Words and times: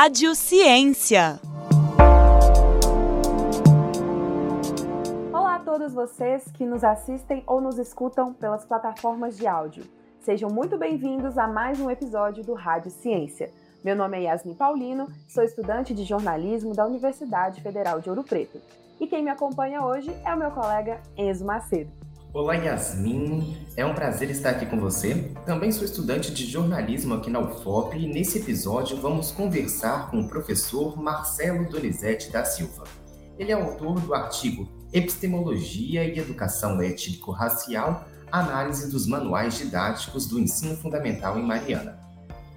Rádio 0.00 0.32
Ciência. 0.36 1.40
Olá 5.32 5.56
a 5.56 5.58
todos 5.58 5.92
vocês 5.92 6.44
que 6.52 6.64
nos 6.64 6.84
assistem 6.84 7.42
ou 7.44 7.60
nos 7.60 7.78
escutam 7.78 8.32
pelas 8.32 8.64
plataformas 8.64 9.36
de 9.36 9.48
áudio. 9.48 9.82
Sejam 10.20 10.48
muito 10.50 10.78
bem-vindos 10.78 11.36
a 11.36 11.48
mais 11.48 11.80
um 11.80 11.90
episódio 11.90 12.44
do 12.44 12.54
Rádio 12.54 12.92
Ciência. 12.92 13.50
Meu 13.82 13.96
nome 13.96 14.18
é 14.18 14.22
Yasmin 14.26 14.54
Paulino, 14.54 15.08
sou 15.26 15.42
estudante 15.42 15.92
de 15.92 16.04
jornalismo 16.04 16.76
da 16.76 16.86
Universidade 16.86 17.60
Federal 17.60 18.00
de 18.00 18.08
Ouro 18.08 18.22
Preto. 18.22 18.60
E 19.00 19.06
quem 19.08 19.24
me 19.24 19.30
acompanha 19.30 19.84
hoje 19.84 20.16
é 20.24 20.32
o 20.32 20.38
meu 20.38 20.52
colega 20.52 21.00
Enzo 21.16 21.44
Macedo. 21.44 21.90
Olá, 22.38 22.54
Yasmin. 22.54 23.66
É 23.76 23.84
um 23.84 23.92
prazer 23.92 24.30
estar 24.30 24.50
aqui 24.50 24.64
com 24.64 24.78
você. 24.78 25.32
Também 25.44 25.72
sou 25.72 25.84
estudante 25.84 26.32
de 26.32 26.46
jornalismo 26.46 27.14
aqui 27.14 27.28
na 27.28 27.40
UFOP 27.40 27.98
e 27.98 28.06
nesse 28.06 28.38
episódio 28.38 28.96
vamos 29.00 29.32
conversar 29.32 30.08
com 30.08 30.20
o 30.20 30.28
professor 30.28 30.96
Marcelo 31.02 31.68
Donizete 31.68 32.30
da 32.30 32.44
Silva. 32.44 32.84
Ele 33.36 33.50
é 33.50 33.54
autor 33.56 33.98
do 33.98 34.14
artigo 34.14 34.68
Epistemologia 34.92 36.04
e 36.04 36.16
Educação 36.16 36.80
Étnico-Racial 36.80 38.06
Análise 38.30 38.88
dos 38.88 39.04
Manuais 39.08 39.58
Didáticos 39.58 40.28
do 40.28 40.38
Ensino 40.38 40.76
Fundamental 40.76 41.36
em 41.40 41.42
Mariana. 41.44 41.98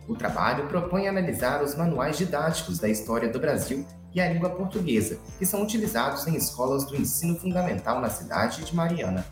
O 0.08 0.14
trabalho 0.14 0.68
propõe 0.68 1.08
analisar 1.08 1.64
os 1.64 1.76
manuais 1.76 2.20
didáticos 2.20 2.78
da 2.78 2.88
história 2.88 3.30
do 3.30 3.40
Brasil 3.40 3.84
e 4.14 4.22
a 4.22 4.32
língua 4.32 4.52
portuguesa, 4.52 5.18
que 5.40 5.46
são 5.46 5.64
utilizados 5.64 6.28
em 6.28 6.36
escolas 6.36 6.86
do 6.86 6.96
ensino 6.96 7.36
fundamental 7.40 8.00
na 8.00 8.12
cidade 8.12 8.64
de 8.64 8.76
Mariana. 8.76 9.26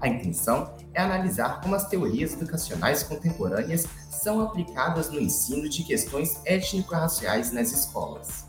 A 0.00 0.08
intenção 0.08 0.74
é 0.92 1.00
analisar 1.00 1.60
como 1.60 1.74
as 1.74 1.88
teorias 1.88 2.34
educacionais 2.34 3.02
contemporâneas 3.02 3.86
são 4.10 4.40
aplicadas 4.40 5.10
no 5.10 5.20
ensino 5.20 5.68
de 5.68 5.84
questões 5.84 6.40
étnico-raciais 6.44 7.52
nas 7.52 7.72
escolas. 7.72 8.46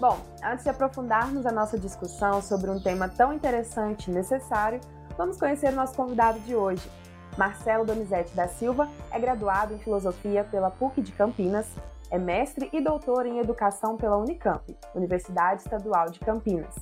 Bom, 0.00 0.18
antes 0.42 0.64
de 0.64 0.70
aprofundarmos 0.70 1.46
a 1.46 1.52
nossa 1.52 1.78
discussão 1.78 2.42
sobre 2.42 2.70
um 2.70 2.80
tema 2.80 3.08
tão 3.08 3.32
interessante 3.32 4.10
e 4.10 4.14
necessário, 4.14 4.80
vamos 5.16 5.36
conhecer 5.36 5.72
o 5.72 5.76
nosso 5.76 5.94
convidado 5.94 6.40
de 6.40 6.54
hoje. 6.54 6.88
Marcelo 7.38 7.84
Donizete 7.84 8.34
da 8.34 8.48
Silva 8.48 8.88
é 9.10 9.18
graduado 9.18 9.74
em 9.74 9.78
Filosofia 9.78 10.44
pela 10.44 10.70
PUC 10.70 11.02
de 11.02 11.12
Campinas, 11.12 11.66
é 12.10 12.18
mestre 12.18 12.68
e 12.72 12.80
doutor 12.80 13.26
em 13.26 13.38
Educação 13.38 13.96
pela 13.96 14.16
Unicamp, 14.16 14.76
Universidade 14.94 15.62
Estadual 15.62 16.10
de 16.10 16.20
Campinas. 16.20 16.74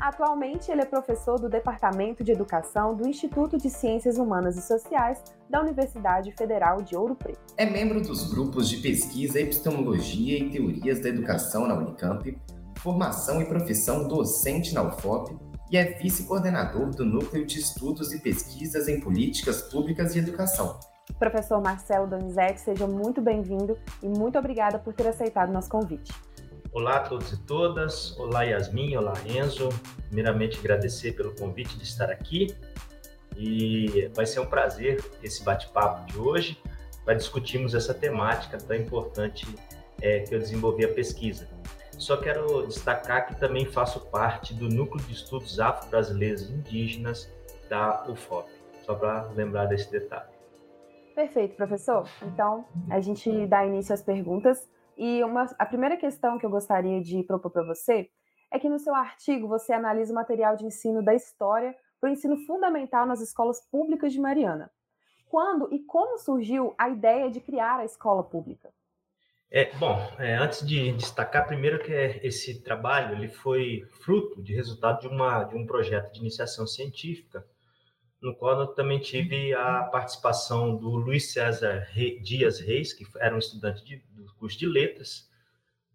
Atualmente, 0.00 0.72
ele 0.72 0.80
é 0.80 0.86
professor 0.86 1.38
do 1.38 1.46
Departamento 1.46 2.24
de 2.24 2.32
Educação 2.32 2.96
do 2.96 3.06
Instituto 3.06 3.58
de 3.58 3.68
Ciências 3.68 4.16
Humanas 4.16 4.56
e 4.56 4.62
Sociais 4.62 5.22
da 5.48 5.60
Universidade 5.60 6.32
Federal 6.32 6.80
de 6.80 6.96
Ouro 6.96 7.14
Preto. 7.14 7.38
É 7.58 7.66
membro 7.66 8.00
dos 8.00 8.32
grupos 8.32 8.70
de 8.70 8.78
pesquisa 8.78 9.38
Epistemologia 9.38 10.38
e 10.38 10.48
Teorias 10.48 11.00
da 11.00 11.10
Educação 11.10 11.68
na 11.68 11.74
Unicamp, 11.74 12.34
Formação 12.78 13.42
e 13.42 13.44
Profissão 13.44 14.08
Docente 14.08 14.72
na 14.72 14.84
UFOP 14.84 15.36
e 15.70 15.76
é 15.76 15.84
vice-coordenador 15.98 16.88
do 16.94 17.04
Núcleo 17.04 17.44
de 17.44 17.58
Estudos 17.58 18.10
e 18.14 18.20
Pesquisas 18.20 18.88
em 18.88 19.00
Políticas 19.00 19.60
Públicas 19.60 20.16
e 20.16 20.18
Educação. 20.18 20.80
Professor 21.18 21.60
Marcelo 21.60 22.06
Donizete, 22.06 22.60
seja 22.60 22.86
muito 22.86 23.20
bem-vindo 23.20 23.76
e 24.02 24.08
muito 24.08 24.38
obrigada 24.38 24.78
por 24.78 24.94
ter 24.94 25.06
aceitado 25.08 25.52
nosso 25.52 25.68
convite. 25.68 26.10
Olá 26.72 26.98
a 26.98 27.00
todos 27.00 27.32
e 27.32 27.36
todas, 27.36 28.16
olá 28.16 28.44
Yasmin, 28.44 28.96
olá 28.96 29.14
Enzo. 29.26 29.70
Primeiramente 30.06 30.56
agradecer 30.60 31.16
pelo 31.16 31.34
convite 31.34 31.76
de 31.76 31.82
estar 31.82 32.08
aqui 32.08 32.54
e 33.36 34.08
vai 34.14 34.24
ser 34.24 34.38
um 34.38 34.46
prazer 34.46 35.04
esse 35.20 35.42
bate-papo 35.42 36.06
de 36.06 36.16
hoje 36.16 36.62
para 37.04 37.14
discutirmos 37.14 37.74
essa 37.74 37.92
temática 37.92 38.56
tão 38.56 38.76
importante 38.76 39.48
é, 40.00 40.20
que 40.20 40.32
eu 40.32 40.38
desenvolvi 40.38 40.84
a 40.84 40.94
pesquisa. 40.94 41.48
Só 41.98 42.16
quero 42.16 42.64
destacar 42.68 43.26
que 43.26 43.34
também 43.34 43.66
faço 43.66 44.06
parte 44.06 44.54
do 44.54 44.68
Núcleo 44.68 45.04
de 45.04 45.12
Estudos 45.12 45.58
Afro-Brasileiros 45.58 46.48
Indígenas 46.48 47.28
da 47.68 48.06
UFOP, 48.08 48.48
só 48.86 48.94
para 48.94 49.22
lembrar 49.34 49.66
desse 49.66 49.90
detalhe. 49.90 50.30
Perfeito, 51.16 51.56
professor. 51.56 52.08
Então, 52.22 52.64
a 52.88 53.00
gente 53.00 53.44
dá 53.48 53.66
início 53.66 53.92
às 53.92 54.02
perguntas. 54.02 54.68
E 55.02 55.24
uma, 55.24 55.46
a 55.58 55.64
primeira 55.64 55.96
questão 55.96 56.36
que 56.38 56.44
eu 56.44 56.50
gostaria 56.50 57.00
de 57.00 57.22
propor 57.22 57.50
para 57.50 57.62
você 57.62 58.10
é 58.52 58.58
que 58.58 58.68
no 58.68 58.78
seu 58.78 58.94
artigo 58.94 59.48
você 59.48 59.72
analisa 59.72 60.12
o 60.12 60.14
material 60.14 60.54
de 60.56 60.66
ensino 60.66 61.02
da 61.02 61.14
história 61.14 61.74
para 61.98 62.10
o 62.10 62.12
ensino 62.12 62.36
fundamental 62.44 63.06
nas 63.06 63.22
escolas 63.22 63.66
públicas 63.70 64.12
de 64.12 64.20
Mariana. 64.20 64.70
Quando 65.26 65.72
e 65.72 65.78
como 65.78 66.18
surgiu 66.18 66.74
a 66.76 66.90
ideia 66.90 67.30
de 67.30 67.40
criar 67.40 67.80
a 67.80 67.84
escola 67.86 68.22
pública? 68.22 68.68
É, 69.50 69.74
bom, 69.78 69.96
é, 70.18 70.36
antes 70.36 70.66
de 70.66 70.92
destacar 70.92 71.46
primeiro 71.46 71.82
que 71.82 71.92
esse 72.22 72.62
trabalho 72.62 73.16
ele 73.16 73.28
foi 73.28 73.86
fruto 74.02 74.42
de 74.42 74.54
resultado 74.54 75.00
de, 75.00 75.08
uma, 75.08 75.44
de 75.44 75.56
um 75.56 75.64
projeto 75.64 76.12
de 76.12 76.20
iniciação 76.20 76.66
científica, 76.66 77.42
no 78.20 78.36
qual 78.36 78.60
eu 78.60 78.66
também 78.66 79.00
tive 79.00 79.54
a 79.54 79.84
participação 79.84 80.76
do 80.76 80.90
Luiz 80.90 81.32
César 81.32 81.88
Dias 82.22 82.60
Reis, 82.60 82.92
que 82.92 83.06
era 83.18 83.34
um 83.34 83.38
estudante 83.38 83.82
de, 83.82 83.96
curso 84.40 84.58
de 84.58 84.66
letras 84.66 85.30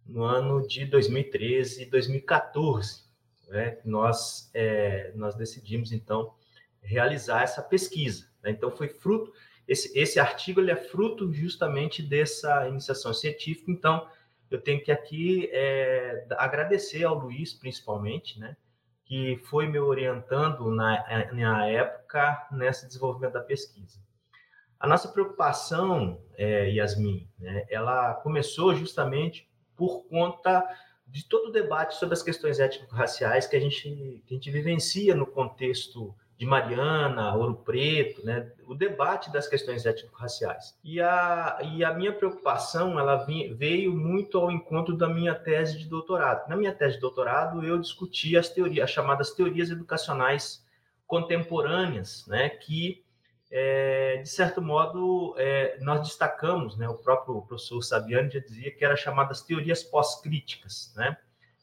no 0.06 0.22
ano 0.22 0.66
de 0.66 0.86
2013 0.86 1.82
e 1.82 1.86
2014. 1.86 3.04
Né? 3.48 3.78
Nós, 3.84 4.48
é, 4.54 5.12
nós 5.16 5.34
decidimos, 5.34 5.90
então, 5.90 6.32
realizar 6.80 7.42
essa 7.42 7.60
pesquisa. 7.60 8.26
Né? 8.42 8.52
Então, 8.52 8.70
foi 8.70 8.88
fruto, 8.88 9.32
esse, 9.66 9.98
esse 9.98 10.20
artigo 10.20 10.60
ele 10.60 10.70
é 10.70 10.76
fruto 10.76 11.32
justamente 11.32 12.00
dessa 12.00 12.68
iniciação 12.68 13.12
científica. 13.12 13.70
Então, 13.70 14.08
eu 14.48 14.60
tenho 14.60 14.82
que 14.82 14.92
aqui 14.92 15.50
é, 15.52 16.24
agradecer 16.38 17.02
ao 17.02 17.18
Luiz, 17.18 17.52
principalmente, 17.52 18.38
né? 18.38 18.56
que 19.04 19.40
foi 19.44 19.66
me 19.66 19.78
orientando 19.78 20.70
na, 20.70 21.32
na 21.32 21.66
época 21.66 22.48
nesse 22.52 22.86
desenvolvimento 22.86 23.34
da 23.34 23.40
pesquisa. 23.40 24.05
A 24.78 24.86
nossa 24.86 25.08
preocupação, 25.08 26.20
é, 26.36 26.70
Yasmin, 26.70 27.28
né, 27.38 27.66
ela 27.70 28.14
começou 28.14 28.74
justamente 28.74 29.48
por 29.74 30.04
conta 30.08 30.66
de 31.06 31.24
todo 31.24 31.48
o 31.48 31.52
debate 31.52 31.94
sobre 31.96 32.14
as 32.14 32.22
questões 32.22 32.58
étnico-raciais 32.58 33.46
que 33.46 33.56
a 33.56 33.60
gente, 33.60 34.22
que 34.26 34.34
a 34.34 34.34
gente 34.34 34.50
vivencia 34.50 35.14
no 35.14 35.26
contexto 35.26 36.14
de 36.36 36.44
Mariana, 36.44 37.34
Ouro 37.34 37.56
Preto, 37.56 38.24
né, 38.24 38.52
o 38.66 38.74
debate 38.74 39.32
das 39.32 39.48
questões 39.48 39.86
étnico-raciais. 39.86 40.78
E 40.84 41.00
a, 41.00 41.58
e 41.62 41.82
a 41.82 41.94
minha 41.94 42.12
preocupação 42.12 42.98
ela 42.98 43.24
veio 43.54 43.96
muito 43.96 44.36
ao 44.36 44.50
encontro 44.50 44.94
da 44.94 45.08
minha 45.08 45.34
tese 45.34 45.78
de 45.78 45.88
doutorado. 45.88 46.46
Na 46.48 46.56
minha 46.56 46.74
tese 46.74 46.96
de 46.96 47.00
doutorado, 47.00 47.64
eu 47.64 47.78
discuti 47.78 48.36
as 48.36 48.50
teorias, 48.50 48.84
as 48.84 48.90
chamadas 48.90 49.30
teorias 49.30 49.70
educacionais 49.70 50.62
contemporâneas, 51.06 52.26
né, 52.26 52.50
que 52.50 53.05
é, 53.58 54.18
de 54.18 54.28
certo 54.28 54.60
modo, 54.60 55.34
é, 55.38 55.78
nós 55.80 56.02
destacamos, 56.02 56.76
né, 56.76 56.86
o 56.86 56.98
próprio 56.98 57.40
professor 57.40 57.80
Sabiani 57.80 58.30
já 58.30 58.38
dizia 58.38 58.70
que 58.70 58.84
era 58.84 58.94
chamadas 58.94 59.40
teorias 59.40 59.82
pós-críticas. 59.82 60.92
Né? 60.94 61.16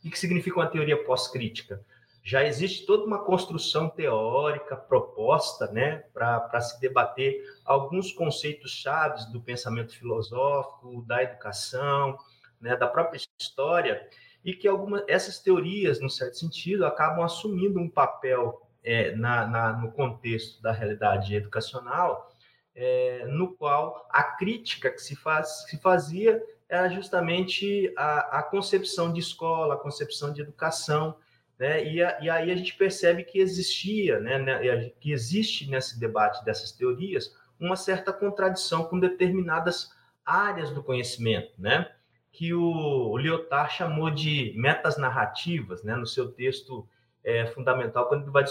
O 0.03 0.09
que 0.09 0.17
significa 0.17 0.57
uma 0.59 0.65
teoria 0.65 0.97
pós-crítica? 1.03 1.85
Já 2.23 2.43
existe 2.43 2.87
toda 2.87 3.05
uma 3.05 3.23
construção 3.23 3.89
teórica 3.89 4.75
proposta 4.75 5.67
né, 5.67 5.97
para 6.11 6.61
se 6.61 6.81
debater 6.81 7.43
alguns 7.63 8.11
conceitos 8.11 8.71
chaves 8.71 9.25
do 9.25 9.39
pensamento 9.39 9.95
filosófico, 9.95 11.03
da 11.05 11.21
educação, 11.21 12.17
né, 12.59 12.75
da 12.75 12.87
própria 12.87 13.21
história, 13.39 14.09
e 14.43 14.55
que 14.55 14.67
algumas 14.67 15.03
essas 15.07 15.37
teorias, 15.37 15.99
no 15.99 16.09
certo 16.09 16.39
sentido, 16.39 16.87
acabam 16.87 17.23
assumindo 17.23 17.79
um 17.79 17.87
papel 17.87 18.67
é, 18.83 19.15
na, 19.15 19.47
na, 19.47 19.73
no 19.73 19.91
contexto 19.91 20.61
da 20.61 20.71
realidade 20.71 21.35
educacional, 21.35 22.31
é, 22.75 23.25
no 23.27 23.53
qual 23.53 24.07
a 24.09 24.23
crítica 24.23 24.89
que 24.89 25.01
se, 25.01 25.15
faz, 25.15 25.65
se 25.67 25.77
fazia 25.79 26.41
era 26.67 26.89
justamente 26.89 27.93
a, 27.95 28.39
a, 28.39 28.43
concepção 28.43 29.13
de 29.13 29.19
escola, 29.19 29.75
a 29.75 29.77
concepção 29.77 30.33
de 30.33 30.41
educação, 30.41 31.15
né? 31.57 31.85
E, 31.85 32.01
a, 32.01 32.19
e 32.19 32.29
aí 32.29 32.51
a 32.51 32.55
gente 32.55 32.75
percebe 32.75 33.23
que 33.23 33.37
existia, 33.37 34.19
né, 34.19 34.39
né, 34.39 34.89
que 34.99 35.11
existe 35.11 35.69
nesse 35.69 35.99
debate 35.99 36.43
dessas 36.43 36.71
teorias 36.71 37.35
uma 37.59 37.75
certa 37.75 38.11
contradição 38.11 38.85
com 38.85 38.99
determinadas 38.99 39.91
áreas 40.25 40.71
do 40.71 40.83
conhecimento, 40.83 41.53
né? 41.57 41.91
Que 42.31 42.53
o, 42.53 43.15
Lyotard 43.17 43.73
chamou 43.73 44.09
de 44.09 44.53
metas 44.57 44.97
narrativas, 44.97 45.83
né? 45.83 45.95
No 45.95 46.07
seu 46.07 46.31
texto 46.31 46.87
é 47.23 47.45
fundamental 47.47 48.07
quando 48.07 48.31
vai 48.31 48.43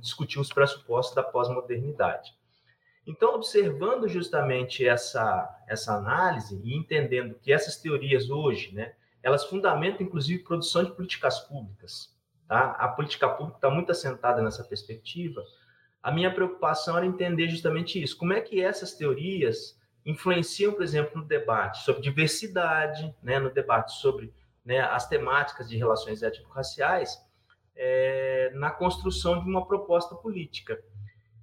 discutir 0.00 0.40
os 0.40 0.52
pressupostos 0.52 1.14
da 1.14 1.22
pós-modernidade. 1.22 2.34
Então, 3.06 3.34
observando 3.34 4.08
justamente 4.08 4.86
essa, 4.86 5.48
essa 5.68 5.94
análise 5.94 6.60
e 6.64 6.76
entendendo 6.76 7.38
que 7.40 7.52
essas 7.52 7.76
teorias 7.76 8.28
hoje, 8.30 8.74
né, 8.74 8.94
elas 9.22 9.44
fundamentam, 9.44 10.04
inclusive, 10.04 10.42
produção 10.42 10.84
de 10.84 10.92
políticas 10.92 11.40
públicas. 11.40 12.14
Tá? 12.48 12.70
A 12.72 12.88
política 12.88 13.28
pública 13.28 13.58
está 13.58 13.70
muito 13.70 13.92
assentada 13.92 14.42
nessa 14.42 14.64
perspectiva. 14.64 15.42
A 16.02 16.10
minha 16.10 16.32
preocupação 16.32 16.96
era 16.96 17.06
entender 17.06 17.48
justamente 17.48 18.02
isso. 18.02 18.16
Como 18.16 18.32
é 18.32 18.40
que 18.40 18.60
essas 18.60 18.94
teorias 18.94 19.80
influenciam, 20.04 20.72
por 20.72 20.82
exemplo, 20.82 21.20
no 21.20 21.26
debate 21.26 21.82
sobre 21.84 22.02
diversidade, 22.02 23.14
né, 23.22 23.38
no 23.38 23.50
debate 23.50 23.92
sobre 23.94 24.32
né, 24.64 24.80
as 24.80 25.08
temáticas 25.08 25.68
de 25.68 25.76
relações 25.76 26.22
étnico-raciais, 26.22 27.18
é, 27.76 28.50
na 28.54 28.70
construção 28.70 29.42
de 29.42 29.48
uma 29.48 29.66
proposta 29.66 30.14
política. 30.14 30.82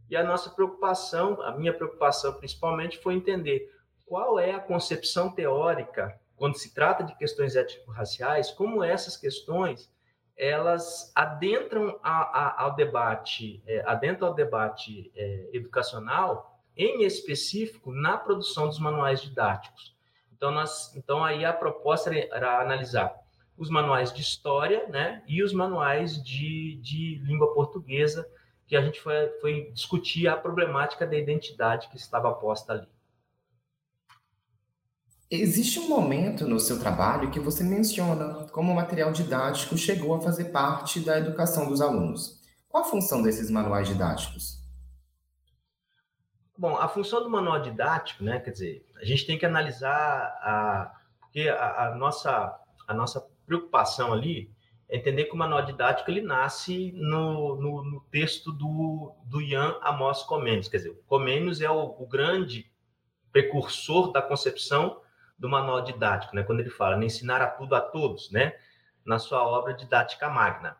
E 0.09 0.15
a 0.15 0.23
nossa 0.23 0.49
preocupação, 0.49 1.41
a 1.41 1.51
minha 1.51 1.73
preocupação 1.73 2.33
principalmente, 2.33 2.97
foi 2.97 3.15
entender 3.15 3.71
qual 4.05 4.39
é 4.39 4.51
a 4.51 4.59
concepção 4.59 5.31
teórica 5.31 6.19
quando 6.35 6.57
se 6.57 6.73
trata 6.73 7.03
de 7.03 7.15
questões 7.15 7.55
étnico-raciais, 7.55 8.51
como 8.51 8.83
essas 8.83 9.15
questões 9.15 9.91
elas 10.35 11.11
adentram 11.15 11.99
a, 12.01 12.11
a, 12.11 12.63
ao 12.63 12.75
debate, 12.75 13.63
é, 13.67 13.83
adentram 13.85 14.27
ao 14.27 14.33
debate 14.33 15.11
é, 15.15 15.49
educacional, 15.53 16.59
em 16.75 17.03
específico 17.03 17.91
na 17.91 18.17
produção 18.17 18.67
dos 18.67 18.79
manuais 18.79 19.21
didáticos. 19.21 19.95
Então, 20.35 20.51
nós, 20.51 20.93
então 20.95 21.23
aí 21.23 21.45
a 21.45 21.53
proposta 21.53 22.13
era 22.13 22.59
analisar 22.59 23.22
os 23.57 23.69
manuais 23.69 24.11
de 24.11 24.21
história, 24.21 24.87
né, 24.87 25.23
e 25.27 25.43
os 25.43 25.53
manuais 25.53 26.21
de, 26.23 26.79
de 26.81 27.21
língua 27.23 27.53
portuguesa, 27.53 28.27
que 28.67 28.75
a 28.75 28.81
gente 28.81 28.99
foi, 28.99 29.29
foi 29.39 29.71
discutir 29.71 30.27
a 30.27 30.35
problemática 30.35 31.05
da 31.05 31.15
identidade 31.15 31.89
que 31.89 31.97
estava 31.97 32.33
posta 32.33 32.73
ali. 32.73 32.87
Existe 35.29 35.79
um 35.79 35.87
momento 35.87 36.47
no 36.47 36.59
seu 36.59 36.79
trabalho 36.79 37.31
que 37.31 37.39
você 37.39 37.63
menciona 37.63 38.47
como 38.51 38.71
o 38.71 38.75
material 38.75 39.11
didático 39.11 39.75
chegou 39.77 40.13
a 40.15 40.21
fazer 40.21 40.45
parte 40.45 40.99
da 40.99 41.17
educação 41.17 41.67
dos 41.67 41.81
alunos. 41.81 42.39
Qual 42.69 42.83
a 42.83 42.87
função 42.87 43.21
desses 43.21 43.49
manuais 43.49 43.87
didáticos? 43.87 44.61
Bom, 46.55 46.77
a 46.77 46.87
função 46.87 47.23
do 47.23 47.29
manual 47.29 47.61
didático, 47.61 48.23
né, 48.23 48.39
quer 48.39 48.51
dizer, 48.51 48.87
a 48.95 49.05
gente 49.05 49.25
tem 49.25 49.37
que 49.37 49.45
analisar 49.45 49.89
a, 49.89 50.93
porque 51.19 51.49
a, 51.49 51.87
a 51.87 51.95
nossa 51.95 52.59
a 52.87 52.93
nossa 52.93 53.25
preocupação 53.45 54.13
ali 54.13 54.51
é 54.89 54.97
entender 54.97 55.25
que 55.25 55.33
o 55.33 55.37
manual 55.37 55.65
didático 55.65 56.09
ele 56.11 56.21
nasce 56.21 56.91
no, 56.93 57.55
no, 57.55 57.83
no 57.83 58.01
texto 58.11 58.51
do, 58.51 59.15
do 59.25 59.41
Ian 59.41 59.77
Amos 59.81 60.23
Comênios, 60.23 60.67
quer 60.67 60.77
dizer, 60.77 61.01
Comênios 61.07 61.61
é 61.61 61.69
o, 61.69 61.95
o 61.99 62.07
grande 62.07 62.71
precursor 63.31 64.11
da 64.11 64.21
concepção 64.21 65.01
do 65.37 65.49
manual 65.49 65.81
didático, 65.81 66.35
né? 66.35 66.43
Quando 66.43 66.59
ele 66.59 66.69
fala, 66.69 66.95
né, 66.95 67.05
ensinar 67.05 67.41
a 67.41 67.49
tudo 67.49 67.75
a 67.75 67.81
todos, 67.81 68.31
né? 68.31 68.55
Na 69.03 69.19
sua 69.19 69.45
obra 69.45 69.73
Didática 69.73 70.29
Magna. 70.29 70.77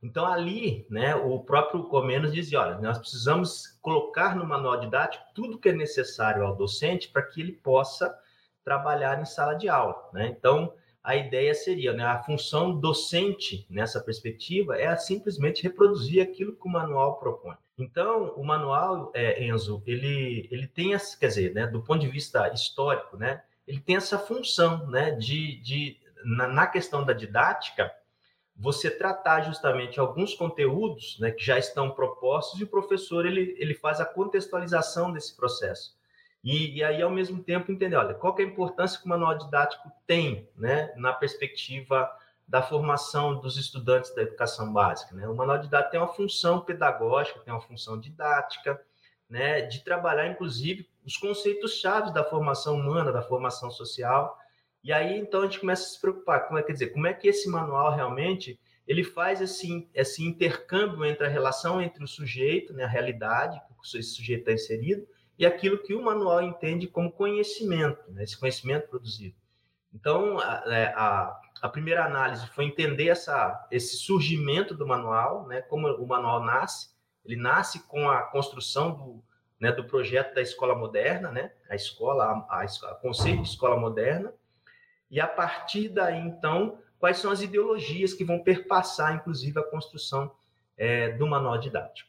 Então, 0.00 0.24
ali, 0.24 0.86
né, 0.88 1.16
o 1.16 1.40
próprio 1.40 1.82
Comenos 1.84 2.32
dizia, 2.32 2.60
olha, 2.60 2.78
nós 2.78 2.98
precisamos 2.98 3.78
colocar 3.82 4.36
no 4.36 4.46
manual 4.46 4.78
didático 4.78 5.24
tudo 5.34 5.58
que 5.58 5.70
é 5.70 5.72
necessário 5.72 6.46
ao 6.46 6.54
docente 6.54 7.08
para 7.08 7.22
que 7.22 7.40
ele 7.40 7.52
possa 7.52 8.16
trabalhar 8.64 9.20
em 9.20 9.24
sala 9.24 9.54
de 9.54 9.68
aula, 9.68 10.08
né? 10.12 10.28
Então, 10.28 10.72
a 11.08 11.16
ideia 11.16 11.54
seria, 11.54 11.94
né, 11.94 12.04
a 12.04 12.22
função 12.22 12.78
docente 12.78 13.66
nessa 13.70 13.98
perspectiva 13.98 14.78
é 14.78 14.94
simplesmente 14.94 15.62
reproduzir 15.62 16.22
aquilo 16.22 16.54
que 16.54 16.68
o 16.68 16.70
manual 16.70 17.18
propõe. 17.18 17.56
Então, 17.78 18.34
o 18.36 18.44
manual, 18.44 19.10
é, 19.14 19.42
Enzo, 19.42 19.82
ele, 19.86 20.46
ele 20.50 20.66
tem, 20.66 20.94
quer 21.18 21.28
dizer, 21.28 21.54
né, 21.54 21.66
do 21.66 21.80
ponto 21.80 22.00
de 22.00 22.08
vista 22.08 22.52
histórico, 22.52 23.16
né, 23.16 23.42
ele 23.66 23.80
tem 23.80 23.96
essa 23.96 24.18
função, 24.18 24.86
né, 24.88 25.12
de, 25.12 25.58
de 25.62 25.96
na, 26.26 26.46
na 26.46 26.66
questão 26.66 27.02
da 27.02 27.14
didática, 27.14 27.90
você 28.54 28.90
tratar 28.90 29.40
justamente 29.40 29.98
alguns 29.98 30.34
conteúdos, 30.34 31.18
né, 31.20 31.30
que 31.30 31.42
já 31.42 31.58
estão 31.58 31.90
propostos 31.90 32.60
e 32.60 32.64
o 32.64 32.68
professor 32.68 33.24
ele, 33.24 33.56
ele 33.58 33.72
faz 33.72 33.98
a 33.98 34.04
contextualização 34.04 35.10
desse 35.10 35.34
processo. 35.34 35.97
E, 36.42 36.76
e, 36.76 36.84
aí, 36.84 37.02
ao 37.02 37.10
mesmo 37.10 37.42
tempo, 37.42 37.70
entender, 37.72 37.96
olha, 37.96 38.14
qual 38.14 38.34
é 38.38 38.42
a 38.42 38.46
importância 38.46 38.98
que 38.98 39.06
o 39.06 39.08
manual 39.08 39.36
didático 39.36 39.90
tem, 40.06 40.48
né, 40.56 40.92
na 40.96 41.12
perspectiva 41.12 42.10
da 42.46 42.62
formação 42.62 43.38
dos 43.40 43.58
estudantes 43.58 44.14
da 44.14 44.22
educação 44.22 44.72
básica, 44.72 45.14
né? 45.14 45.28
O 45.28 45.34
manual 45.34 45.58
didático 45.58 45.90
tem 45.90 46.00
uma 46.00 46.08
função 46.08 46.60
pedagógica, 46.60 47.40
tem 47.40 47.52
uma 47.52 47.60
função 47.60 48.00
didática, 48.00 48.80
né, 49.28 49.60
de 49.62 49.84
trabalhar, 49.84 50.26
inclusive, 50.26 50.88
os 51.04 51.16
conceitos 51.18 51.74
chaves 51.74 52.12
da 52.14 52.24
formação 52.24 52.76
humana, 52.76 53.12
da 53.12 53.20
formação 53.20 53.70
social. 53.70 54.38
E 54.82 54.90
aí, 54.90 55.18
então, 55.18 55.42
a 55.42 55.44
gente 55.44 55.60
começa 55.60 55.82
a 55.82 55.88
se 55.88 56.00
preocupar, 56.00 56.46
como 56.46 56.58
é, 56.58 56.62
quer 56.62 56.72
dizer, 56.72 56.88
como 56.88 57.06
é 57.06 57.12
que 57.12 57.28
esse 57.28 57.48
manual 57.50 57.94
realmente 57.94 58.58
ele 58.86 59.04
faz 59.04 59.42
esse, 59.42 59.86
esse 59.92 60.24
intercâmbio 60.24 61.04
entre 61.04 61.26
a 61.26 61.28
relação 61.28 61.82
entre 61.82 62.02
o 62.02 62.08
sujeito, 62.08 62.72
né, 62.72 62.84
a 62.84 62.88
realidade 62.88 63.60
que 63.60 63.98
esse 63.98 64.14
sujeito 64.14 64.40
está 64.40 64.52
inserido, 64.52 65.06
e 65.38 65.46
aquilo 65.46 65.78
que 65.78 65.94
o 65.94 66.02
manual 66.02 66.42
entende 66.42 66.88
como 66.88 67.12
conhecimento, 67.12 68.10
né, 68.10 68.24
esse 68.24 68.36
conhecimento 68.36 68.88
produzido. 68.88 69.36
Então, 69.94 70.38
a, 70.38 70.64
é, 70.66 70.86
a, 70.94 71.40
a, 71.62 71.68
primeira 71.68 72.04
análise 72.04 72.46
foi 72.48 72.64
entender 72.64 73.08
essa, 73.08 73.66
esse 73.70 73.96
surgimento 73.96 74.74
do 74.74 74.86
manual, 74.86 75.46
né, 75.46 75.62
como 75.62 75.88
o 75.88 76.06
manual 76.06 76.42
nasce, 76.42 76.90
ele 77.24 77.36
nasce 77.36 77.86
com 77.86 78.08
a 78.08 78.22
construção 78.22 78.90
do, 78.90 79.24
né, 79.60 79.70
do 79.70 79.84
projeto 79.84 80.34
da 80.34 80.42
escola 80.42 80.74
moderna, 80.74 81.30
né, 81.30 81.52
a 81.70 81.76
escola, 81.76 82.46
a, 82.48 82.62
a, 82.62 82.94
conceito 82.96 83.42
de 83.42 83.48
escola 83.48 83.76
moderna, 83.76 84.32
e 85.10 85.20
a 85.20 85.26
partir 85.26 85.88
daí, 85.88 86.18
então, 86.18 86.78
quais 86.98 87.18
são 87.18 87.30
as 87.30 87.40
ideologias 87.40 88.12
que 88.12 88.24
vão 88.24 88.42
perpassar, 88.42 89.14
inclusive, 89.14 89.58
a 89.58 89.62
construção 89.62 90.32
é, 90.76 91.10
do 91.12 91.26
manual 91.26 91.58
didático. 91.58 92.07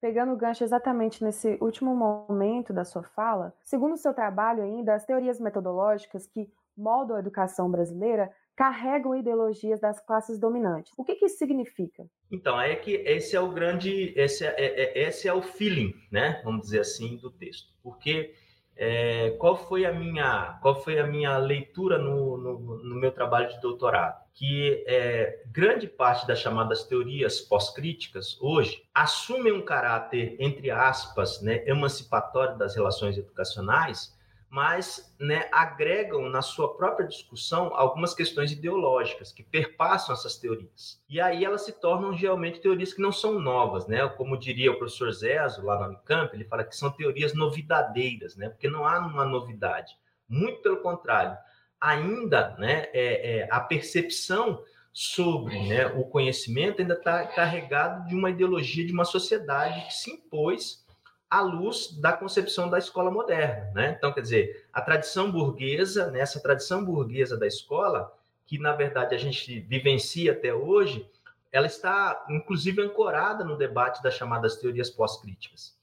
Pegando 0.00 0.32
o 0.32 0.36
gancho 0.36 0.64
exatamente 0.64 1.22
nesse 1.22 1.58
último 1.60 1.94
momento 1.94 2.72
da 2.72 2.84
sua 2.84 3.02
fala, 3.02 3.54
segundo 3.62 3.92
o 3.92 3.98
seu 3.98 4.14
trabalho 4.14 4.62
ainda, 4.62 4.94
as 4.94 5.04
teorias 5.04 5.38
metodológicas 5.38 6.26
que 6.26 6.50
moldam 6.76 7.16
a 7.16 7.20
educação 7.20 7.70
brasileira 7.70 8.32
carregam 8.56 9.14
ideologias 9.14 9.80
das 9.80 10.00
classes 10.00 10.38
dominantes. 10.38 10.92
O 10.96 11.04
que, 11.04 11.14
que 11.14 11.26
isso 11.26 11.38
significa? 11.38 12.06
Então, 12.30 12.60
é 12.60 12.76
que 12.76 12.92
esse 13.06 13.34
é 13.34 13.40
o 13.40 13.50
grande, 13.50 14.12
esse 14.16 14.44
é, 14.44 14.54
é, 14.58 14.82
é, 14.82 15.08
esse 15.08 15.26
é 15.28 15.32
o 15.32 15.42
feeling, 15.42 15.94
né? 16.10 16.40
Vamos 16.44 16.62
dizer 16.62 16.80
assim, 16.80 17.16
do 17.16 17.30
texto. 17.30 17.72
Porque 17.82 18.34
é, 18.76 19.30
qual 19.38 19.56
foi 19.56 19.86
a 19.86 19.92
minha, 19.92 20.58
qual 20.60 20.82
foi 20.82 20.98
a 20.98 21.06
minha 21.06 21.36
leitura 21.38 21.98
no, 21.98 22.36
no, 22.36 22.82
no 22.82 22.96
meu 22.96 23.12
trabalho 23.12 23.48
de 23.48 23.60
doutorado? 23.60 24.19
Que 24.32 24.84
é, 24.86 25.42
grande 25.46 25.86
parte 25.86 26.26
das 26.26 26.38
chamadas 26.38 26.84
teorias 26.84 27.40
pós-críticas 27.40 28.38
hoje 28.40 28.82
assumem 28.94 29.52
um 29.52 29.62
caráter, 29.62 30.36
entre 30.38 30.70
aspas, 30.70 31.42
né, 31.42 31.62
emancipatório 31.66 32.56
das 32.56 32.74
relações 32.74 33.18
educacionais, 33.18 34.18
mas 34.50 35.14
né, 35.18 35.48
agregam 35.52 36.28
na 36.28 36.42
sua 36.42 36.76
própria 36.76 37.06
discussão 37.06 37.70
algumas 37.72 38.12
questões 38.12 38.50
ideológicas 38.50 39.32
que 39.32 39.44
perpassam 39.44 40.12
essas 40.12 40.36
teorias. 40.36 41.00
E 41.08 41.20
aí 41.20 41.44
elas 41.44 41.62
se 41.62 41.72
tornam 41.80 42.10
realmente 42.10 42.60
teorias 42.60 42.92
que 42.92 43.00
não 43.00 43.12
são 43.12 43.38
novas, 43.38 43.86
né? 43.86 44.08
Como 44.08 44.36
diria 44.36 44.72
o 44.72 44.76
professor 44.76 45.12
Zezo 45.12 45.64
lá 45.64 45.78
no 45.78 45.86
Unicamp, 45.94 46.34
ele 46.34 46.44
fala 46.44 46.64
que 46.64 46.76
são 46.76 46.90
teorias 46.90 47.32
novidadeiras, 47.32 48.34
né? 48.34 48.48
Porque 48.48 48.68
não 48.68 48.84
há 48.84 48.98
uma 48.98 49.24
novidade. 49.24 49.96
Muito 50.28 50.60
pelo 50.62 50.78
contrário, 50.78 51.38
ainda 51.80 52.54
né, 52.58 52.88
é, 52.92 53.38
é 53.38 53.48
a 53.50 53.60
percepção 53.60 54.62
sobre 54.92 55.58
né, 55.68 55.86
o 55.86 56.04
conhecimento 56.04 56.82
ainda 56.82 56.94
está 56.94 57.26
carregado 57.26 58.08
de 58.08 58.14
uma 58.14 58.30
ideologia 58.30 58.84
de 58.84 58.92
uma 58.92 59.04
sociedade 59.04 59.86
que 59.86 59.94
se 59.94 60.10
impôs 60.10 60.84
à 61.30 61.40
luz 61.40 61.92
da 62.00 62.12
concepção 62.12 62.68
da 62.68 62.78
escola 62.78 63.08
moderna, 63.08 63.70
né? 63.72 63.94
Então, 63.96 64.12
quer 64.12 64.20
dizer, 64.20 64.66
a 64.72 64.80
tradição 64.80 65.30
burguesa, 65.30 66.10
nessa 66.10 66.38
né, 66.38 66.42
tradição 66.42 66.84
burguesa 66.84 67.36
da 67.36 67.46
escola, 67.46 68.12
que 68.44 68.58
na 68.58 68.72
verdade 68.72 69.14
a 69.14 69.18
gente 69.18 69.60
vivencia 69.60 70.32
até 70.32 70.52
hoje, 70.52 71.08
ela 71.52 71.66
está 71.66 72.26
inclusive 72.28 72.82
ancorada 72.82 73.44
no 73.44 73.56
debate 73.56 74.02
das 74.02 74.14
chamadas 74.14 74.56
teorias 74.56 74.90
pós-críticas. 74.90 75.78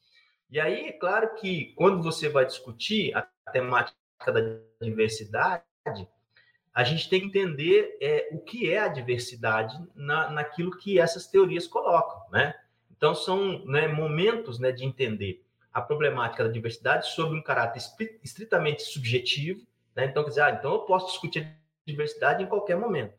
E 0.49 0.59
aí, 0.59 0.91
claro 0.93 1.33
que 1.35 1.73
quando 1.77 2.03
você 2.03 2.27
vai 2.27 2.45
discutir 2.45 3.15
a 3.15 3.21
temática 3.51 3.95
da 4.25 4.41
diversidade, 4.81 5.63
a 6.73 6.83
gente 6.83 7.09
tem 7.09 7.21
que 7.21 7.27
entender 7.27 7.97
é, 7.99 8.29
o 8.31 8.39
que 8.39 8.71
é 8.71 8.79
a 8.79 8.87
diversidade 8.87 9.75
na, 9.95 10.29
naquilo 10.29 10.77
que 10.77 10.99
essas 10.99 11.25
teorias 11.25 11.65
colocam, 11.65 12.29
né? 12.31 12.53
Então, 12.95 13.13
são 13.13 13.63
né, 13.65 13.87
momentos 13.87 14.59
né, 14.59 14.71
de 14.71 14.83
entender 14.83 15.43
a 15.71 15.81
problemática 15.81 16.43
da 16.43 16.49
diversidade 16.49 17.07
sob 17.07 17.35
um 17.35 17.41
caráter 17.41 17.79
estritamente 18.23 18.81
subjetivo. 18.81 19.65
Né? 19.95 20.05
Então, 20.05 20.23
quer 20.23 20.29
dizer, 20.29 20.41
ah, 20.41 20.51
então 20.51 20.73
eu 20.73 20.79
posso 20.79 21.07
discutir 21.07 21.55
diversidade 21.85 22.43
em 22.43 22.47
qualquer 22.47 22.75
momento. 22.75 23.13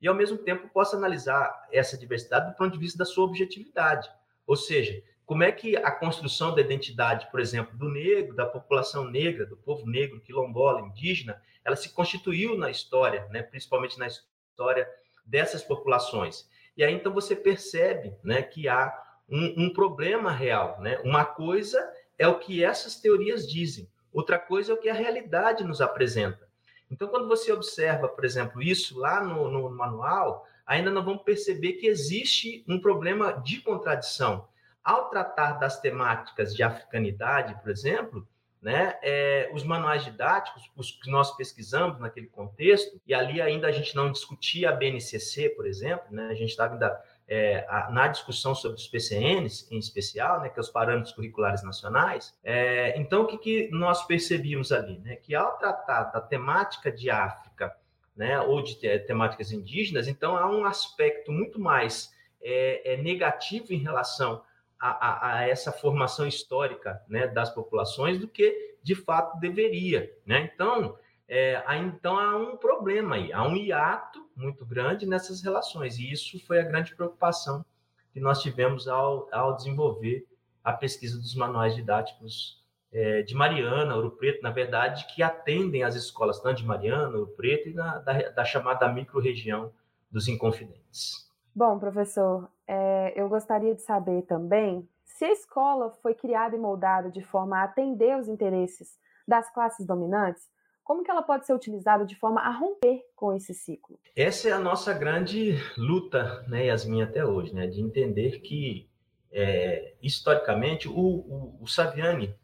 E, 0.00 0.06
ao 0.06 0.14
mesmo 0.14 0.36
tempo, 0.36 0.68
posso 0.68 0.94
analisar 0.96 1.66
essa 1.72 1.96
diversidade 1.96 2.50
do 2.50 2.56
ponto 2.56 2.72
de 2.72 2.78
vista 2.78 2.98
da 2.98 3.06
sua 3.06 3.24
objetividade. 3.24 4.10
Ou 4.46 4.56
seja, 4.56 5.02
como 5.26 5.42
é 5.42 5.50
que 5.50 5.76
a 5.76 5.90
construção 5.90 6.54
da 6.54 6.60
identidade, 6.60 7.30
por 7.30 7.40
exemplo, 7.40 7.76
do 7.76 7.88
negro, 7.88 8.34
da 8.34 8.44
população 8.44 9.10
negra, 9.10 9.46
do 9.46 9.56
povo 9.56 9.86
negro, 9.86 10.20
quilombola, 10.20 10.82
indígena, 10.82 11.40
ela 11.64 11.76
se 11.76 11.88
constituiu 11.90 12.58
na 12.58 12.70
história, 12.70 13.26
né? 13.30 13.42
principalmente 13.42 13.98
na 13.98 14.06
história 14.06 14.88
dessas 15.24 15.62
populações. 15.62 16.48
E 16.76 16.84
aí, 16.84 16.92
então, 16.92 17.12
você 17.12 17.34
percebe 17.34 18.14
né, 18.22 18.42
que 18.42 18.68
há 18.68 18.92
um, 19.28 19.64
um 19.64 19.72
problema 19.72 20.30
real. 20.30 20.78
Né? 20.80 20.98
Uma 21.04 21.24
coisa 21.24 21.80
é 22.18 22.28
o 22.28 22.38
que 22.38 22.62
essas 22.62 23.00
teorias 23.00 23.50
dizem, 23.50 23.88
outra 24.12 24.38
coisa 24.38 24.72
é 24.72 24.74
o 24.74 24.78
que 24.78 24.88
a 24.88 24.94
realidade 24.94 25.64
nos 25.64 25.80
apresenta. 25.80 26.46
Então, 26.90 27.08
quando 27.08 27.26
você 27.26 27.50
observa, 27.50 28.08
por 28.08 28.24
exemplo, 28.24 28.62
isso 28.62 28.98
lá 28.98 29.24
no, 29.24 29.50
no 29.50 29.70
manual, 29.70 30.46
ainda 30.66 30.90
não 30.90 31.02
vamos 31.02 31.22
perceber 31.22 31.74
que 31.74 31.86
existe 31.86 32.64
um 32.68 32.78
problema 32.78 33.32
de 33.32 33.60
contradição. 33.62 34.46
Ao 34.84 35.08
tratar 35.08 35.54
das 35.54 35.80
temáticas 35.80 36.54
de 36.54 36.62
africanidade, 36.62 37.58
por 37.62 37.70
exemplo, 37.70 38.28
né, 38.64 38.98
é, 39.02 39.50
os 39.52 39.62
manuais 39.62 40.04
didáticos, 40.04 40.70
os 40.76 40.90
que 40.90 41.10
nós 41.10 41.36
pesquisamos 41.36 42.00
naquele 42.00 42.26
contexto, 42.26 43.00
e 43.06 43.12
ali 43.12 43.40
ainda 43.40 43.66
a 43.66 43.72
gente 43.72 43.94
não 43.94 44.10
discutia 44.10 44.70
a 44.70 44.72
BNCC, 44.72 45.50
por 45.50 45.66
exemplo, 45.66 46.06
né, 46.10 46.28
a 46.28 46.34
gente 46.34 46.50
estava 46.50 46.74
ainda 46.74 47.02
é, 47.28 47.66
a, 47.68 47.90
na 47.90 48.08
discussão 48.08 48.54
sobre 48.54 48.78
os 48.78 48.86
PCNs, 48.86 49.66
em 49.70 49.78
especial, 49.78 50.40
né, 50.40 50.48
que 50.48 50.58
é 50.58 50.62
os 50.62 50.70
parâmetros 50.70 51.14
curriculares 51.14 51.62
nacionais. 51.62 52.34
É, 52.42 52.98
então, 52.98 53.22
o 53.22 53.26
que, 53.26 53.38
que 53.38 53.68
nós 53.70 54.06
percebíamos 54.06 54.72
ali? 54.72 54.98
Né, 54.98 55.16
que 55.16 55.34
ao 55.34 55.58
tratar 55.58 56.04
da 56.04 56.20
temática 56.20 56.90
de 56.90 57.10
África, 57.10 57.74
né, 58.16 58.40
ou 58.40 58.62
de 58.62 58.76
temáticas 59.00 59.52
indígenas, 59.52 60.08
então 60.08 60.36
há 60.36 60.48
um 60.48 60.64
aspecto 60.64 61.32
muito 61.32 61.60
mais 61.60 62.14
é, 62.40 62.94
é 62.94 62.96
negativo 62.96 63.72
em 63.72 63.78
relação 63.78 64.42
a, 64.78 64.88
a, 64.88 65.36
a, 65.38 65.48
essa 65.48 65.72
formação 65.72 66.26
histórica 66.26 67.02
né, 67.08 67.26
das 67.26 67.50
populações 67.50 68.18
do 68.18 68.28
que 68.28 68.76
de 68.82 68.94
fato 68.94 69.38
deveria. 69.38 70.12
Né? 70.26 70.50
Então, 70.52 70.98
é, 71.26 71.62
então 71.76 72.18
há 72.18 72.36
um 72.36 72.56
problema 72.56 73.16
aí, 73.16 73.32
há 73.32 73.42
um 73.42 73.56
hiato 73.56 74.28
muito 74.36 74.64
grande 74.66 75.06
nessas 75.06 75.42
relações, 75.42 75.98
e 75.98 76.10
isso 76.10 76.38
foi 76.46 76.60
a 76.60 76.64
grande 76.64 76.94
preocupação 76.94 77.64
que 78.12 78.20
nós 78.20 78.42
tivemos 78.42 78.86
ao, 78.86 79.28
ao 79.32 79.56
desenvolver 79.56 80.26
a 80.62 80.72
pesquisa 80.72 81.18
dos 81.18 81.34
manuais 81.34 81.74
didáticos 81.74 82.62
é, 82.92 83.22
de 83.22 83.34
Mariana, 83.34 83.96
Ouro 83.96 84.12
Preto, 84.12 84.40
na 84.40 84.50
verdade, 84.50 85.06
que 85.12 85.22
atendem 85.22 85.82
as 85.82 85.96
escolas 85.96 86.40
tanto 86.40 86.58
de 86.58 86.66
Mariana, 86.66 87.18
Ouro 87.18 87.32
Preto 87.36 87.68
e 87.68 87.72
da, 87.72 87.98
da, 87.98 88.28
da 88.30 88.44
chamada 88.44 88.88
micro-região 88.88 89.72
dos 90.10 90.28
Inconfidentes. 90.28 91.28
Bom, 91.54 91.78
professor, 91.78 92.50
é, 92.66 93.12
eu 93.14 93.28
gostaria 93.28 93.74
de 93.74 93.82
saber 93.82 94.22
também 94.22 94.88
se 95.04 95.24
a 95.24 95.32
escola 95.32 95.90
foi 96.02 96.14
criada 96.14 96.56
e 96.56 96.58
moldada 96.58 97.10
de 97.10 97.22
forma 97.22 97.58
a 97.58 97.64
atender 97.64 98.18
os 98.18 98.28
interesses 98.28 98.98
das 99.26 99.52
classes 99.52 99.86
dominantes 99.86 100.48
como 100.84 101.02
que 101.02 101.10
ela 101.10 101.22
pode 101.22 101.46
ser 101.46 101.54
utilizada 101.54 102.04
de 102.04 102.14
forma 102.14 102.42
a 102.42 102.50
romper 102.50 103.02
com 103.16 103.32
esse 103.32 103.54
ciclo? 103.54 103.98
Essa 104.14 104.50
é 104.50 104.52
a 104.52 104.58
nossa 104.58 104.92
grande 104.92 105.56
luta, 105.78 106.44
né, 106.46 106.66
Yasmin, 106.66 107.00
até 107.00 107.24
hoje, 107.24 107.54
né, 107.54 107.66
de 107.66 107.80
entender 107.80 108.40
que, 108.40 108.86
é, 109.32 109.94
historicamente, 110.02 110.86
o, 110.86 110.94
o, 110.94 111.58
o 111.62 111.66
Saviani, 111.66 112.34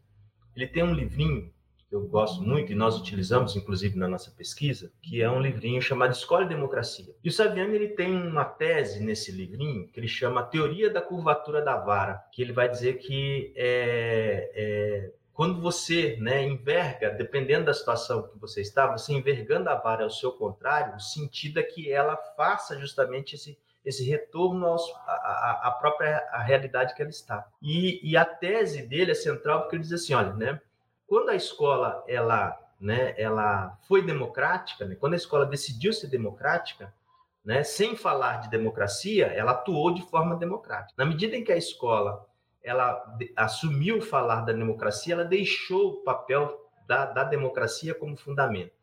ele 0.56 0.66
tem 0.66 0.82
um 0.82 0.94
livrinho 0.94 1.52
eu 1.90 2.06
gosto 2.06 2.42
muito 2.42 2.72
e 2.72 2.74
nós 2.74 2.98
utilizamos, 2.98 3.56
inclusive, 3.56 3.98
na 3.98 4.06
nossa 4.06 4.30
pesquisa, 4.30 4.92
que 5.02 5.20
é 5.20 5.30
um 5.30 5.40
livrinho 5.40 5.82
chamado 5.82 6.12
Escola 6.12 6.44
e 6.44 6.48
Democracia. 6.48 7.14
E 7.22 7.28
o 7.28 7.32
Saviani 7.32 7.74
ele 7.74 7.88
tem 7.88 8.14
uma 8.14 8.44
tese 8.44 9.02
nesse 9.02 9.32
livrinho 9.32 9.88
que 9.88 9.98
ele 9.98 10.08
chama 10.08 10.42
Teoria 10.42 10.88
da 10.88 11.02
Curvatura 11.02 11.60
da 11.60 11.76
Vara, 11.76 12.22
que 12.32 12.42
ele 12.42 12.52
vai 12.52 12.68
dizer 12.68 12.98
que 12.98 13.52
é, 13.56 14.50
é 14.54 15.12
quando 15.40 15.58
você 15.58 16.18
né, 16.20 16.46
enverga, 16.46 17.08
dependendo 17.08 17.64
da 17.64 17.72
situação 17.72 18.28
que 18.28 18.38
você 18.38 18.60
está, 18.60 18.86
você 18.86 19.14
envergando 19.14 19.70
a 19.70 19.74
vara 19.74 20.04
ao 20.04 20.10
seu 20.10 20.32
contrário, 20.32 20.96
o 20.96 21.00
sentido 21.00 21.58
é 21.58 21.62
que 21.62 21.90
ela 21.90 22.14
faça 22.36 22.78
justamente 22.78 23.36
esse, 23.36 23.58
esse 23.82 24.04
retorno 24.04 24.76
à, 25.06 25.74
própria 25.80 26.18
à 26.30 26.42
realidade 26.42 26.94
que 26.94 27.00
ela 27.00 27.10
está. 27.10 27.48
E, 27.62 28.06
e, 28.06 28.18
a 28.18 28.24
tese 28.26 28.82
dele 28.82 29.12
é 29.12 29.14
central 29.14 29.62
porque 29.62 29.76
ele 29.76 29.82
diz 29.82 29.94
assim, 29.94 30.12
olha, 30.12 30.34
né, 30.34 30.60
quando 31.10 31.30
a 31.30 31.34
escola 31.34 32.04
ela, 32.06 32.56
né, 32.80 33.16
ela 33.18 33.76
foi 33.88 34.00
democrática, 34.00 34.84
né, 34.84 34.94
quando 34.94 35.14
a 35.14 35.16
escola 35.16 35.44
decidiu 35.44 35.92
ser 35.92 36.06
democrática, 36.06 36.94
né, 37.44 37.64
sem 37.64 37.96
falar 37.96 38.42
de 38.42 38.48
democracia, 38.48 39.26
ela 39.26 39.50
atuou 39.50 39.92
de 39.92 40.02
forma 40.02 40.36
democrática. 40.36 40.94
Na 40.96 41.04
medida 41.04 41.36
em 41.36 41.42
que 41.42 41.50
a 41.50 41.56
escola 41.56 42.24
ela 42.62 43.02
assumiu 43.34 44.00
falar 44.00 44.42
da 44.42 44.52
democracia, 44.52 45.14
ela 45.14 45.24
deixou 45.24 45.94
o 45.94 46.04
papel 46.04 46.70
da, 46.86 47.06
da 47.06 47.24
democracia 47.24 47.92
como 47.92 48.16
fundamento. 48.16 48.79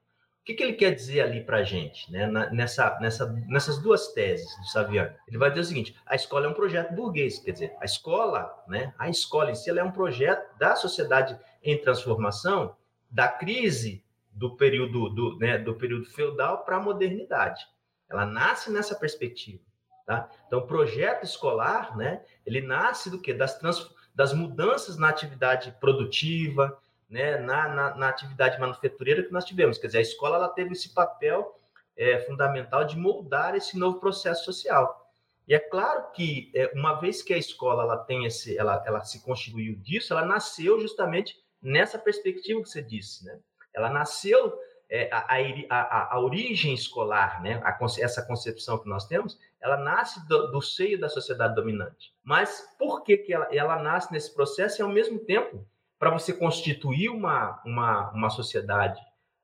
Que, 0.48 0.54
que 0.54 0.64
ele 0.64 0.74
quer 0.74 0.96
dizer 0.96 1.20
ali 1.20 1.44
para 1.44 1.58
a 1.58 1.64
gente, 1.66 2.10
né? 2.10 2.26
nessa, 2.54 2.98
nessa, 3.02 3.26
nessas 3.50 3.80
duas 3.80 4.14
teses 4.14 4.48
do 4.60 4.68
Saviano? 4.68 5.14
Ele 5.28 5.38
vai 5.38 5.50
dizer 5.50 5.60
o 5.60 5.66
seguinte: 5.66 5.98
a 6.06 6.16
escola 6.16 6.46
é 6.46 6.50
um 6.50 6.54
projeto 6.54 6.96
burguês, 6.96 7.38
quer 7.40 7.52
dizer, 7.52 7.76
a 7.82 7.84
escola, 7.84 8.64
né? 8.66 8.94
a 8.98 9.10
escola 9.10 9.52
em 9.52 9.56
si, 9.56 9.70
é 9.70 9.84
um 9.84 9.92
projeto 9.92 10.58
da 10.58 10.74
sociedade 10.78 11.38
em 11.62 11.78
transformação, 11.78 12.78
da 13.12 13.28
crise 13.28 14.02
do 14.32 14.56
período, 14.56 15.10
do, 15.10 15.38
né, 15.38 15.58
do 15.58 15.76
período 15.76 16.06
feudal 16.06 16.64
para 16.64 16.78
a 16.78 16.82
modernidade. 16.82 17.68
Ela 18.10 18.26
nasce 18.26 18.72
nessa 18.72 18.96
perspectiva. 18.96 19.62
Tá? 20.06 20.30
Então, 20.48 20.60
o 20.60 20.66
projeto 20.66 21.26
escolar, 21.26 21.98
né, 21.98 22.24
ele 22.46 22.62
nasce 22.62 23.10
do 23.10 23.20
quê? 23.20 23.34
Das, 23.34 23.60
trans, 23.60 23.94
das 24.16 24.32
mudanças 24.32 24.96
na 24.96 25.10
atividade 25.10 25.76
produtiva, 25.82 26.80
né, 27.10 27.38
na, 27.38 27.68
na, 27.70 27.96
na, 27.96 28.10
atividade 28.10 28.60
manufatureira 28.60 29.24
que 29.24 29.32
nós 29.32 29.46
tivemos. 29.46 29.78
Quer 29.78 29.88
dizer, 29.88 30.00
a 30.00 30.02
escola 30.02 30.38
ela 30.38 30.50
teve 30.50 30.74
esse 30.74 30.94
papel 30.94 31.58
é, 31.96 32.20
fundamental 32.20 32.84
de 32.84 32.98
moldar 32.98 33.56
esse 33.56 33.78
novo 33.78 34.00
processo 34.00 34.46
social. 34.46 35.06
E 35.48 35.54
é 35.54 35.60
claro 35.60 36.12
que, 36.12 36.52
é, 36.54 36.72
uma 36.76 37.00
vez 37.00 37.22
que 37.22 37.34
a 37.34 37.38
escola 37.38 37.84
ela 37.84 37.98
tem 37.98 38.26
esse, 38.26 38.58
ela, 38.58 38.84
ela 38.86 39.04
se 39.04 39.24
constituiu 39.24 39.76
disso, 39.78 40.14
ela 40.14 40.26
nasceu 40.26 40.80
justamente 40.82 41.38
nessa 41.62 41.98
perspectiva 41.98 42.62
que 42.62 42.70
você 42.70 42.82
disse. 42.82 43.26
Né? 43.26 43.40
Ela 43.74 43.90
nasceu 43.90 44.54
é, 44.90 45.10
a, 45.12 45.26
a, 45.70 46.16
a, 46.16 46.20
origem 46.20 46.74
escolar, 46.74 47.42
né, 47.42 47.62
a, 47.64 47.78
essa 48.00 48.26
concepção 48.26 48.78
que 48.78 48.88
nós 48.88 49.06
temos, 49.06 49.38
ela 49.62 49.78
nasce 49.78 50.26
do, 50.28 50.52
do, 50.52 50.62
seio 50.62 51.00
da 51.00 51.10
sociedade 51.10 51.56
dominante. 51.56 52.14
Mas 52.24 52.68
por 52.78 53.04
que, 53.04 53.18
que 53.18 53.34
ela, 53.34 53.48
ela 53.52 53.82
nasce 53.82 54.12
nesse 54.12 54.34
processo 54.34 54.82
e, 54.82 54.84
ao 54.84 54.90
mesmo 54.90 55.20
tempo, 55.20 55.66
para 56.00 56.12
você 56.12 56.34
constituir 56.34 57.10
uma, 57.10 57.62
uma, 57.66 58.12
uma 58.12 58.30
sociedade 58.30 59.02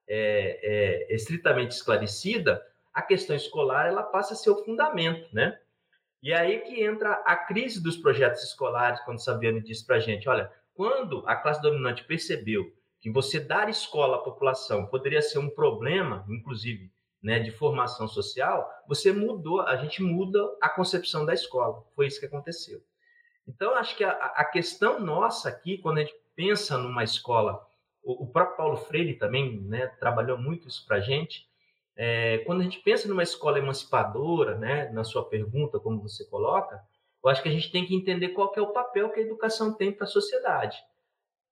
é, 0.07 0.59
é, 1.09 1.15
estritamente 1.15 1.73
esclarecida, 1.73 2.63
a 2.93 3.01
questão 3.01 3.35
escolar 3.35 3.87
ela 3.87 4.03
passa 4.03 4.33
a 4.33 4.37
ser 4.37 4.51
o 4.51 4.63
fundamento, 4.63 5.33
né? 5.33 5.57
E 6.21 6.31
aí 6.33 6.59
que 6.59 6.83
entra 6.83 7.11
a 7.25 7.35
crise 7.35 7.81
dos 7.81 7.97
projetos 7.97 8.43
escolares, 8.43 9.01
quando 9.01 9.23
Saviano 9.23 9.61
disse 9.61 9.85
para 9.85 9.97
a 9.97 9.99
gente, 9.99 10.29
olha, 10.29 10.49
quando 10.73 11.23
a 11.27 11.35
classe 11.35 11.61
dominante 11.61 12.03
percebeu 12.05 12.71
que 13.01 13.11
você 13.11 13.39
dar 13.39 13.67
escola 13.67 14.17
à 14.17 14.19
população 14.19 14.85
poderia 14.85 15.21
ser 15.21 15.39
um 15.39 15.49
problema, 15.49 16.25
inclusive, 16.29 16.89
né, 17.21 17.39
de 17.39 17.51
formação 17.51 18.07
social, 18.07 18.69
você 18.87 19.11
mudou, 19.11 19.61
a 19.61 19.75
gente 19.77 20.01
muda 20.01 20.39
a 20.61 20.69
concepção 20.69 21.25
da 21.25 21.33
escola. 21.33 21.83
Foi 21.95 22.07
isso 22.07 22.19
que 22.19 22.25
aconteceu. 22.25 22.81
Então, 23.47 23.75
acho 23.75 23.95
que 23.97 24.03
a, 24.03 24.11
a 24.11 24.45
questão 24.45 24.99
nossa 24.99 25.49
aqui, 25.49 25.77
quando 25.77 25.97
a 25.97 26.01
gente 26.01 26.15
pensa 26.35 26.77
numa 26.77 27.03
escola, 27.03 27.65
o, 28.03 28.23
o 28.23 28.27
próprio 28.27 28.57
Paulo 28.57 28.77
Freire 28.77 29.15
também 29.15 29.61
né, 29.61 29.87
trabalhou 29.87 30.37
muito 30.37 30.67
isso 30.67 30.85
para 30.85 30.97
a 30.97 31.01
gente. 31.01 31.47
É, 31.95 32.39
quando 32.39 32.61
a 32.61 32.63
gente 32.63 32.79
pensa 32.79 33.07
numa 33.07 33.23
escola 33.23 33.59
emancipadora, 33.59 34.57
né, 34.57 34.89
na 34.89 35.03
sua 35.03 35.27
pergunta, 35.27 35.79
como 35.79 36.01
você 36.01 36.25
coloca, 36.25 36.83
eu 37.23 37.29
acho 37.29 37.41
que 37.41 37.49
a 37.49 37.51
gente 37.51 37.71
tem 37.71 37.85
que 37.85 37.95
entender 37.95 38.29
qual 38.29 38.51
que 38.51 38.59
é 38.59 38.61
o 38.61 38.73
papel 38.73 39.09
que 39.09 39.19
a 39.19 39.23
educação 39.23 39.73
tem 39.73 39.91
para 39.91 40.03
a 40.03 40.09
sociedade. 40.09 40.77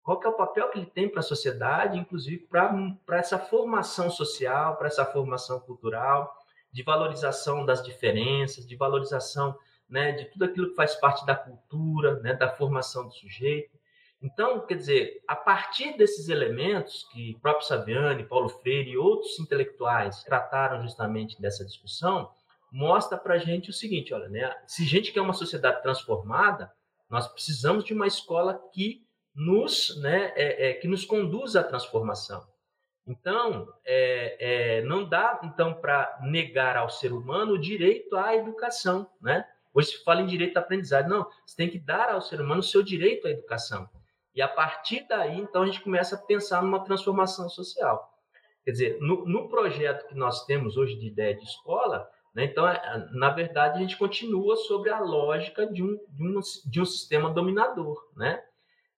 Qual 0.04 0.20
que 0.20 0.28
é 0.28 0.30
o 0.30 0.36
papel 0.36 0.70
que 0.70 0.80
ele 0.80 0.88
tem 0.88 1.08
para 1.08 1.20
a 1.20 1.24
sociedade, 1.24 1.98
inclusive 1.98 2.48
para 2.50 3.20
essa 3.20 3.38
formação 3.38 4.10
social, 4.10 4.76
para 4.76 4.88
essa 4.88 5.06
formação 5.06 5.60
cultural, 5.60 6.36
de 6.72 6.84
valorização 6.84 7.66
das 7.66 7.84
diferenças, 7.84 8.66
de 8.66 8.76
valorização 8.76 9.58
né, 9.88 10.14
de 10.14 10.26
tudo 10.26 10.46
aquilo 10.46 10.70
que 10.70 10.76
faz 10.76 10.96
parte 10.96 11.26
da 11.26 11.36
cultura, 11.36 12.20
né, 12.22 12.34
da 12.34 12.50
formação 12.50 13.08
do 13.08 13.14
sujeito. 13.14 13.78
Então, 14.22 14.60
quer 14.68 14.76
dizer, 14.76 15.24
a 15.28 15.36
partir 15.36 15.98
desses 15.98 16.30
elementos 16.30 17.08
que 17.12 17.34
o 17.36 17.40
próprio 17.40 17.66
Saviani, 17.66 18.24
Paulo 18.24 18.50
Freire 18.50 18.92
e 18.92 18.98
outros 18.98 19.40
intelectuais 19.40 20.24
trataram 20.24 20.82
justamente 20.84 21.42
dessa 21.42 21.66
discussão, 21.66 22.30
mostra 22.72 23.18
para 23.18 23.34
a 23.34 23.40
gente 23.40 23.72
o 23.72 23.74
seguinte, 23.74 24.14
olha, 24.14 24.30
né, 24.30 24.56
se 24.68 24.84
a 24.84 24.86
gente 24.86 25.12
quer 25.12 25.22
uma 25.22 25.34
sociedade 25.34 25.82
transformada, 25.82 26.72
nós 27.10 27.28
precisamos 27.28 27.84
de 27.84 27.94
uma 27.94 28.06
escola 28.06 28.62
que 28.72 29.04
nos, 29.34 30.00
né, 30.00 30.32
é, 30.36 30.70
é, 30.70 30.74
que 30.76 30.88
nos 30.88 31.04
conduz 31.04 31.56
à 31.56 31.64
transformação. 31.64 32.46
Então, 33.08 33.68
é, 33.84 34.78
é 34.80 34.82
não 34.84 35.04
dá 35.04 35.42
então 35.44 35.74
para 35.74 36.20
negar 36.22 36.78
ao 36.78 36.90
ser 36.90 37.12
humano 37.12 37.54
o 37.54 37.60
direito 37.60 38.16
à 38.16 38.36
educação, 38.36 39.10
né? 39.20 39.46
Hoje 39.74 39.90
se 39.90 40.04
fala 40.04 40.22
em 40.22 40.28
direito 40.28 40.58
à 40.58 40.60
aprendizagem, 40.60 41.10
não, 41.10 41.28
você 41.46 41.56
tem 41.56 41.70
que 41.70 41.80
dar 41.80 42.10
ao 42.10 42.22
ser 42.22 42.40
humano 42.40 42.60
o 42.60 42.64
seu 42.64 42.84
direito 42.84 43.26
à 43.26 43.32
educação. 43.32 43.90
E 44.34 44.42
a 44.42 44.48
partir 44.48 45.06
daí, 45.08 45.40
então, 45.40 45.64
a 45.64 45.66
gente 45.66 45.82
começa 45.82 46.16
a 46.16 46.20
pensar 46.20 46.62
numa 46.64 46.84
transformação 46.84 47.50
social. 47.50 48.10
Quer 48.64 48.72
dizer, 48.72 48.98
no, 49.02 49.26
no 49.26 49.50
projeto 49.50 50.08
que 50.08 50.16
nós 50.16 50.46
temos 50.46 50.78
hoje 50.78 50.96
de 50.96 51.08
ideia 51.08 51.36
de 51.36 51.44
escola, 51.44 52.10
né, 52.34 52.46
então, 52.46 52.68
é, 52.68 53.10
na 53.12 53.30
verdade, 53.30 53.78
a 53.78 53.82
gente 53.82 53.98
continua 53.98 54.56
sobre 54.56 54.90
a 54.90 55.00
lógica 55.00 55.66
de 55.66 55.84
um, 55.84 56.00
de 56.10 56.24
um, 56.24 56.40
de 56.66 56.82
um 56.82 56.86
sistema 56.86 57.30
dominador, 57.30 58.10
né? 58.16 58.42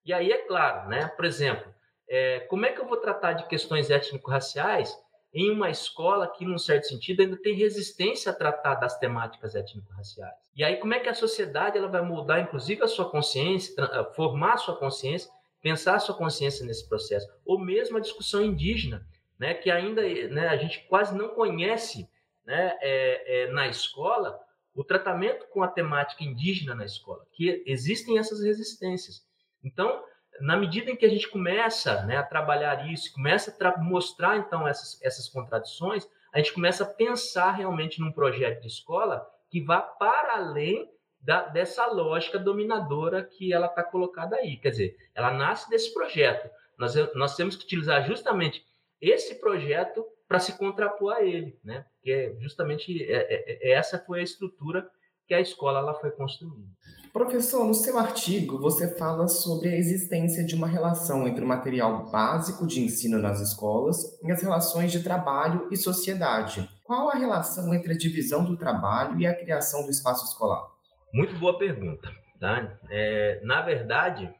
E 0.05 0.13
aí 0.13 0.31
é 0.31 0.37
claro, 0.39 0.89
né? 0.89 1.07
Por 1.07 1.25
exemplo, 1.25 1.73
É, 2.05 2.41
como 2.49 2.65
é 2.65 2.71
que 2.71 2.81
eu 2.81 2.85
vou 2.85 2.97
tratar 2.97 3.33
de 3.33 3.47
questões 3.47 3.89
étnico-raciais 3.89 4.93
em 5.33 5.49
uma 5.49 5.69
escola 5.69 6.27
que, 6.27 6.45
num 6.45 6.59
certo 6.59 6.87
sentido, 6.87 7.21
ainda 7.21 7.35
tem 7.37 7.55
resistência 7.55 8.31
a 8.31 8.35
tratar 8.35 8.75
das 8.75 8.97
temáticas 8.99 9.55
étnico-raciais? 9.55 10.35
E 10.55 10.63
aí, 10.63 10.77
como 10.77 10.93
é 10.93 10.99
que 10.99 11.09
a 11.09 11.13
sociedade 11.13 11.77
ela 11.77 11.87
vai 11.87 12.01
mudar, 12.03 12.39
inclusive, 12.39 12.83
a 12.83 12.87
sua 12.87 13.09
consciência, 13.09 13.73
formar 14.15 14.53
a 14.53 14.57
sua 14.57 14.75
consciência, 14.75 15.31
pensar 15.61 15.95
a 15.95 15.99
sua 15.99 16.15
consciência 16.15 16.65
nesse 16.65 16.87
processo? 16.87 17.27
Ou 17.45 17.59
mesmo 17.59 17.97
a 17.97 18.01
discussão 18.01 18.43
indígena, 18.43 19.07
né, 19.39 19.55
que 19.55 19.71
ainda 19.71 20.01
né, 20.29 20.47
a 20.47 20.55
gente 20.55 20.85
quase 20.87 21.17
não 21.17 21.29
conhece 21.29 22.07
né, 22.45 22.77
é, 22.81 23.43
é, 23.43 23.51
na 23.51 23.67
escola 23.67 24.39
o 24.75 24.83
tratamento 24.83 25.47
com 25.47 25.63
a 25.63 25.67
temática 25.67 26.23
indígena 26.23 26.75
na 26.75 26.85
escola, 26.85 27.25
que 27.31 27.63
existem 27.65 28.17
essas 28.17 28.43
resistências. 28.43 29.23
Então, 29.63 30.03
na 30.41 30.57
medida 30.57 30.91
em 30.91 30.95
que 30.95 31.05
a 31.05 31.09
gente 31.09 31.27
começa 31.29 32.03
né, 32.03 32.17
a 32.17 32.23
trabalhar 32.23 32.91
isso, 32.91 33.13
começa 33.13 33.55
a 33.59 33.77
mostrar 33.77 34.37
então 34.37 34.67
essas, 34.67 35.01
essas 35.01 35.27
contradições, 35.29 36.07
a 36.31 36.37
gente 36.37 36.53
começa 36.53 36.83
a 36.83 36.87
pensar 36.87 37.51
realmente 37.51 37.99
num 37.99 38.11
projeto 38.11 38.61
de 38.61 38.67
escola 38.67 39.25
que 39.49 39.61
vá 39.61 39.81
para 39.81 40.37
além 40.37 40.89
da, 41.21 41.43
dessa 41.47 41.85
lógica 41.85 42.37
dominadora 42.37 43.23
que 43.23 43.53
ela 43.53 43.67
está 43.67 43.83
colocada 43.83 44.35
aí. 44.35 44.57
Quer 44.57 44.71
dizer, 44.71 44.97
ela 45.15 45.31
nasce 45.31 45.69
desse 45.69 45.93
projeto. 45.93 46.49
Nós, 46.77 46.95
nós 47.13 47.35
temos 47.35 47.55
que 47.55 47.63
utilizar 47.63 48.05
justamente 48.05 48.65
esse 48.99 49.39
projeto 49.39 50.05
para 50.27 50.39
se 50.39 50.57
contrapor 50.57 51.13
a 51.13 51.23
ele, 51.23 51.57
né? 51.63 51.85
Porque 51.95 52.35
justamente 52.39 53.03
é, 53.03 53.15
é, 53.15 53.69
é, 53.69 53.71
essa 53.73 53.99
foi 53.99 54.19
a 54.19 54.23
estrutura 54.23 54.89
que 55.33 55.35
a 55.35 55.41
escola 55.41 55.79
ela 55.79 55.95
foi 55.95 56.11
construindo. 56.11 56.67
Professor, 57.11 57.65
no 57.65 57.73
seu 57.73 57.97
artigo 57.97 58.59
você 58.59 58.95
fala 58.95 59.27
sobre 59.27 59.69
a 59.69 59.75
existência 59.75 60.43
de 60.45 60.55
uma 60.55 60.67
relação 60.67 61.27
entre 61.27 61.43
o 61.43 61.47
material 61.47 62.09
básico 62.11 62.67
de 62.67 62.81
ensino 62.81 63.17
nas 63.17 63.39
escolas 63.39 64.19
e 64.23 64.31
as 64.31 64.41
relações 64.41 64.91
de 64.91 65.01
trabalho 65.01 65.67
e 65.71 65.77
sociedade. 65.77 66.69
Qual 66.83 67.09
a 67.09 67.15
relação 67.15 67.73
entre 67.73 67.93
a 67.93 67.97
divisão 67.97 68.43
do 68.43 68.57
trabalho 68.57 69.19
e 69.19 69.25
a 69.25 69.35
criação 69.35 69.83
do 69.83 69.89
espaço 69.89 70.25
escolar? 70.25 70.67
Muito 71.13 71.35
boa 71.39 71.57
pergunta. 71.57 72.11
Tá? 72.39 72.77
É, 72.89 73.41
na 73.43 73.61
verdade, 73.61 74.31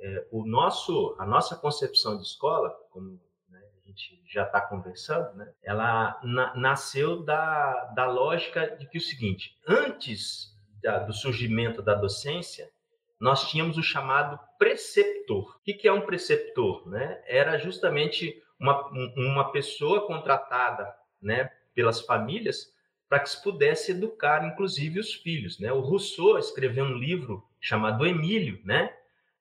é, 0.00 0.26
o 0.30 0.44
nosso, 0.46 1.14
a 1.18 1.24
nossa 1.24 1.56
concepção 1.56 2.16
de 2.16 2.24
escola, 2.24 2.70
como 2.90 3.18
gente 3.92 4.22
já 4.26 4.44
está 4.44 4.60
conversando, 4.60 5.34
né? 5.36 5.52
ela 5.62 6.18
na, 6.22 6.54
nasceu 6.56 7.22
da, 7.22 7.84
da 7.94 8.06
lógica 8.06 8.76
de 8.76 8.88
que 8.88 8.98
o 8.98 9.00
seguinte: 9.00 9.56
antes 9.66 10.56
da, 10.82 10.98
do 10.98 11.12
surgimento 11.12 11.82
da 11.82 11.94
docência, 11.94 12.70
nós 13.20 13.48
tínhamos 13.48 13.76
o 13.76 13.82
chamado 13.82 14.38
preceptor. 14.58 15.56
O 15.56 15.62
que, 15.62 15.74
que 15.74 15.86
é 15.86 15.92
um 15.92 16.00
preceptor? 16.00 16.88
Né? 16.88 17.22
Era 17.26 17.58
justamente 17.58 18.42
uma, 18.58 18.88
uma 19.16 19.52
pessoa 19.52 20.06
contratada 20.06 20.92
né, 21.20 21.50
pelas 21.74 22.00
famílias 22.00 22.72
para 23.08 23.20
que 23.20 23.30
se 23.30 23.42
pudesse 23.42 23.92
educar, 23.92 24.44
inclusive, 24.44 24.98
os 24.98 25.14
filhos. 25.14 25.58
Né? 25.60 25.72
O 25.72 25.80
Rousseau 25.80 26.38
escreveu 26.38 26.84
um 26.84 26.94
livro 26.94 27.46
chamado 27.60 28.06
Emílio, 28.06 28.60
né? 28.64 28.92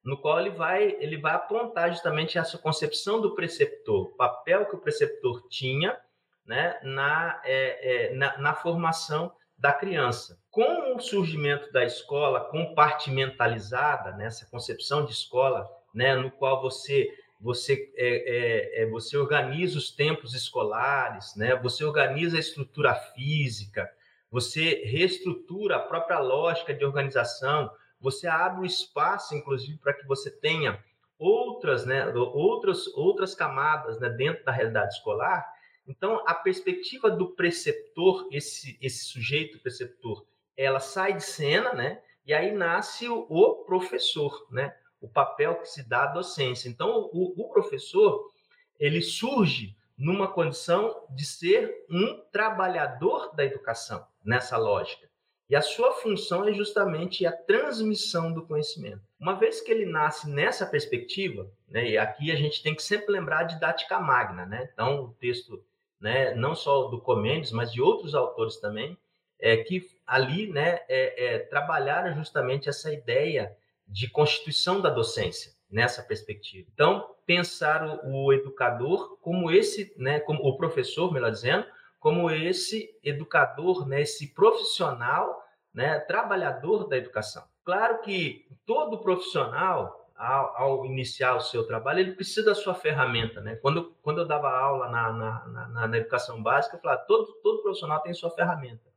No 0.03 0.17
qual 0.17 0.39
ele 0.39 0.49
vai, 0.49 0.95
ele 0.99 1.17
vai 1.17 1.33
apontar 1.33 1.91
justamente 1.91 2.37
essa 2.37 2.57
concepção 2.57 3.21
do 3.21 3.35
preceptor, 3.35 4.07
o 4.07 4.15
papel 4.15 4.65
que 4.65 4.75
o 4.75 4.79
preceptor 4.79 5.47
tinha 5.47 5.97
né, 6.45 6.79
na, 6.83 7.39
é, 7.45 8.09
é, 8.09 8.15
na, 8.15 8.37
na, 8.37 8.53
formação 8.53 9.31
da 9.57 9.71
criança. 9.71 10.39
Com 10.49 10.95
o 10.95 10.99
surgimento 10.99 11.71
da 11.71 11.85
escola 11.85 12.39
compartimentalizada, 12.49 14.11
né, 14.13 14.27
concepção 14.49 15.05
de 15.05 15.11
escola, 15.11 15.69
né, 15.93 16.15
no 16.15 16.31
qual 16.31 16.61
você 16.61 17.09
você, 17.43 17.91
é, 17.95 18.81
é, 18.81 18.83
é, 18.83 18.85
você 18.85 19.17
organiza 19.17 19.75
os 19.75 19.89
tempos 19.89 20.35
escolares, 20.35 21.35
né, 21.35 21.55
você 21.55 21.83
organiza 21.83 22.37
a 22.37 22.39
estrutura 22.39 22.93
física, 22.93 23.89
você 24.29 24.83
reestrutura 24.85 25.77
a 25.77 25.79
própria 25.79 26.19
lógica 26.19 26.71
de 26.71 26.85
organização, 26.85 27.71
você 28.01 28.27
abre 28.27 28.61
o 28.61 28.65
espaço, 28.65 29.35
inclusive, 29.35 29.77
para 29.77 29.93
que 29.93 30.05
você 30.05 30.31
tenha 30.31 30.83
outras, 31.17 31.85
né, 31.85 32.07
outras, 32.15 32.87
outras 32.95 33.35
camadas 33.35 33.99
né, 33.99 34.09
dentro 34.09 34.43
da 34.43 34.51
realidade 34.51 34.95
escolar. 34.95 35.47
Então, 35.87 36.23
a 36.25 36.33
perspectiva 36.33 37.11
do 37.11 37.29
preceptor, 37.29 38.27
esse, 38.31 38.77
esse 38.81 39.05
sujeito 39.05 39.59
preceptor, 39.59 40.25
ela 40.57 40.79
sai 40.79 41.13
de 41.13 41.23
cena, 41.23 41.73
né? 41.73 42.01
E 42.25 42.33
aí 42.33 42.51
nasce 42.51 43.07
o, 43.07 43.25
o 43.29 43.65
professor, 43.65 44.47
né? 44.51 44.75
O 44.99 45.07
papel 45.07 45.55
que 45.55 45.67
se 45.67 45.87
dá 45.87 46.03
à 46.03 46.13
docência. 46.13 46.69
Então, 46.69 47.09
o, 47.11 47.33
o 47.35 47.49
professor, 47.49 48.31
ele 48.79 49.01
surge 49.01 49.75
numa 49.97 50.27
condição 50.27 51.05
de 51.09 51.25
ser 51.25 51.85
um 51.89 52.19
trabalhador 52.31 53.35
da 53.35 53.45
educação, 53.45 54.05
nessa 54.23 54.57
lógica. 54.57 55.10
E 55.51 55.55
a 55.57 55.61
sua 55.61 55.91
função 55.91 56.47
é 56.47 56.53
justamente 56.53 57.25
a 57.25 57.31
transmissão 57.33 58.31
do 58.31 58.47
conhecimento. 58.47 59.01
Uma 59.19 59.33
vez 59.33 59.59
que 59.59 59.69
ele 59.69 59.85
nasce 59.85 60.29
nessa 60.29 60.65
perspectiva, 60.65 61.45
né, 61.67 61.89
e 61.89 61.97
aqui 61.97 62.31
a 62.31 62.37
gente 62.37 62.63
tem 62.63 62.73
que 62.73 62.81
sempre 62.81 63.11
lembrar 63.11 63.39
a 63.39 63.43
didática 63.43 63.99
magna, 63.99 64.45
né? 64.45 64.69
Então, 64.71 65.03
o 65.03 65.13
texto, 65.15 65.61
né, 65.99 66.33
não 66.35 66.55
só 66.55 66.87
do 66.87 67.01
Comênides, 67.01 67.51
mas 67.51 67.69
de 67.69 67.81
outros 67.81 68.15
autores 68.15 68.61
também, 68.61 68.97
é 69.37 69.57
que 69.57 69.85
ali, 70.07 70.47
né, 70.47 70.79
é, 70.87 71.25
é, 71.25 71.39
trabalharam 71.39 72.15
justamente 72.15 72.69
essa 72.69 72.93
ideia 72.93 73.53
de 73.85 74.09
constituição 74.09 74.79
da 74.79 74.89
docência 74.89 75.51
nessa 75.69 76.01
perspectiva. 76.01 76.69
Então, 76.73 77.13
pensar 77.25 77.99
o, 78.05 78.27
o 78.27 78.31
educador 78.31 79.17
como 79.19 79.51
esse, 79.51 79.93
né, 79.97 80.21
como 80.21 80.39
o 80.47 80.55
professor, 80.55 81.11
melhor 81.11 81.31
dizendo, 81.31 81.65
como 82.01 82.31
esse 82.31 82.89
educador, 83.03 83.87
né, 83.87 84.01
esse 84.01 84.33
profissional, 84.33 85.39
né, 85.71 85.99
trabalhador 85.99 86.87
da 86.87 86.97
educação. 86.97 87.43
Claro 87.63 88.01
que 88.01 88.47
todo 88.65 88.97
profissional, 88.97 90.09
ao, 90.15 90.57
ao, 90.57 90.85
iniciar 90.87 91.35
o 91.35 91.41
seu 91.41 91.65
trabalho, 91.65 91.99
ele 91.99 92.13
precisa 92.13 92.47
da 92.47 92.55
sua 92.55 92.73
ferramenta. 92.73 93.39
Né? 93.39 93.55
Quando, 93.57 93.95
quando 94.01 94.19
eu 94.21 94.27
dava 94.27 94.49
aula 94.49 94.89
na, 94.89 95.13
na, 95.13 95.47
na, 95.47 95.87
na 95.87 95.97
educação 95.97 96.41
básica, 96.41 96.75
eu 96.75 96.81
falava, 96.81 97.03
todo, 97.07 97.33
todo 97.43 97.61
profissional 97.61 98.01
tem 98.01 98.15
sua 98.15 98.31
ferramenta. 98.31 98.89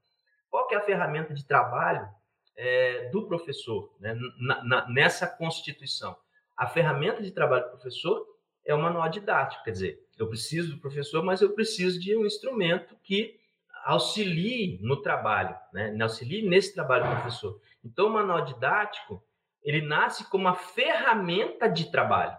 Qual 0.49 0.67
que 0.67 0.75
é 0.75 0.79
a 0.79 0.83
ferramenta 0.83 1.35
de 1.35 1.47
trabalho 1.47 2.09
é, 2.57 3.11
do 3.11 3.29
professor 3.29 3.95
né? 4.01 4.17
nessa 4.89 5.27
constituição? 5.27 6.17
A 6.57 6.67
ferramenta 6.67 7.23
de 7.23 7.31
trabalho 7.31 7.65
do 7.65 7.71
professor 7.73 8.27
é 8.65 8.75
o 8.75 8.79
manual 8.79 9.11
didático, 9.11 9.63
quer 9.63 9.73
dizer, 9.73 10.04
eu 10.19 10.29
preciso 10.29 10.75
do 10.75 10.81
professor, 10.81 11.25
mas 11.25 11.41
eu 11.41 11.53
preciso 11.53 11.99
de 11.99 12.17
um 12.17 12.25
instrumento 12.25 12.97
que 13.03 13.39
auxilie 13.85 14.79
no 14.81 15.03
trabalho, 15.03 15.57
né? 15.73 15.95
auxilie 16.01 16.49
nesse 16.49 16.75
trabalho 16.75 17.05
do 17.05 17.21
professor. 17.21 17.61
Então, 17.85 18.07
o 18.07 18.11
manual 18.11 18.45
didático, 18.45 19.23
ele 19.63 19.83
nasce 19.83 20.29
como 20.31 20.45
uma 20.45 20.55
ferramenta 20.55 21.69
de 21.69 21.91
trabalho. 21.91 22.37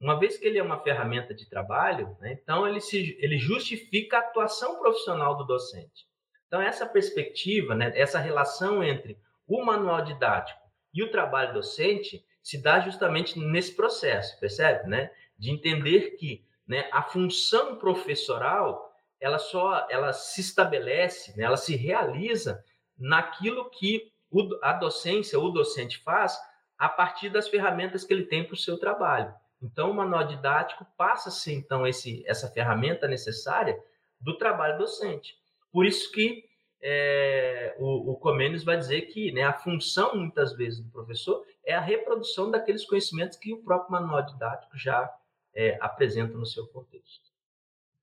Uma 0.00 0.18
vez 0.18 0.38
que 0.38 0.46
ele 0.46 0.58
é 0.58 0.62
uma 0.62 0.80
ferramenta 0.82 1.34
de 1.34 1.48
trabalho, 1.48 2.16
né? 2.20 2.38
então 2.40 2.66
ele, 2.66 2.80
se, 2.80 3.18
ele 3.20 3.38
justifica 3.38 4.16
a 4.16 4.20
atuação 4.20 4.78
profissional 4.78 5.36
do 5.36 5.44
docente. 5.44 6.06
Então, 6.46 6.60
essa 6.60 6.86
perspectiva, 6.86 7.74
né? 7.74 7.92
essa 7.94 8.18
relação 8.18 8.82
entre 8.82 9.18
o 9.46 9.64
manual 9.64 10.02
didático 10.02 10.60
e 10.94 11.02
o 11.02 11.10
trabalho 11.10 11.54
docente 11.54 12.24
se 12.42 12.62
dá 12.62 12.80
justamente 12.80 13.38
nesse 13.38 13.74
processo, 13.74 14.38
percebe? 14.40 14.88
Né? 14.88 15.10
De 15.38 15.50
entender 15.50 16.16
que 16.16 16.44
né, 16.70 16.88
a 16.92 17.02
função 17.02 17.74
professoral 17.74 18.88
ela 19.18 19.40
só 19.40 19.88
ela 19.90 20.12
se 20.12 20.40
estabelece, 20.40 21.36
né, 21.36 21.42
ela 21.42 21.56
se 21.56 21.74
realiza 21.74 22.64
naquilo 22.96 23.68
que 23.70 24.12
o, 24.30 24.56
a 24.62 24.72
docência, 24.74 25.36
o 25.36 25.50
docente 25.50 25.98
faz 25.98 26.38
a 26.78 26.88
partir 26.88 27.28
das 27.28 27.48
ferramentas 27.48 28.04
que 28.04 28.14
ele 28.14 28.24
tem 28.24 28.44
para 28.44 28.54
o 28.54 28.56
seu 28.56 28.78
trabalho. 28.78 29.34
Então, 29.60 29.90
o 29.90 29.94
manual 29.94 30.24
didático 30.24 30.86
passa 30.96 31.28
a 31.28 31.32
ser, 31.32 31.54
então, 31.54 31.84
esse, 31.84 32.22
essa 32.24 32.48
ferramenta 32.48 33.08
necessária 33.08 33.76
do 34.20 34.38
trabalho 34.38 34.78
docente. 34.78 35.34
Por 35.72 35.84
isso 35.84 36.12
que 36.12 36.44
é, 36.80 37.74
o, 37.80 38.12
o 38.12 38.16
Comênios 38.16 38.62
vai 38.62 38.76
dizer 38.76 39.02
que 39.02 39.32
né, 39.32 39.42
a 39.42 39.52
função, 39.52 40.14
muitas 40.14 40.54
vezes, 40.54 40.80
do 40.80 40.90
professor 40.90 41.44
é 41.64 41.74
a 41.74 41.80
reprodução 41.80 42.48
daqueles 42.48 42.86
conhecimentos 42.86 43.36
que 43.36 43.52
o 43.52 43.62
próprio 43.62 43.90
manual 43.90 44.24
didático 44.24 44.78
já 44.78 45.12
é, 45.54 45.78
apresenta 45.80 46.36
no 46.36 46.46
seu 46.46 46.66
contexto. 46.68 47.30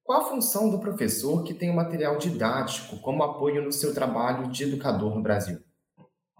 Qual 0.03 0.21
a 0.21 0.29
função 0.29 0.69
do 0.69 0.79
professor 0.79 1.43
que 1.43 1.53
tem 1.53 1.69
o 1.69 1.75
material 1.75 2.17
didático 2.17 2.97
como 3.01 3.23
apoio 3.23 3.61
no 3.61 3.73
seu 3.73 3.93
trabalho 3.93 4.49
de 4.49 4.63
educador 4.63 5.13
no 5.13 5.21
Brasil? 5.21 5.59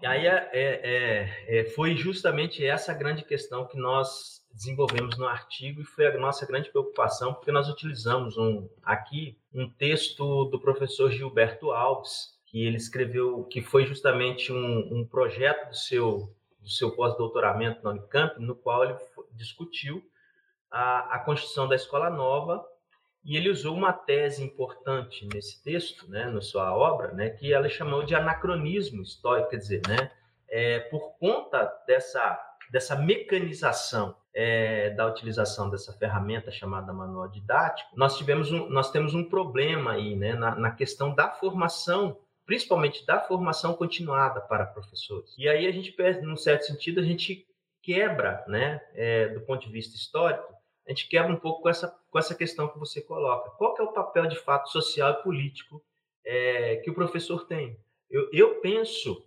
E 0.00 0.06
aí 0.06 0.26
é, 0.26 0.48
é, 0.52 1.60
é, 1.60 1.64
foi 1.70 1.94
justamente 1.96 2.64
essa 2.64 2.94
grande 2.94 3.24
questão 3.24 3.66
que 3.66 3.76
nós 3.76 4.38
desenvolvemos 4.52 5.18
no 5.18 5.26
artigo 5.26 5.82
e 5.82 5.84
foi 5.84 6.06
a 6.06 6.18
nossa 6.18 6.46
grande 6.46 6.70
preocupação, 6.70 7.34
porque 7.34 7.52
nós 7.52 7.68
utilizamos 7.68 8.38
um, 8.38 8.68
aqui 8.82 9.36
um 9.52 9.68
texto 9.68 10.44
do 10.46 10.60
professor 10.60 11.10
Gilberto 11.10 11.70
Alves, 11.70 12.38
que 12.46 12.64
ele 12.64 12.76
escreveu, 12.76 13.44
que 13.44 13.60
foi 13.60 13.86
justamente 13.86 14.52
um, 14.52 15.00
um 15.00 15.06
projeto 15.06 15.68
do 15.68 15.76
seu, 15.76 16.34
do 16.60 16.70
seu 16.70 16.92
pós-doutoramento 16.92 17.82
na 17.84 17.90
Unicamp, 17.90 18.40
no 18.40 18.54
qual 18.54 18.84
ele 18.84 18.96
discutiu 19.34 20.02
a, 20.70 21.16
a 21.16 21.18
construção 21.20 21.68
da 21.68 21.74
escola 21.74 22.10
nova 22.10 22.64
e 23.24 23.36
ele 23.36 23.50
usou 23.50 23.74
uma 23.74 23.92
tese 23.92 24.42
importante 24.42 25.28
nesse 25.32 25.62
texto, 25.62 26.08
né, 26.08 26.26
na 26.26 26.40
sua 26.40 26.74
obra, 26.74 27.12
né, 27.12 27.30
que 27.30 27.52
ela 27.52 27.68
chamou 27.68 28.02
de 28.02 28.14
anacronismo 28.14 29.02
histórico, 29.02 29.50
quer 29.50 29.56
dizer, 29.56 29.82
né, 29.86 30.10
é, 30.48 30.80
por 30.80 31.18
conta 31.18 31.70
dessa, 31.86 32.40
dessa 32.70 32.96
mecanização 32.96 34.16
é, 34.34 34.90
da 34.90 35.06
utilização 35.06 35.68
dessa 35.68 35.92
ferramenta 35.92 36.50
chamada 36.50 36.92
manual 36.92 37.28
didático, 37.28 37.90
nós, 37.96 38.16
tivemos 38.16 38.52
um, 38.52 38.68
nós 38.68 38.90
temos 38.90 39.14
um 39.14 39.24
problema 39.24 39.92
aí 39.92 40.16
né, 40.16 40.34
na, 40.34 40.54
na 40.54 40.70
questão 40.70 41.14
da 41.14 41.28
formação 41.28 42.16
principalmente 42.48 43.04
da 43.04 43.20
formação 43.20 43.74
continuada 43.74 44.40
para 44.40 44.64
professores. 44.64 45.34
E 45.36 45.46
aí 45.46 45.66
a 45.66 45.70
gente, 45.70 45.94
num 46.22 46.34
certo 46.34 46.64
sentido, 46.64 46.98
a 46.98 47.02
gente 47.02 47.46
quebra, 47.82 48.42
né, 48.48 48.80
é, 48.94 49.28
do 49.28 49.42
ponto 49.42 49.66
de 49.66 49.70
vista 49.70 49.96
histórico, 49.96 50.54
a 50.88 50.90
gente 50.90 51.06
quebra 51.06 51.30
um 51.30 51.36
pouco 51.38 51.60
com 51.60 51.68
essa, 51.68 51.94
com 52.10 52.18
essa 52.18 52.34
questão 52.34 52.66
que 52.66 52.78
você 52.78 53.02
coloca. 53.02 53.50
Qual 53.50 53.74
que 53.74 53.82
é 53.82 53.84
o 53.84 53.92
papel 53.92 54.26
de 54.26 54.36
fato 54.36 54.70
social 54.70 55.10
e 55.10 55.22
político 55.22 55.84
é, 56.24 56.76
que 56.76 56.90
o 56.90 56.94
professor 56.94 57.46
tem? 57.46 57.78
Eu, 58.08 58.30
eu 58.32 58.54
penso, 58.62 59.22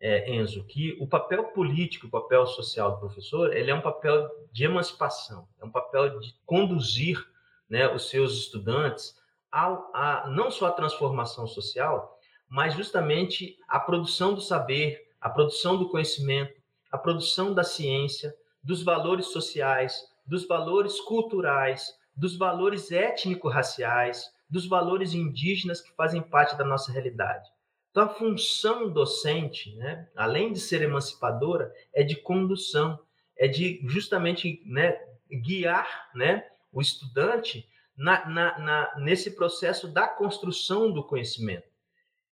é, 0.00 0.28
Enzo, 0.34 0.64
que 0.64 0.96
o 1.00 1.06
papel 1.06 1.44
político, 1.44 2.08
o 2.08 2.10
papel 2.10 2.44
social 2.46 2.90
do 2.90 2.98
professor, 2.98 3.56
ele 3.56 3.70
é 3.70 3.74
um 3.74 3.80
papel 3.80 4.28
de 4.50 4.64
emancipação, 4.64 5.46
é 5.60 5.64
um 5.64 5.70
papel 5.70 6.18
de 6.18 6.34
conduzir 6.44 7.24
né, 7.70 7.88
os 7.94 8.10
seus 8.10 8.36
estudantes 8.36 9.16
ao, 9.52 9.92
a 9.94 10.28
não 10.28 10.50
só 10.50 10.66
a 10.66 10.72
transformação 10.72 11.46
social, 11.46 12.18
mas 12.48 12.74
justamente 12.74 13.56
a 13.68 13.78
produção 13.78 14.34
do 14.34 14.40
saber, 14.40 15.00
a 15.20 15.30
produção 15.30 15.78
do 15.78 15.88
conhecimento, 15.88 16.60
a 16.90 16.98
produção 16.98 17.54
da 17.54 17.62
ciência, 17.62 18.34
dos 18.60 18.82
valores 18.82 19.26
sociais, 19.26 20.12
dos 20.26 20.46
valores 20.46 21.00
culturais, 21.00 21.94
dos 22.16 22.36
valores 22.36 22.90
étnico-raciais, 22.92 24.32
dos 24.48 24.66
valores 24.66 25.14
indígenas 25.14 25.80
que 25.80 25.94
fazem 25.94 26.22
parte 26.22 26.56
da 26.56 26.64
nossa 26.64 26.92
realidade. 26.92 27.48
Então, 27.90 28.04
a 28.04 28.08
função 28.08 28.90
docente, 28.90 29.74
né, 29.76 30.08
além 30.16 30.52
de 30.52 30.58
ser 30.58 30.82
emancipadora, 30.82 31.72
é 31.92 32.02
de 32.02 32.16
condução, 32.16 32.98
é 33.36 33.46
de 33.46 33.80
justamente 33.86 34.62
né, 34.66 34.98
guiar 35.30 36.10
né, 36.14 36.44
o 36.72 36.80
estudante 36.80 37.68
na, 37.96 38.28
na, 38.28 38.58
na, 38.58 38.94
nesse 38.98 39.30
processo 39.36 39.86
da 39.86 40.08
construção 40.08 40.92
do 40.92 41.04
conhecimento. 41.04 41.73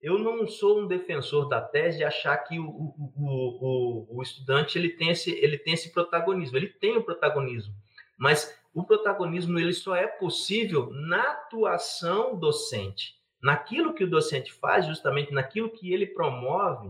Eu 0.02 0.18
não 0.18 0.48
sou 0.48 0.80
um 0.80 0.88
defensor 0.88 1.50
da 1.50 1.60
tese 1.62 1.98
de 1.98 2.04
achar 2.06 2.38
que 2.38 2.58
o, 2.58 2.66
o, 2.66 3.12
o, 3.18 4.18
o, 4.18 4.24
estudante 4.24 4.78
ele 4.78 4.90
tem, 4.90 5.10
esse, 5.10 5.32
ele 5.32 5.58
tem 5.58 5.74
esse 5.74 5.92
protagonismo. 5.92 6.56
Ele 6.58 6.70
tem 6.70 6.96
o 6.96 7.04
protagonismo, 7.04 7.74
mas 8.18 8.58
o 8.74 8.86
protagonismo 8.86 9.60
ele 9.60 9.74
só 9.74 9.96
é 9.96 10.08
possível 10.08 10.90
na 10.92 11.32
atuação 11.32 12.38
docente, 12.38 13.16
naquilo 13.44 13.94
que 13.94 14.06
o 14.06 14.10
docente 14.10 14.54
faz, 14.54 14.86
justamente 14.86 15.34
naquilo 15.34 15.70
que 15.70 15.92
ele 15.92 16.08
promove 16.08 16.90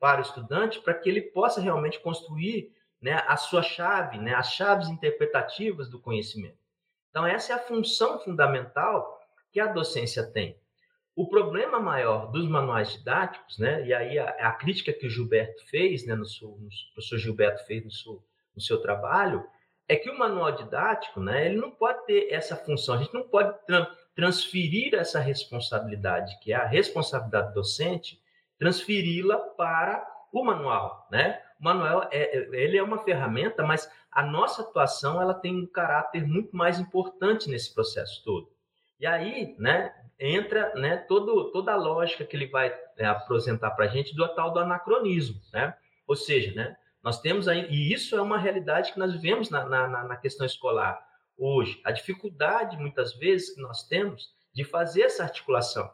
para 0.00 0.18
o 0.18 0.22
estudante, 0.22 0.80
para 0.80 0.94
que 0.94 1.08
ele 1.08 1.22
possa 1.22 1.60
realmente 1.60 2.00
construir 2.00 2.72
né, 3.00 3.22
a 3.28 3.36
sua 3.36 3.62
chave, 3.62 4.18
né, 4.18 4.34
as 4.34 4.52
chaves 4.52 4.88
interpretativas 4.88 5.88
do 5.88 6.00
conhecimento. 6.00 6.58
Então, 7.10 7.26
essa 7.26 7.52
é 7.52 7.56
a 7.56 7.60
função 7.60 8.18
fundamental 8.20 9.18
que 9.52 9.60
a 9.60 9.66
docência 9.66 10.24
tem. 10.32 10.58
O 11.18 11.26
problema 11.26 11.80
maior 11.80 12.30
dos 12.30 12.48
manuais 12.48 12.92
didáticos, 12.92 13.58
né, 13.58 13.84
e 13.84 13.92
aí 13.92 14.16
a, 14.20 14.28
a 14.38 14.52
crítica 14.52 14.92
que 14.92 15.04
o 15.04 15.10
Gilberto 15.10 15.66
fez, 15.66 16.06
né, 16.06 16.14
no, 16.14 16.24
seu, 16.24 16.50
no 16.50 16.68
o 16.68 16.94
professor 16.94 17.18
Gilberto 17.18 17.66
fez 17.66 17.84
no 17.84 17.90
seu, 17.90 18.24
no 18.54 18.62
seu 18.62 18.80
trabalho, 18.80 19.44
é 19.88 19.96
que 19.96 20.08
o 20.08 20.16
manual 20.16 20.52
didático, 20.52 21.18
né, 21.18 21.46
ele 21.46 21.56
não 21.56 21.72
pode 21.72 22.06
ter 22.06 22.32
essa 22.32 22.54
função, 22.54 22.94
a 22.94 22.98
gente 22.98 23.12
não 23.12 23.28
pode 23.28 23.52
tra 23.66 23.92
transferir 24.14 24.94
essa 24.94 25.18
responsabilidade, 25.18 26.38
que 26.40 26.52
é 26.52 26.54
a 26.54 26.64
responsabilidade 26.64 27.52
docente, 27.52 28.22
transferi-la 28.56 29.38
para 29.38 30.06
o 30.32 30.44
manual, 30.44 31.08
né? 31.10 31.42
O 31.60 31.64
manual 31.64 32.08
é, 32.12 32.36
é, 32.36 32.48
ele 32.52 32.78
é 32.78 32.82
uma 32.82 33.02
ferramenta, 33.02 33.64
mas 33.64 33.90
a 34.12 34.22
nossa 34.22 34.62
atuação 34.62 35.20
ela 35.20 35.34
tem 35.34 35.56
um 35.56 35.66
caráter 35.66 36.24
muito 36.24 36.56
mais 36.56 36.78
importante 36.78 37.50
nesse 37.50 37.74
processo 37.74 38.22
todo. 38.24 38.57
E 38.98 39.06
aí, 39.06 39.54
né, 39.58 39.94
entra 40.18 40.74
né, 40.74 40.96
todo, 40.96 41.50
toda 41.52 41.72
a 41.72 41.76
lógica 41.76 42.24
que 42.24 42.36
ele 42.36 42.46
vai 42.46 42.74
né, 42.96 43.06
apresentar 43.06 43.70
para 43.72 43.84
a 43.84 43.88
gente 43.88 44.14
do 44.14 44.26
tal 44.34 44.52
do 44.52 44.58
anacronismo. 44.58 45.40
Né? 45.52 45.74
Ou 46.06 46.16
seja, 46.16 46.52
né, 46.54 46.76
nós 47.02 47.20
temos 47.20 47.46
aí, 47.46 47.66
e 47.70 47.92
isso 47.92 48.16
é 48.16 48.20
uma 48.20 48.38
realidade 48.38 48.92
que 48.92 48.98
nós 48.98 49.12
vivemos 49.12 49.50
na, 49.50 49.64
na, 49.64 50.04
na 50.04 50.16
questão 50.16 50.44
escolar 50.44 51.06
hoje, 51.36 51.80
a 51.84 51.92
dificuldade, 51.92 52.76
muitas 52.76 53.14
vezes, 53.14 53.54
que 53.54 53.60
nós 53.60 53.86
temos 53.86 54.34
de 54.52 54.64
fazer 54.64 55.02
essa 55.02 55.22
articulação. 55.22 55.88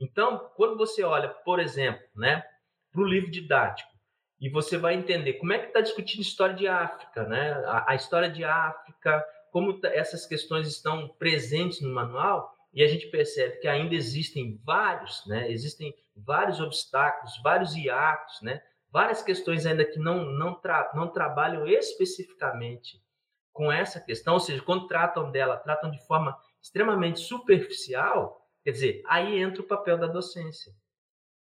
Então, 0.00 0.50
quando 0.56 0.76
você 0.76 1.04
olha, 1.04 1.28
por 1.28 1.60
exemplo, 1.60 2.02
né, 2.16 2.44
para 2.90 3.00
o 3.00 3.06
livro 3.06 3.30
didático, 3.30 3.92
e 4.40 4.48
você 4.48 4.76
vai 4.76 4.94
entender 4.94 5.34
como 5.34 5.52
é 5.52 5.58
que 5.60 5.68
está 5.68 5.80
discutindo 5.80 6.20
história 6.20 6.52
de 6.52 6.66
África, 6.66 7.22
né? 7.22 7.52
A, 7.64 7.92
a, 7.92 7.94
história 7.94 8.28
de 8.28 8.42
África, 8.42 9.24
como 9.52 9.78
essas 9.84 10.26
questões 10.26 10.66
estão 10.66 11.08
presentes 11.18 11.80
no 11.82 11.94
manual, 11.94 12.56
e 12.72 12.82
a 12.82 12.86
gente 12.88 13.06
percebe 13.08 13.58
que 13.58 13.68
ainda 13.68 13.94
existem 13.94 14.58
vários, 14.64 15.24
né? 15.26 15.52
Existem 15.52 15.94
vários 16.16 16.58
obstáculos, 16.58 17.38
vários 17.42 17.76
hiatos, 17.76 18.40
né? 18.40 18.62
Várias 18.90 19.22
questões 19.22 19.66
ainda 19.66 19.84
que 19.84 19.98
não 19.98 20.24
não, 20.24 20.54
tra 20.54 20.90
não 20.94 21.08
trabalham 21.08 21.66
especificamente 21.66 22.98
com 23.52 23.70
essa 23.70 24.00
questão, 24.00 24.34
ou 24.34 24.40
seja, 24.40 24.62
quando 24.62 24.86
tratam 24.86 25.30
dela, 25.30 25.58
tratam 25.58 25.90
de 25.90 26.04
forma 26.06 26.34
extremamente 26.62 27.20
superficial, 27.20 28.40
quer 28.64 28.70
dizer, 28.70 29.02
aí 29.06 29.38
entra 29.38 29.60
o 29.60 29.66
papel 29.66 29.98
da 29.98 30.06
docência. 30.06 30.72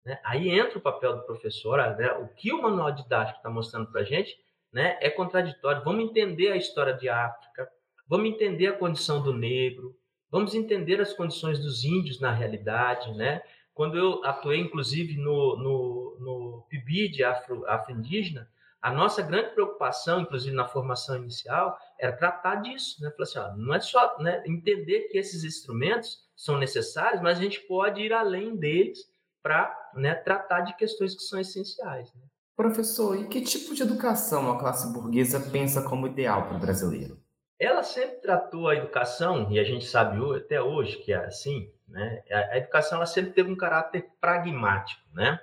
Né? 0.03 0.19
Aí 0.25 0.49
entra 0.49 0.77
o 0.77 0.81
papel 0.81 1.15
do 1.15 1.25
professor, 1.25 1.77
né? 1.97 2.11
o 2.13 2.27
que 2.27 2.51
o 2.51 2.61
manual 2.61 2.91
didático 2.91 3.37
está 3.37 3.49
mostrando 3.49 3.89
para 3.89 4.01
a 4.01 4.03
gente 4.03 4.35
né? 4.73 4.97
é 4.99 5.09
contraditório. 5.09 5.83
Vamos 5.85 6.03
entender 6.03 6.51
a 6.51 6.57
história 6.57 6.93
de 6.93 7.07
África, 7.07 7.69
vamos 8.11 8.29
entender 8.29 8.67
a 8.67 8.77
condição 8.77 9.23
do 9.23 9.33
negro, 9.33 9.95
Vamos 10.31 10.55
entender 10.55 11.01
as 11.01 11.11
condições 11.11 11.59
dos 11.59 11.83
índios 11.83 12.21
na 12.21 12.31
realidade, 12.31 13.11
né? 13.17 13.41
Quando 13.73 13.97
eu 13.97 14.23
atuei, 14.23 14.61
inclusive, 14.61 15.17
no, 15.17 15.57
no, 15.57 16.17
no 16.19 16.65
PIBID 16.69 17.21
afro, 17.23 17.67
afro-indígena, 17.67 18.47
a 18.81 18.91
nossa 18.91 19.21
grande 19.21 19.49
preocupação, 19.49 20.21
inclusive 20.21 20.55
na 20.55 20.67
formação 20.67 21.17
inicial, 21.17 21.77
era 21.99 22.15
tratar 22.15 22.55
disso, 22.55 23.03
né? 23.03 23.11
Falar 23.11 23.23
assim, 23.23 23.39
ó, 23.39 23.57
não 23.57 23.73
é 23.73 23.79
só 23.81 24.17
né, 24.19 24.41
entender 24.47 25.09
que 25.09 25.17
esses 25.17 25.43
instrumentos 25.43 26.19
são 26.33 26.57
necessários, 26.57 27.21
mas 27.21 27.37
a 27.37 27.41
gente 27.41 27.59
pode 27.61 28.01
ir 28.01 28.13
além 28.13 28.55
deles 28.55 28.99
para 29.43 29.91
né, 29.95 30.15
tratar 30.15 30.61
de 30.61 30.77
questões 30.77 31.13
que 31.13 31.23
são 31.23 31.39
essenciais. 31.39 32.11
Né? 32.13 32.21
Professor, 32.55 33.19
e 33.19 33.27
que 33.27 33.41
tipo 33.41 33.75
de 33.75 33.83
educação 33.83 34.49
a 34.49 34.57
classe 34.57 34.91
burguesa 34.93 35.39
pensa 35.51 35.81
como 35.83 36.07
ideal 36.07 36.47
para 36.47 36.57
o 36.57 36.59
brasileiro? 36.59 37.20
Ela 37.61 37.83
sempre 37.83 38.17
tratou 38.17 38.67
a 38.67 38.75
educação, 38.75 39.51
e 39.51 39.59
a 39.59 39.63
gente 39.63 39.85
sabe 39.85 40.17
até 40.35 40.61
hoje 40.61 40.97
que 40.97 41.13
é 41.13 41.17
assim, 41.17 41.71
né? 41.87 42.23
A 42.31 42.57
educação 42.57 42.97
ela 42.97 43.05
sempre 43.05 43.31
teve 43.33 43.51
um 43.51 43.55
caráter 43.55 44.09
pragmático, 44.19 45.01
né? 45.13 45.39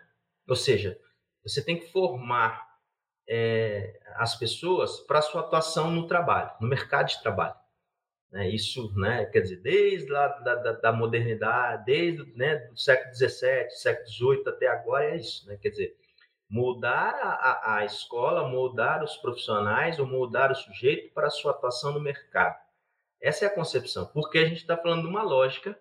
Ou 0.49 0.57
seja, 0.57 0.99
você 1.45 1.63
tem 1.63 1.79
que 1.79 1.93
formar 1.93 2.67
é, 3.29 4.01
as 4.17 4.35
pessoas 4.35 4.99
para 5.01 5.23
sua 5.23 5.43
atuação 5.43 5.91
no 5.91 6.07
trabalho, 6.07 6.51
no 6.61 6.67
mercado 6.67 7.09
de 7.09 7.23
trabalho. 7.23 7.55
Né? 8.33 8.49
Isso, 8.49 8.93
né? 8.99 9.27
Quer 9.27 9.43
dizer, 9.43 9.61
desde 9.61 10.11
lá 10.11 10.29
da, 10.29 10.55
da, 10.57 10.73
da 10.73 10.93
modernidade, 10.93 11.85
desde 11.85 12.25
né, 12.37 12.57
do 12.57 12.79
século 12.79 13.15
XVII, 13.15 13.71
século 13.71 14.09
XVIII 14.09 14.49
até 14.49 14.67
agora 14.67 15.05
é 15.05 15.17
isso, 15.17 15.47
né? 15.47 15.57
Quer 15.61 15.71
dizer, 15.71 15.97
mudar 16.49 17.15
a, 17.21 17.77
a, 17.77 17.85
escola, 17.85 18.49
mudar 18.49 19.03
os 19.03 19.17
profissionais 19.17 19.99
ou 19.99 20.07
mudar 20.07 20.51
o 20.51 20.55
sujeito 20.55 21.13
para 21.13 21.27
a 21.27 21.31
sua 21.31 21.51
atuação 21.53 21.93
no 21.93 22.01
mercado. 22.01 22.57
Essa 23.21 23.45
é 23.45 23.49
a 23.49 23.55
concepção, 23.55 24.07
porque 24.07 24.39
a 24.39 24.45
gente 24.45 24.59
está 24.59 24.77
falando 24.77 25.03
de 25.03 25.09
uma 25.09 25.23
lógica 25.23 25.79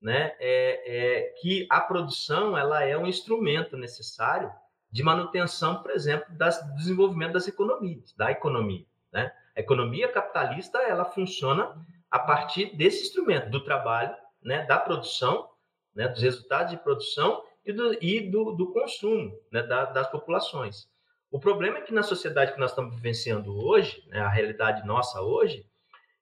né, 0.00 0.34
é, 0.40 0.82
é, 0.86 1.22
que 1.40 1.66
a 1.70 1.80
produção 1.80 2.56
ela 2.56 2.82
é 2.82 2.96
um 2.96 3.06
instrumento 3.06 3.76
necessário 3.76 4.50
de 4.90 5.02
manutenção, 5.02 5.82
por 5.82 5.90
exemplo, 5.90 6.34
das, 6.36 6.64
do 6.66 6.74
desenvolvimento 6.74 7.32
das 7.32 7.46
economias, 7.46 8.12
da 8.14 8.30
economia. 8.30 8.86
Né? 9.12 9.32
A 9.56 9.60
economia 9.60 10.08
capitalista 10.08 10.78
ela 10.78 11.04
funciona 11.04 11.76
a 12.10 12.18
partir 12.18 12.74
desse 12.76 13.02
instrumento, 13.02 13.50
do 13.50 13.62
trabalho, 13.62 14.16
né, 14.42 14.64
da 14.64 14.78
produção, 14.78 15.50
né, 15.94 16.08
dos 16.08 16.22
resultados 16.22 16.70
de 16.70 16.78
produção 16.78 17.44
e 17.68 17.72
do, 17.72 17.98
e 18.02 18.20
do, 18.30 18.52
do 18.52 18.72
consumo 18.72 19.38
né, 19.52 19.62
da, 19.62 19.84
das 19.84 20.10
populações. 20.10 20.88
O 21.30 21.38
problema 21.38 21.78
é 21.78 21.80
que 21.82 21.92
na 21.92 22.02
sociedade 22.02 22.54
que 22.54 22.58
nós 22.58 22.70
estamos 22.70 22.94
vivenciando 22.94 23.54
hoje, 23.54 24.02
né, 24.08 24.20
a 24.20 24.28
realidade 24.28 24.86
nossa 24.86 25.20
hoje, 25.20 25.66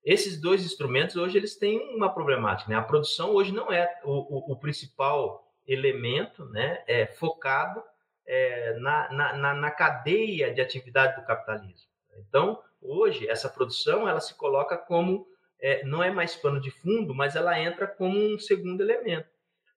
esses 0.05 0.41
dois 0.41 0.65
instrumentos 0.65 1.15
hoje 1.15 1.39
eles 1.39 1.57
têm 1.57 1.95
uma 1.95 2.13
problemática. 2.13 2.69
Né? 2.69 2.77
A 2.77 2.83
produção 2.83 3.31
hoje 3.31 3.53
não 3.53 3.73
é 3.73 4.01
o, 4.03 4.13
o, 4.13 4.53
o 4.53 4.57
principal 4.57 5.49
elemento 5.67 6.45
né, 6.47 6.83
é, 6.89 7.07
focado 7.07 7.81
é, 8.27 8.77
na, 8.81 9.13
na, 9.13 9.55
na, 9.55 9.71
cadeia 9.71 10.53
de 10.53 10.61
atividade 10.61 11.21
do 11.21 11.27
capitalismo. 11.27 11.89
Então, 12.19 12.61
hoje, 12.83 13.29
essa 13.29 13.49
produção 13.49 14.09
ela 14.09 14.21
se 14.21 14.35
coloca 14.35 14.77
como, 14.77 15.29
é, 15.61 15.85
não 15.85 16.03
é 16.03 16.11
mais 16.11 16.35
pano 16.35 16.61
de 16.61 16.73
fundo, 16.73 17.15
mas 17.15 17.37
ela 17.37 17.61
entra 17.61 17.87
como 17.87 18.19
um 18.19 18.37
segundo 18.37 18.81
elemento. 18.81 19.36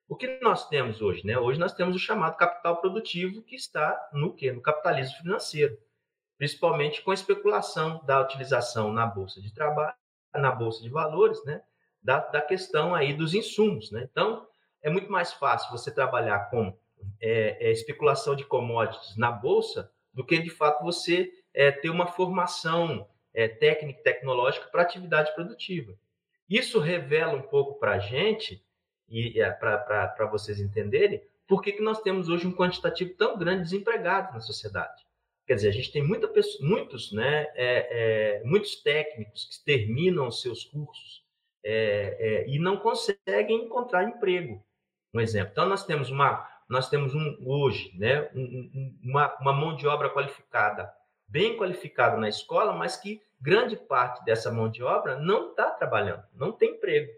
O 0.09 0.15
que 0.15 0.39
nós 0.41 0.67
temos 0.67 1.03
hoje? 1.03 1.23
Né? 1.23 1.37
Hoje 1.37 1.59
nós 1.59 1.71
temos 1.71 1.95
o 1.95 1.99
chamado 1.99 2.35
capital 2.35 2.77
produtivo, 2.81 3.43
que 3.43 3.55
está 3.55 4.09
no 4.11 4.33
quê? 4.33 4.51
No 4.51 4.59
capitalismo 4.59 5.15
financeiro, 5.17 5.77
principalmente 6.35 7.03
com 7.03 7.11
a 7.11 7.13
especulação 7.13 8.03
da 8.03 8.19
utilização 8.19 8.91
na 8.91 9.05
bolsa 9.05 9.39
de 9.39 9.53
trabalho, 9.53 9.93
na 10.33 10.51
bolsa 10.51 10.81
de 10.81 10.89
valores, 10.89 11.45
né? 11.45 11.61
da, 12.01 12.21
da 12.21 12.41
questão 12.41 12.95
aí 12.95 13.13
dos 13.13 13.35
insumos. 13.35 13.91
Né? 13.91 14.09
Então, 14.11 14.47
é 14.81 14.89
muito 14.89 15.11
mais 15.11 15.31
fácil 15.31 15.69
você 15.69 15.91
trabalhar 15.91 16.49
com 16.49 16.75
é, 17.21 17.67
é, 17.67 17.71
especulação 17.71 18.35
de 18.35 18.43
commodities 18.43 19.15
na 19.15 19.31
bolsa 19.31 19.91
do 20.11 20.25
que, 20.25 20.39
de 20.39 20.49
fato, 20.49 20.83
você 20.83 21.31
é, 21.53 21.71
ter 21.71 21.91
uma 21.91 22.07
formação 22.07 23.07
é, 23.31 23.47
técnica 23.47 23.99
e 23.99 24.03
tecnológica 24.03 24.69
para 24.69 24.81
atividade 24.81 25.35
produtiva. 25.35 25.93
Isso 26.49 26.79
revela 26.79 27.35
um 27.35 27.43
pouco 27.43 27.77
para 27.79 27.91
a 27.91 27.99
gente, 27.99 28.65
e 29.09 29.41
é, 29.41 29.49
para 29.51 30.25
vocês 30.31 30.59
entenderem, 30.59 31.21
por 31.47 31.61
que, 31.61 31.71
que 31.71 31.81
nós 31.81 32.01
temos 32.01 32.29
hoje 32.29 32.45
um 32.45 32.55
quantitativo 32.55 33.13
tão 33.15 33.37
grande 33.37 33.63
de 33.63 33.69
desempregados 33.71 34.33
na 34.33 34.39
sociedade. 34.39 35.03
Quer 35.47 35.55
dizer, 35.55 35.69
a 35.69 35.73
gente 35.73 35.91
tem 35.91 36.03
muita, 36.03 36.31
muitos, 36.61 37.11
né, 37.11 37.47
é, 37.55 38.37
é, 38.37 38.43
muitos 38.43 38.75
técnicos 38.83 39.45
que 39.45 39.65
terminam 39.65 40.27
os 40.27 40.41
seus 40.41 40.63
cursos 40.63 41.23
é, 41.63 42.17
é, 42.19 42.49
e 42.49 42.59
não 42.59 42.77
conseguem 42.77 43.65
encontrar 43.65 44.03
emprego. 44.03 44.63
Um 45.11 45.19
exemplo. 45.19 45.49
Então, 45.51 45.67
nós 45.67 45.83
temos 45.83 46.11
uma, 46.11 46.47
nós 46.69 46.87
temos 46.87 47.15
um, 47.15 47.37
hoje 47.43 47.91
né, 47.97 48.29
um, 48.35 48.99
uma, 49.03 49.35
uma 49.41 49.51
mão 49.51 49.75
de 49.75 49.87
obra 49.87 50.11
qualificada, 50.11 50.93
bem 51.27 51.57
qualificada 51.57 52.15
na 52.15 52.29
escola, 52.29 52.73
mas 52.73 52.95
que 52.95 53.19
grande 53.41 53.75
parte 53.75 54.23
dessa 54.23 54.51
mão 54.51 54.69
de 54.69 54.83
obra 54.83 55.17
não 55.17 55.49
está 55.49 55.71
trabalhando, 55.71 56.23
não 56.35 56.51
tem 56.51 56.75
emprego. 56.75 57.11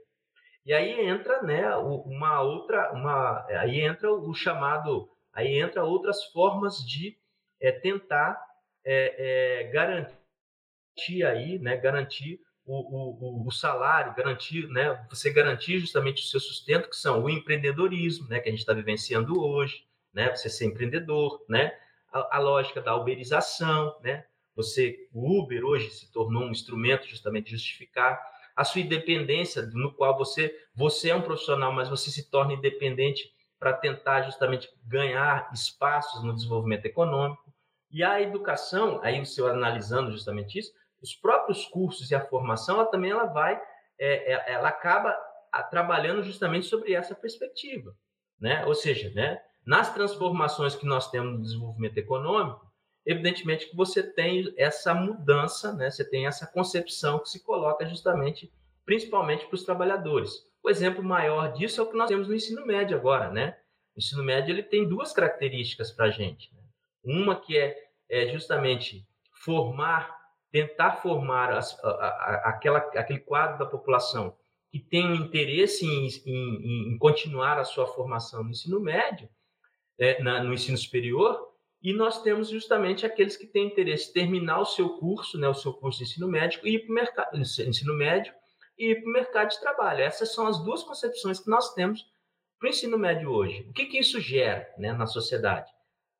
E 0.65 0.73
aí 0.73 1.07
entra 1.07 1.41
né, 1.41 1.75
uma 1.75 2.41
outra, 2.41 2.91
uma, 2.93 3.45
aí 3.49 3.81
entra 3.81 4.11
o 4.11 4.33
chamado, 4.33 5.09
aí 5.33 5.59
entra 5.59 5.83
outras 5.83 6.25
formas 6.25 6.77
de 6.85 7.17
é, 7.59 7.71
tentar 7.71 8.39
é, 8.85 9.63
é, 9.63 9.71
garantir 9.71 11.25
aí, 11.25 11.57
né, 11.57 11.77
garantir 11.77 12.39
o, 12.63 13.43
o, 13.43 13.47
o, 13.47 13.51
salário, 13.51 14.13
garantir, 14.15 14.67
né, 14.67 15.03
você 15.09 15.31
garantir 15.31 15.79
justamente 15.79 16.21
o 16.21 16.25
seu 16.25 16.39
sustento, 16.39 16.89
que 16.89 16.95
são 16.95 17.23
o 17.23 17.29
empreendedorismo, 17.29 18.27
né, 18.27 18.39
que 18.39 18.49
a 18.49 18.51
gente 18.51 18.61
está 18.61 18.73
vivenciando 18.73 19.43
hoje, 19.43 19.83
né, 20.13 20.35
você 20.35 20.47
ser 20.47 20.65
empreendedor, 20.65 21.43
né, 21.49 21.75
a, 22.13 22.37
a, 22.37 22.39
lógica 22.39 22.81
da 22.81 22.95
uberização, 22.95 23.97
né, 24.03 24.25
você, 24.55 25.07
o 25.11 25.41
Uber 25.41 25.65
hoje 25.65 25.89
se 25.89 26.11
tornou 26.11 26.43
um 26.43 26.51
instrumento 26.51 27.07
justamente 27.07 27.45
de 27.45 27.51
justificar 27.51 28.21
a 28.55 28.63
sua 28.63 28.81
independência, 28.81 29.63
no 29.73 29.93
qual 29.93 30.17
você, 30.17 30.55
você 30.75 31.09
é 31.09 31.15
um 31.15 31.21
profissional, 31.21 31.71
mas 31.71 31.89
você 31.89 32.09
se 32.09 32.29
torna 32.29 32.53
independente 32.53 33.31
para 33.59 33.73
tentar 33.73 34.23
justamente 34.23 34.69
ganhar 34.85 35.49
espaços 35.53 36.23
no 36.23 36.33
desenvolvimento 36.33 36.85
econômico. 36.85 37.43
E 37.91 38.03
a 38.03 38.21
educação, 38.21 38.99
aí 39.03 39.23
você 39.23 39.41
analisando 39.41 40.11
justamente 40.11 40.57
isso, 40.57 40.71
os 41.01 41.15
próprios 41.15 41.65
cursos 41.65 42.09
e 42.09 42.15
a 42.15 42.25
formação, 42.25 42.75
ela 42.75 42.85
também 42.85 43.11
ela 43.11 43.25
vai, 43.25 43.61
é, 43.99 44.33
é, 44.33 44.53
ela 44.53 44.69
acaba 44.69 45.15
trabalhando 45.69 46.23
justamente 46.23 46.65
sobre 46.65 46.93
essa 46.93 47.13
perspectiva, 47.13 47.93
né? 48.39 48.65
Ou 48.65 48.73
seja, 48.73 49.11
né, 49.13 49.41
nas 49.65 49.93
transformações 49.93 50.75
que 50.75 50.85
nós 50.85 51.11
temos 51.11 51.33
no 51.33 51.41
desenvolvimento 51.41 51.97
econômico, 51.97 52.70
evidentemente 53.05 53.69
que 53.69 53.75
você 53.75 54.03
tem 54.03 54.53
essa 54.57 54.93
mudança, 54.93 55.73
né? 55.73 55.89
Você 55.89 56.07
tem 56.07 56.27
essa 56.27 56.47
concepção 56.47 57.19
que 57.19 57.29
se 57.29 57.43
coloca 57.43 57.85
justamente, 57.85 58.51
principalmente 58.85 59.45
para 59.45 59.55
os 59.55 59.63
trabalhadores. 59.63 60.31
O 60.63 60.69
exemplo 60.69 61.03
maior 61.03 61.53
disso 61.53 61.81
é 61.81 61.83
o 61.83 61.87
que 61.87 61.97
nós 61.97 62.07
temos 62.07 62.27
no 62.27 62.35
ensino 62.35 62.65
médio 62.65 62.95
agora, 62.95 63.31
né? 63.31 63.57
O 63.95 63.99
ensino 63.99 64.23
médio 64.23 64.53
ele 64.53 64.63
tem 64.63 64.87
duas 64.87 65.11
características 65.11 65.91
para 65.91 66.05
a 66.05 66.09
gente. 66.11 66.53
Né? 66.53 66.61
Uma 67.03 67.35
que 67.35 67.57
é, 67.57 67.75
é 68.09 68.27
justamente 68.27 69.07
formar 69.43 70.21
tentar 70.51 70.97
formar 70.97 71.53
as, 71.53 71.81
a, 71.83 71.89
a, 71.89 72.49
aquela, 72.49 72.79
aquele 72.79 73.19
quadro 73.19 73.57
da 73.57 73.65
população 73.65 74.35
que 74.69 74.79
tem 74.79 75.05
um 75.05 75.15
interesse 75.15 75.85
em, 75.85 76.07
em, 76.25 76.93
em 76.93 76.97
continuar 76.97 77.57
a 77.57 77.63
sua 77.63 77.87
formação 77.87 78.43
no 78.43 78.51
ensino 78.51 78.79
médio, 78.79 79.29
é, 79.99 80.21
na, 80.21 80.43
no 80.43 80.53
ensino 80.53 80.77
superior, 80.77 81.50
e 81.81 81.93
nós 81.93 82.21
temos 82.21 82.49
justamente 82.49 83.05
aqueles 83.05 83.35
que 83.35 83.47
têm 83.47 83.67
interesse 83.67 84.09
em 84.09 84.13
terminar 84.13 84.59
o 84.59 84.65
seu 84.65 84.97
curso, 84.97 85.37
né, 85.37 85.47
o 85.47 85.53
seu 85.53 85.73
curso 85.73 85.99
de 85.99 86.05
ensino 86.05 86.27
médico, 86.27 86.67
e 86.67 86.75
ir 86.75 86.79
para 86.79 86.91
o 86.91 86.95
mercado, 86.95 87.37
ensino 87.37 87.93
médio 87.93 88.33
e 88.77 88.91
ir 88.91 89.01
para 89.01 89.09
o 89.09 89.13
mercado 89.13 89.49
de 89.49 89.59
trabalho. 89.59 90.01
Essas 90.01 90.33
são 90.33 90.47
as 90.47 90.63
duas 90.63 90.83
concepções 90.83 91.39
que 91.39 91.49
nós 91.49 91.73
temos 91.73 92.05
para 92.59 92.67
o 92.67 92.69
ensino 92.69 92.97
médio 92.97 93.31
hoje. 93.31 93.65
O 93.69 93.73
que, 93.73 93.85
que 93.85 93.99
isso 93.99 94.19
gera 94.19 94.67
né, 94.77 94.93
na 94.93 95.07
sociedade? 95.07 95.71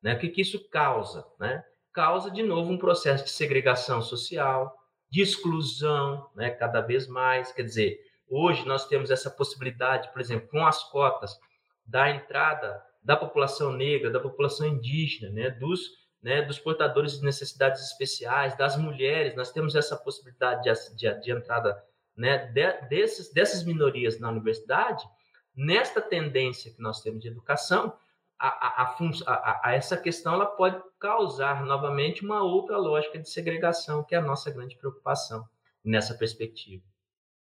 Né? 0.02 0.16
O 0.16 0.20
que, 0.20 0.30
que 0.30 0.42
isso 0.42 0.68
causa? 0.70 1.26
Né? 1.40 1.64
causa 1.94 2.32
de 2.32 2.42
novo 2.42 2.72
um 2.72 2.78
processo 2.78 3.24
de 3.24 3.32
segregação 3.32 4.02
social, 4.02 4.76
de 5.10 5.22
exclusão, 5.22 6.30
né, 6.36 6.50
cada 6.50 6.82
vez 6.82 7.08
mais. 7.08 7.52
Quer 7.52 7.64
dizer, 7.64 8.00
hoje 8.30 8.66
nós 8.66 8.88
temos 8.88 9.12
essa 9.12 9.30
possibilidade, 9.30 10.12
por 10.12 10.22
exemplo, 10.22 10.48
com 10.50 10.66
as 10.66 10.84
cotas 10.90 11.38
da 11.86 12.10
entrada 12.10 12.82
da 13.04 13.16
população 13.16 13.72
negra, 13.72 14.12
da 14.12 14.20
população 14.20 14.68
indígena, 14.68 15.32
né, 15.32 15.50
dos, 15.50 15.82
né, 16.22 16.42
dos 16.42 16.60
portadores 16.60 17.20
de 17.20 17.26
necessidades 17.26 17.82
especiais, 17.82 18.58
das 18.58 18.78
mulheres, 18.78 19.36
nós 19.36 19.52
temos 19.52 19.76
essa 19.76 19.96
possibilidade 19.98 20.64
de, 20.64 20.96
de, 20.96 21.22
de 21.22 21.32
entrada 21.32 21.84
né, 22.16 22.38
de, 22.48 22.72
desses, 22.88 23.34
dessas 23.34 23.64
minorias 23.64 24.20
na 24.20 24.30
universidade, 24.30 25.04
nesta 25.56 26.02
tendência 26.02 26.72
que 26.72 26.82
nós 26.82 27.02
temos 27.02 27.22
de 27.22 27.28
educação, 27.28 27.94
a, 28.38 28.48
a, 28.48 28.96
a, 29.28 29.70
a, 29.70 29.76
essa 29.76 29.96
questão 29.96 30.34
ela 30.34 30.48
pode 30.48 30.82
causar 31.00 31.64
novamente 31.64 32.26
uma 32.26 32.42
outra 32.44 32.78
lógica 32.78 33.20
de 33.20 33.30
segregação, 33.30 34.04
que 34.04 34.16
é 34.16 34.18
a 34.18 34.22
nossa 34.22 34.50
grande 34.50 34.76
preocupação 34.76 35.48
nessa 35.84 36.16
perspectiva. 36.16 36.84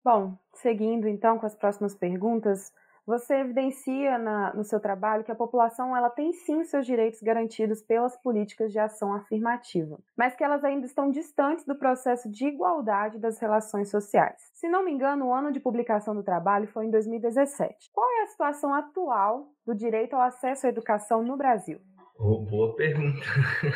Bom, 0.03 0.37
seguindo 0.53 1.07
então 1.07 1.37
com 1.37 1.45
as 1.45 1.55
próximas 1.55 1.95
perguntas, 1.95 2.73
você 3.09 3.39
evidencia 3.39 4.19
na, 4.19 4.53
no 4.53 4.63
seu 4.63 4.79
trabalho 4.79 5.23
que 5.23 5.31
a 5.31 5.35
população 5.35 5.97
ela 5.97 6.11
tem 6.11 6.31
sim 6.31 6.63
seus 6.63 6.85
direitos 6.85 7.19
garantidos 7.23 7.81
pelas 7.81 8.15
políticas 8.15 8.71
de 8.71 8.77
ação 8.77 9.15
afirmativa, 9.15 9.97
mas 10.15 10.35
que 10.35 10.43
elas 10.43 10.63
ainda 10.63 10.85
estão 10.85 11.09
distantes 11.09 11.65
do 11.65 11.73
processo 11.73 12.29
de 12.29 12.45
igualdade 12.45 13.17
das 13.17 13.39
relações 13.39 13.89
sociais. 13.89 14.51
Se 14.53 14.69
não 14.69 14.85
me 14.85 14.91
engano, 14.91 15.25
o 15.25 15.33
ano 15.33 15.51
de 15.51 15.59
publicação 15.59 16.13
do 16.13 16.21
trabalho 16.21 16.67
foi 16.67 16.85
em 16.85 16.91
2017. 16.91 17.89
Qual 17.91 18.07
é 18.19 18.21
a 18.21 18.27
situação 18.27 18.75
atual 18.75 19.47
do 19.65 19.73
direito 19.73 20.13
ao 20.13 20.21
acesso 20.21 20.67
à 20.67 20.69
educação 20.69 21.23
no 21.23 21.35
Brasil? 21.35 21.79
Oh, 22.15 22.45
boa 22.45 22.75
pergunta. 22.75 23.25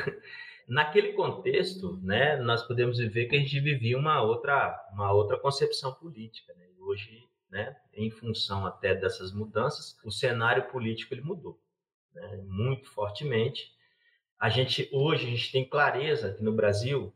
Naquele 0.69 1.13
contexto, 1.13 1.99
né, 2.03 2.37
nós 2.37 2.61
podemos 2.67 2.99
ver 2.99 3.25
que 3.25 3.35
a 3.35 3.39
gente 3.39 3.59
vivia 3.59 3.97
uma 3.97 4.21
outra, 4.21 4.79
uma 4.93 5.11
outra 5.11 5.39
concepção 5.39 5.91
política. 5.95 6.53
Né? 6.53 6.67
Hoje 6.79 7.32
né, 7.53 7.75
em 7.93 8.09
função 8.09 8.65
até 8.65 8.95
dessas 8.95 9.31
mudanças, 9.31 9.95
o 10.03 10.11
cenário 10.11 10.63
político 10.71 11.13
ele 11.13 11.21
mudou 11.21 11.61
né, 12.11 12.43
muito 12.47 12.89
fortemente. 12.89 13.71
A 14.39 14.49
gente 14.49 14.89
hoje 14.91 15.27
a 15.27 15.29
gente 15.29 15.51
tem 15.51 15.63
clareza 15.63 16.33
que 16.33 16.43
no 16.43 16.51
Brasil 16.51 17.15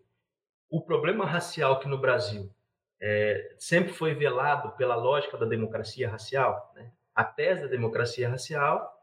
o 0.70 0.80
problema 0.80 1.26
racial 1.26 1.80
que 1.80 1.88
no 1.88 1.98
Brasil 1.98 2.54
é, 3.02 3.56
sempre 3.58 3.92
foi 3.92 4.14
velado 4.14 4.78
pela 4.78 4.96
lógica 4.96 5.38
da 5.38 5.46
democracia 5.46 6.08
racial, 6.08 6.72
né? 6.76 6.92
a 7.16 7.24
tese 7.24 7.64
da 7.64 7.68
democracia 7.68 8.30
racial 8.30 8.94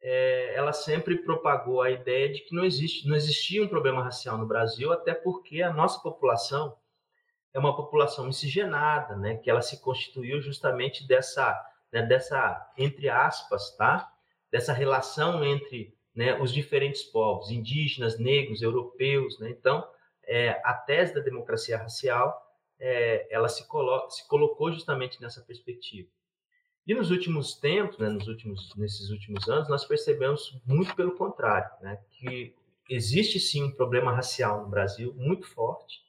é, 0.00 0.54
ela 0.54 0.72
sempre 0.72 1.18
propagou 1.18 1.82
a 1.82 1.90
ideia 1.90 2.32
de 2.32 2.42
que 2.42 2.54
não 2.54 2.64
existe 2.64 3.08
não 3.08 3.16
existia 3.16 3.62
um 3.62 3.68
problema 3.68 4.04
racial 4.04 4.38
no 4.38 4.46
Brasil 4.46 4.92
até 4.92 5.14
porque 5.14 5.62
a 5.62 5.72
nossa 5.72 6.00
população 6.00 6.76
é 7.52 7.58
uma 7.58 7.76
população 7.76 8.26
miscigenada, 8.26 9.16
né, 9.16 9.36
que 9.36 9.50
ela 9.50 9.62
se 9.62 9.80
constituiu 9.80 10.40
justamente 10.40 11.06
dessa, 11.06 11.58
né, 11.92 12.02
dessa 12.02 12.72
entre 12.78 13.08
aspas, 13.08 13.76
tá, 13.76 14.10
dessa 14.50 14.72
relação 14.72 15.44
entre 15.44 15.94
né, 16.14 16.40
os 16.40 16.52
diferentes 16.52 17.02
povos, 17.02 17.50
indígenas, 17.50 18.18
negros, 18.18 18.62
europeus, 18.62 19.38
né? 19.38 19.50
Então, 19.50 19.86
é, 20.24 20.60
a 20.64 20.74
tese 20.74 21.14
da 21.14 21.20
democracia 21.20 21.78
racial, 21.78 22.36
é, 22.78 23.26
ela 23.30 23.48
se, 23.48 23.66
coloca, 23.68 24.10
se 24.10 24.26
colocou 24.28 24.72
justamente 24.72 25.20
nessa 25.20 25.40
perspectiva. 25.42 26.08
E 26.86 26.94
nos 26.94 27.10
últimos 27.10 27.54
tempos, 27.54 27.98
né, 27.98 28.08
nos 28.08 28.26
últimos, 28.26 28.74
nesses 28.76 29.10
últimos 29.10 29.48
anos, 29.48 29.68
nós 29.68 29.84
percebemos 29.84 30.60
muito 30.66 30.94
pelo 30.96 31.14
contrário, 31.14 31.70
né, 31.80 31.98
que 32.10 32.54
existe 32.88 33.38
sim 33.38 33.64
um 33.64 33.72
problema 33.72 34.12
racial 34.12 34.62
no 34.62 34.68
Brasil 34.68 35.14
muito 35.14 35.46
forte, 35.46 36.00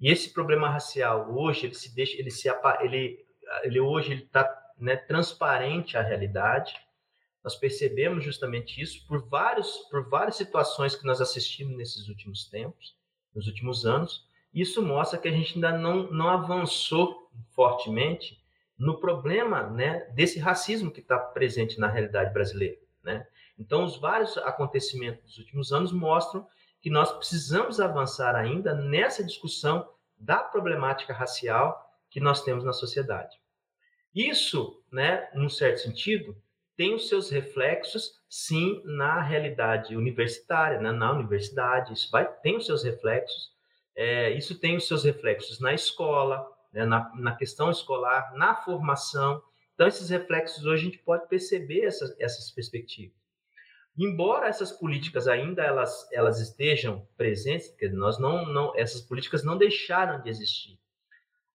e 0.00 0.10
esse 0.10 0.32
problema 0.32 0.68
racial 0.68 1.30
hoje 1.34 1.66
ele 1.66 1.74
se 1.74 1.94
deixa, 1.94 2.18
ele 2.18 2.30
se 2.30 2.48
ele, 2.80 3.24
ele 3.62 3.80
hoje 3.80 4.12
ele 4.12 4.22
está 4.22 4.48
né, 4.78 4.96
transparente 4.96 5.96
à 5.96 6.02
realidade. 6.02 6.74
Nós 7.42 7.56
percebemos 7.56 8.24
justamente 8.24 8.80
isso 8.80 9.06
por 9.06 9.28
vários 9.28 9.76
por 9.90 10.08
várias 10.08 10.36
situações 10.36 10.94
que 10.94 11.06
nós 11.06 11.20
assistimos 11.20 11.76
nesses 11.76 12.08
últimos 12.08 12.48
tempos, 12.48 12.96
nos 13.34 13.46
últimos 13.46 13.84
anos. 13.84 14.26
Isso 14.52 14.82
mostra 14.82 15.18
que 15.18 15.28
a 15.28 15.32
gente 15.32 15.54
ainda 15.54 15.76
não, 15.76 16.10
não 16.10 16.28
avançou 16.28 17.30
fortemente 17.50 18.42
no 18.78 18.98
problema 18.98 19.64
né, 19.64 20.06
desse 20.14 20.38
racismo 20.38 20.90
que 20.90 21.00
está 21.00 21.18
presente 21.18 21.78
na 21.78 21.88
realidade 21.88 22.32
brasileira. 22.32 22.78
Né? 23.02 23.26
Então, 23.58 23.84
os 23.84 23.96
vários 23.96 24.38
acontecimentos 24.38 25.24
dos 25.24 25.38
últimos 25.38 25.72
anos 25.72 25.92
mostram 25.92 26.46
que 26.80 26.90
nós 26.90 27.12
precisamos 27.12 27.80
avançar 27.80 28.34
ainda 28.34 28.74
nessa 28.74 29.24
discussão 29.24 29.88
da 30.18 30.38
problemática 30.38 31.12
racial 31.12 31.84
que 32.10 32.20
nós 32.20 32.42
temos 32.42 32.64
na 32.64 32.72
sociedade. 32.72 33.36
Isso, 34.14 34.82
né, 34.90 35.28
num 35.34 35.48
certo 35.48 35.80
sentido, 35.80 36.36
tem 36.76 36.94
os 36.94 37.08
seus 37.08 37.28
reflexos, 37.30 38.12
sim, 38.28 38.80
na 38.84 39.20
realidade 39.20 39.96
universitária, 39.96 40.80
né, 40.80 40.92
na 40.92 41.12
universidade, 41.12 41.92
isso 41.92 42.08
vai, 42.10 42.32
tem 42.40 42.56
os 42.56 42.66
seus 42.66 42.84
reflexos, 42.84 43.52
é, 43.96 44.30
isso 44.30 44.58
tem 44.58 44.76
os 44.76 44.86
seus 44.86 45.02
reflexos 45.02 45.58
na 45.58 45.74
escola, 45.74 46.48
né, 46.72 46.84
na, 46.84 47.12
na, 47.16 47.34
questão 47.34 47.70
escolar, 47.70 48.32
na 48.34 48.54
formação. 48.54 49.42
Então, 49.74 49.88
esses 49.88 50.08
reflexos 50.08 50.64
hoje 50.64 50.82
a 50.82 50.90
gente 50.90 50.98
pode 50.98 51.28
perceber 51.28 51.84
essas, 51.84 52.14
essas 52.20 52.50
perspectivas. 52.52 53.17
Embora 53.98 54.46
essas 54.46 54.70
políticas 54.70 55.26
ainda 55.26 55.64
elas, 55.64 56.08
elas 56.12 56.40
estejam 56.40 57.04
presentes, 57.16 57.74
nós 57.92 58.16
não, 58.16 58.46
não, 58.46 58.72
essas 58.76 59.00
políticas 59.00 59.42
não 59.42 59.58
deixaram 59.58 60.22
de 60.22 60.30
existir. 60.30 60.78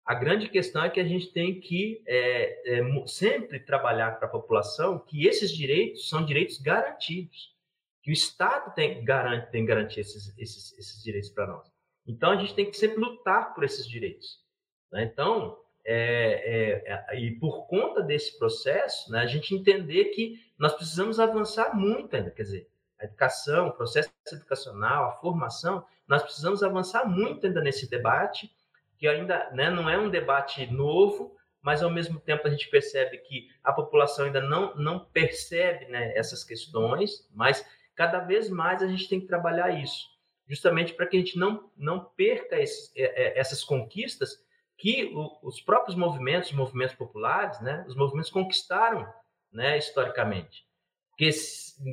A 0.06 0.14
grande 0.14 0.50
questão 0.50 0.84
é 0.84 0.90
que 0.90 1.00
a 1.00 1.06
gente 1.06 1.32
tem 1.32 1.62
que 1.62 2.04
é, 2.06 2.80
é, 2.80 3.08
sempre 3.08 3.62
trabalhar 3.62 4.20
para 4.20 4.28
a 4.28 4.32
população 4.32 5.00
que 5.00 5.26
esses 5.26 5.52
direitos 5.52 6.10
são 6.10 6.26
direitos 6.26 6.58
garantidos, 6.60 7.56
que 8.02 8.12
o 8.12 8.14
Estado 8.14 8.76
tem, 8.76 9.06
garante, 9.06 9.50
tem 9.50 9.66
garantir 9.66 10.02
esses, 10.02 10.38
esses, 10.38 10.78
esses 10.78 11.02
direitos 11.02 11.30
para 11.30 11.48
nós. 11.48 11.72
Então, 12.06 12.32
a 12.32 12.36
gente 12.36 12.54
tem 12.54 12.70
que 12.70 12.76
sempre 12.76 13.00
lutar 13.00 13.54
por 13.54 13.64
esses 13.64 13.88
direitos. 13.88 14.44
Né? 14.92 15.06
Então, 15.06 15.58
é, 15.86 16.84
é, 16.86 17.06
é, 17.10 17.20
e 17.20 17.32
por 17.32 17.68
conta 17.68 18.02
desse 18.02 18.38
processo, 18.38 19.12
né, 19.12 19.20
a 19.20 19.26
gente 19.26 19.54
entender 19.54 20.06
que 20.06 20.42
nós 20.58 20.74
precisamos 20.74 21.20
avançar 21.20 21.76
muito 21.76 22.16
ainda, 22.16 22.32
quer 22.32 22.44
dizer, 22.44 22.70
a 23.00 23.06
educação, 23.06 23.68
o 23.68 23.74
processo 23.74 24.10
educacional, 24.32 25.10
a 25.10 25.12
formação, 25.14 25.86
nós 26.08 26.24
precisamos 26.24 26.64
avançar 26.64 27.06
muito 27.06 27.46
ainda 27.46 27.62
nesse 27.62 27.90
debate, 27.90 28.52
que 28.98 29.08
ainda 29.08 29.50
né, 29.52 29.70
não 29.70 29.90
é 29.90 29.98
um 29.98 30.10
debate 30.10 30.66
novo, 30.72 31.36
mas 31.62 31.84
ao 31.84 31.90
mesmo 31.90 32.20
tempo 32.20 32.48
a 32.48 32.52
gente 32.52 32.70
percebe 32.70 33.18
que 33.18 33.50
a 33.64 33.74
população 33.74 34.26
ainda 34.26 34.42
não, 34.42 34.76
não 34.76 35.00
percebe 35.00 35.86
né, 35.86 36.16
essas 36.16 36.44
questões, 36.44 37.28
mas 37.34 37.66
cada 37.96 38.20
vez 38.20 38.50
mais 38.50 38.82
a 38.82 38.88
gente 38.88 39.10
tem 39.10 39.20
que 39.20 39.28
trabalhar 39.28 39.72
isso 39.72 40.14
justamente 40.48 40.94
para 40.94 41.08
que 41.08 41.18
a 41.18 41.20
gente 41.20 41.38
não, 41.38 41.70
não 41.76 42.04
perca 42.04 42.60
esses, 42.60 42.92
é, 42.96 43.04
é, 43.04 43.40
essas 43.40 43.64
conquistas 43.64 44.44
que 44.84 45.14
o, 45.16 45.48
os 45.48 45.62
próprios 45.62 45.96
movimentos, 45.96 46.50
os 46.50 46.58
movimentos 46.58 46.94
populares, 46.94 47.58
né, 47.62 47.86
os 47.88 47.96
movimentos 47.96 48.30
conquistaram 48.30 49.08
né, 49.50 49.78
historicamente. 49.78 50.66
Porque, 51.10 51.30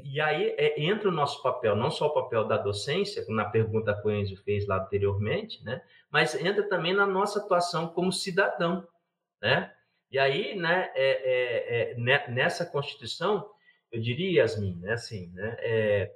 e 0.07 0.21
aí 0.21 0.57
é, 0.59 0.83
entra 0.83 1.09
o 1.09 1.13
nosso 1.13 1.41
papel, 1.41 1.77
não 1.77 1.89
só 1.89 2.09
o 2.09 2.15
papel 2.15 2.49
da 2.49 2.57
docência, 2.57 3.25
na 3.29 3.45
pergunta 3.45 3.95
que 3.95 4.09
o 4.09 4.11
Enzo 4.11 4.37
fez 4.43 4.67
lá 4.67 4.83
anteriormente, 4.83 5.63
né, 5.63 5.81
mas 6.11 6.35
entra 6.35 6.69
também 6.69 6.93
na 6.93 7.07
nossa 7.07 7.39
atuação 7.39 7.87
como 7.87 8.11
cidadão. 8.11 8.85
Né? 9.41 9.73
E 10.11 10.19
aí, 10.19 10.57
né, 10.57 10.91
é, 10.97 11.93
é, 11.93 11.93
é 11.93 12.29
nessa 12.29 12.67
Constituição, 12.67 13.49
eu 13.93 14.01
diria, 14.01 14.43
Yasmin, 14.43 14.81
né, 14.81 14.95
assim, 14.95 15.31
né, 15.33 15.57
é, 15.61 16.13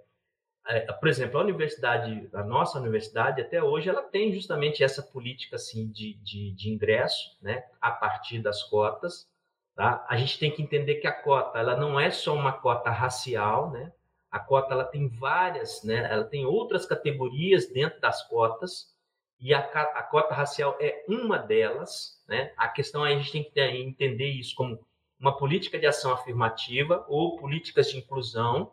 por 0.99 1.09
exemplo, 1.09 1.39
a 1.39 1.43
universidade, 1.43 2.29
a 2.33 2.43
nossa 2.43 2.79
universidade, 2.79 3.41
até 3.41 3.63
hoje, 3.63 3.89
ela 3.89 4.03
tem 4.03 4.33
justamente 4.33 4.83
essa 4.83 5.03
política 5.03 5.57
assim 5.57 5.89
de, 5.89 6.15
de, 6.15 6.53
de 6.53 6.71
ingresso, 6.71 7.37
né, 7.43 7.65
a 7.81 7.91
partir 7.91 8.41
das 8.41 8.63
cotas. 8.63 9.29
Tá? 9.75 10.05
A 10.09 10.17
gente 10.17 10.39
tem 10.39 10.51
que 10.51 10.63
entender 10.63 10.97
que 10.97 11.07
a 11.07 11.13
cota, 11.13 11.59
ela 11.59 11.77
não 11.77 11.99
é 11.99 12.11
só 12.11 12.35
uma 12.35 12.53
cota 12.53 12.91
racial, 12.91 13.71
né? 13.71 13.93
A 14.31 14.39
cota, 14.39 14.73
ela 14.73 14.85
tem 14.85 15.09
várias, 15.09 15.83
né? 15.83 16.09
Ela 16.11 16.25
tem 16.25 16.47
outras 16.47 16.87
categorias 16.87 17.67
dentro 17.67 18.01
das 18.01 18.23
cotas 18.29 18.95
e 19.41 19.53
a, 19.53 19.59
a 19.59 20.03
cota 20.03 20.33
racial 20.33 20.77
é 20.81 21.05
uma 21.09 21.39
delas, 21.39 22.23
né? 22.29 22.53
A 22.57 22.69
questão 22.69 23.05
é 23.05 23.13
a 23.13 23.17
gente 23.17 23.33
tem 23.33 23.45
que 23.45 23.61
entender 23.61 24.29
isso 24.29 24.55
como 24.55 24.79
uma 25.19 25.37
política 25.37 25.79
de 25.79 25.87
ação 25.87 26.13
afirmativa 26.13 27.05
ou 27.09 27.37
políticas 27.37 27.91
de 27.91 27.99
inclusão, 27.99 28.73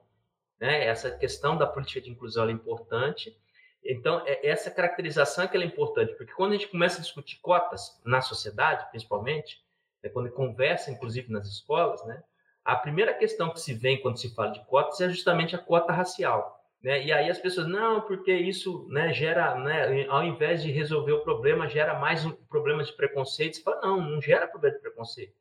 né? 0.61 0.85
Essa 0.85 1.09
questão 1.09 1.57
da 1.57 1.65
política 1.65 1.99
de 1.99 2.11
inclusão 2.11 2.47
é 2.47 2.51
importante. 2.51 3.35
Então, 3.83 4.21
é, 4.27 4.47
essa 4.47 4.69
caracterização 4.69 5.43
é 5.43 5.47
que 5.47 5.57
é 5.57 5.65
importante, 5.65 6.13
porque 6.13 6.31
quando 6.33 6.51
a 6.51 6.55
gente 6.55 6.67
começa 6.67 6.99
a 6.99 7.01
discutir 7.01 7.39
cotas 7.41 7.99
na 8.05 8.21
sociedade, 8.21 8.87
principalmente, 8.91 9.59
né, 10.03 10.09
quando 10.11 10.31
conversa, 10.31 10.91
inclusive 10.91 11.31
nas 11.31 11.47
escolas, 11.47 12.05
né, 12.05 12.23
a 12.63 12.75
primeira 12.75 13.11
questão 13.11 13.49
que 13.49 13.59
se 13.59 13.73
vem 13.73 13.99
quando 13.99 14.19
se 14.19 14.35
fala 14.35 14.51
de 14.51 14.63
cotas 14.67 15.01
é 15.01 15.09
justamente 15.09 15.55
a 15.55 15.59
cota 15.59 15.91
racial. 15.91 16.59
Né? 16.83 17.03
E 17.05 17.11
aí 17.11 17.27
as 17.27 17.39
pessoas, 17.39 17.67
não, 17.67 18.01
porque 18.01 18.31
isso 18.31 18.87
né, 18.89 19.11
gera, 19.11 19.55
né, 19.55 20.05
ao 20.09 20.23
invés 20.23 20.61
de 20.61 20.71
resolver 20.71 21.13
o 21.13 21.23
problema, 21.23 21.67
gera 21.67 21.97
mais 21.97 22.23
um 22.23 22.31
problema 22.31 22.83
de 22.83 22.93
preconceito. 22.93 23.57
Você 23.57 23.63
fala, 23.63 23.81
não, 23.81 23.99
não 23.99 24.21
gera 24.21 24.47
problema 24.47 24.75
de 24.75 24.81
preconceito. 24.81 25.33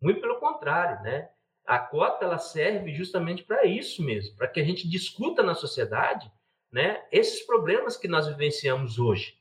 Muito 0.00 0.20
pelo 0.20 0.40
contrário, 0.40 1.02
né? 1.02 1.28
A 1.66 1.78
cota 1.78 2.24
ela 2.24 2.38
serve 2.38 2.94
justamente 2.94 3.42
para 3.42 3.64
isso 3.64 4.02
mesmo, 4.02 4.36
para 4.36 4.48
que 4.48 4.60
a 4.60 4.64
gente 4.64 4.88
discuta 4.88 5.42
na 5.42 5.54
sociedade 5.54 6.30
né, 6.70 7.02
esses 7.10 7.44
problemas 7.44 7.96
que 7.96 8.08
nós 8.08 8.26
vivenciamos 8.28 8.98
hoje. 8.98 9.36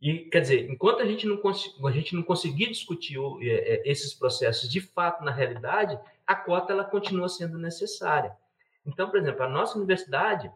E, 0.00 0.30
quer 0.30 0.40
dizer, 0.40 0.70
enquanto 0.70 1.02
a 1.02 1.06
gente 1.06 1.26
não, 1.26 1.40
a 1.86 1.90
gente 1.90 2.14
não 2.14 2.22
conseguir 2.22 2.68
discutir 2.68 3.18
é, 3.42 3.46
é, 3.46 3.82
esses 3.90 4.14
processos 4.14 4.70
de 4.70 4.80
fato 4.80 5.22
na 5.22 5.30
realidade, 5.30 5.98
a 6.26 6.34
cota 6.34 6.72
ela 6.72 6.84
continua 6.84 7.28
sendo 7.28 7.58
necessária. 7.58 8.34
Então, 8.86 9.10
por 9.10 9.18
exemplo, 9.18 9.42
a 9.42 9.48
nossa 9.48 9.76
universidade 9.76 10.50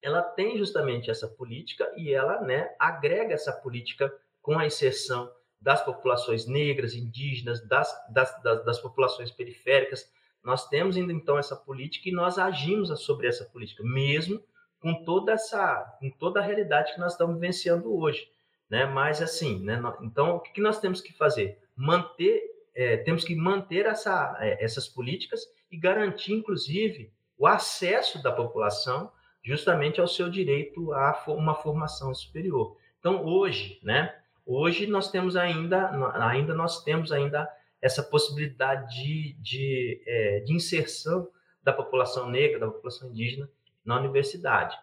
ela 0.00 0.22
tem 0.22 0.56
justamente 0.56 1.10
essa 1.10 1.26
política 1.26 1.90
e 1.96 2.12
ela 2.12 2.40
né, 2.40 2.70
agrega 2.78 3.34
essa 3.34 3.52
política 3.52 4.14
com 4.40 4.56
a 4.56 4.66
inserção 4.66 5.30
das 5.60 5.84
populações 5.84 6.46
negras, 6.46 6.94
indígenas, 6.94 7.60
das, 7.66 7.92
das, 8.10 8.42
das, 8.42 8.64
das 8.64 8.78
populações 8.78 9.32
periféricas, 9.32 10.08
nós 10.42 10.68
temos 10.68 10.96
ainda 10.96 11.12
então 11.12 11.38
essa 11.38 11.56
política 11.56 12.08
e 12.08 12.12
nós 12.12 12.38
agimos 12.38 12.88
sobre 13.02 13.26
essa 13.26 13.44
política, 13.44 13.82
mesmo 13.82 14.42
com 14.80 15.04
toda 15.04 15.32
essa, 15.32 15.96
com 15.98 16.10
toda 16.10 16.40
a 16.40 16.42
realidade 16.42 16.94
que 16.94 17.00
nós 17.00 17.12
estamos 17.12 17.34
vivenciando 17.34 17.92
hoje, 17.94 18.30
né? 18.70 18.86
Mas 18.86 19.20
assim, 19.20 19.60
né? 19.64 19.80
Então 20.02 20.36
o 20.36 20.40
que 20.40 20.60
nós 20.60 20.80
temos 20.80 21.00
que 21.00 21.12
fazer? 21.12 21.58
Manter, 21.76 22.42
é, 22.74 22.96
temos 22.98 23.24
que 23.24 23.34
manter 23.34 23.86
essa, 23.86 24.36
é, 24.40 24.62
essas 24.64 24.88
políticas 24.88 25.46
e 25.70 25.76
garantir, 25.76 26.32
inclusive, 26.32 27.12
o 27.36 27.46
acesso 27.46 28.22
da 28.22 28.32
população 28.32 29.10
justamente 29.42 30.00
ao 30.00 30.08
seu 30.08 30.28
direito 30.28 30.92
a 30.92 31.24
uma 31.28 31.54
formação 31.54 32.14
superior. 32.14 32.76
Então 32.98 33.24
hoje, 33.24 33.78
né? 33.82 34.14
Hoje 34.44 34.86
nós 34.86 35.10
temos 35.10 35.36
ainda, 35.36 35.90
ainda 36.14 36.54
nós 36.54 36.82
temos 36.82 37.12
ainda 37.12 37.48
essa 37.80 38.02
possibilidade 38.02 38.94
de, 38.94 39.36
de, 39.40 40.02
é, 40.06 40.40
de 40.40 40.54
inserção 40.54 41.28
da 41.62 41.72
população 41.72 42.30
negra, 42.30 42.58
da 42.58 42.66
população 42.66 43.10
indígena 43.10 43.48
na 43.84 43.98
universidade. 43.98 44.76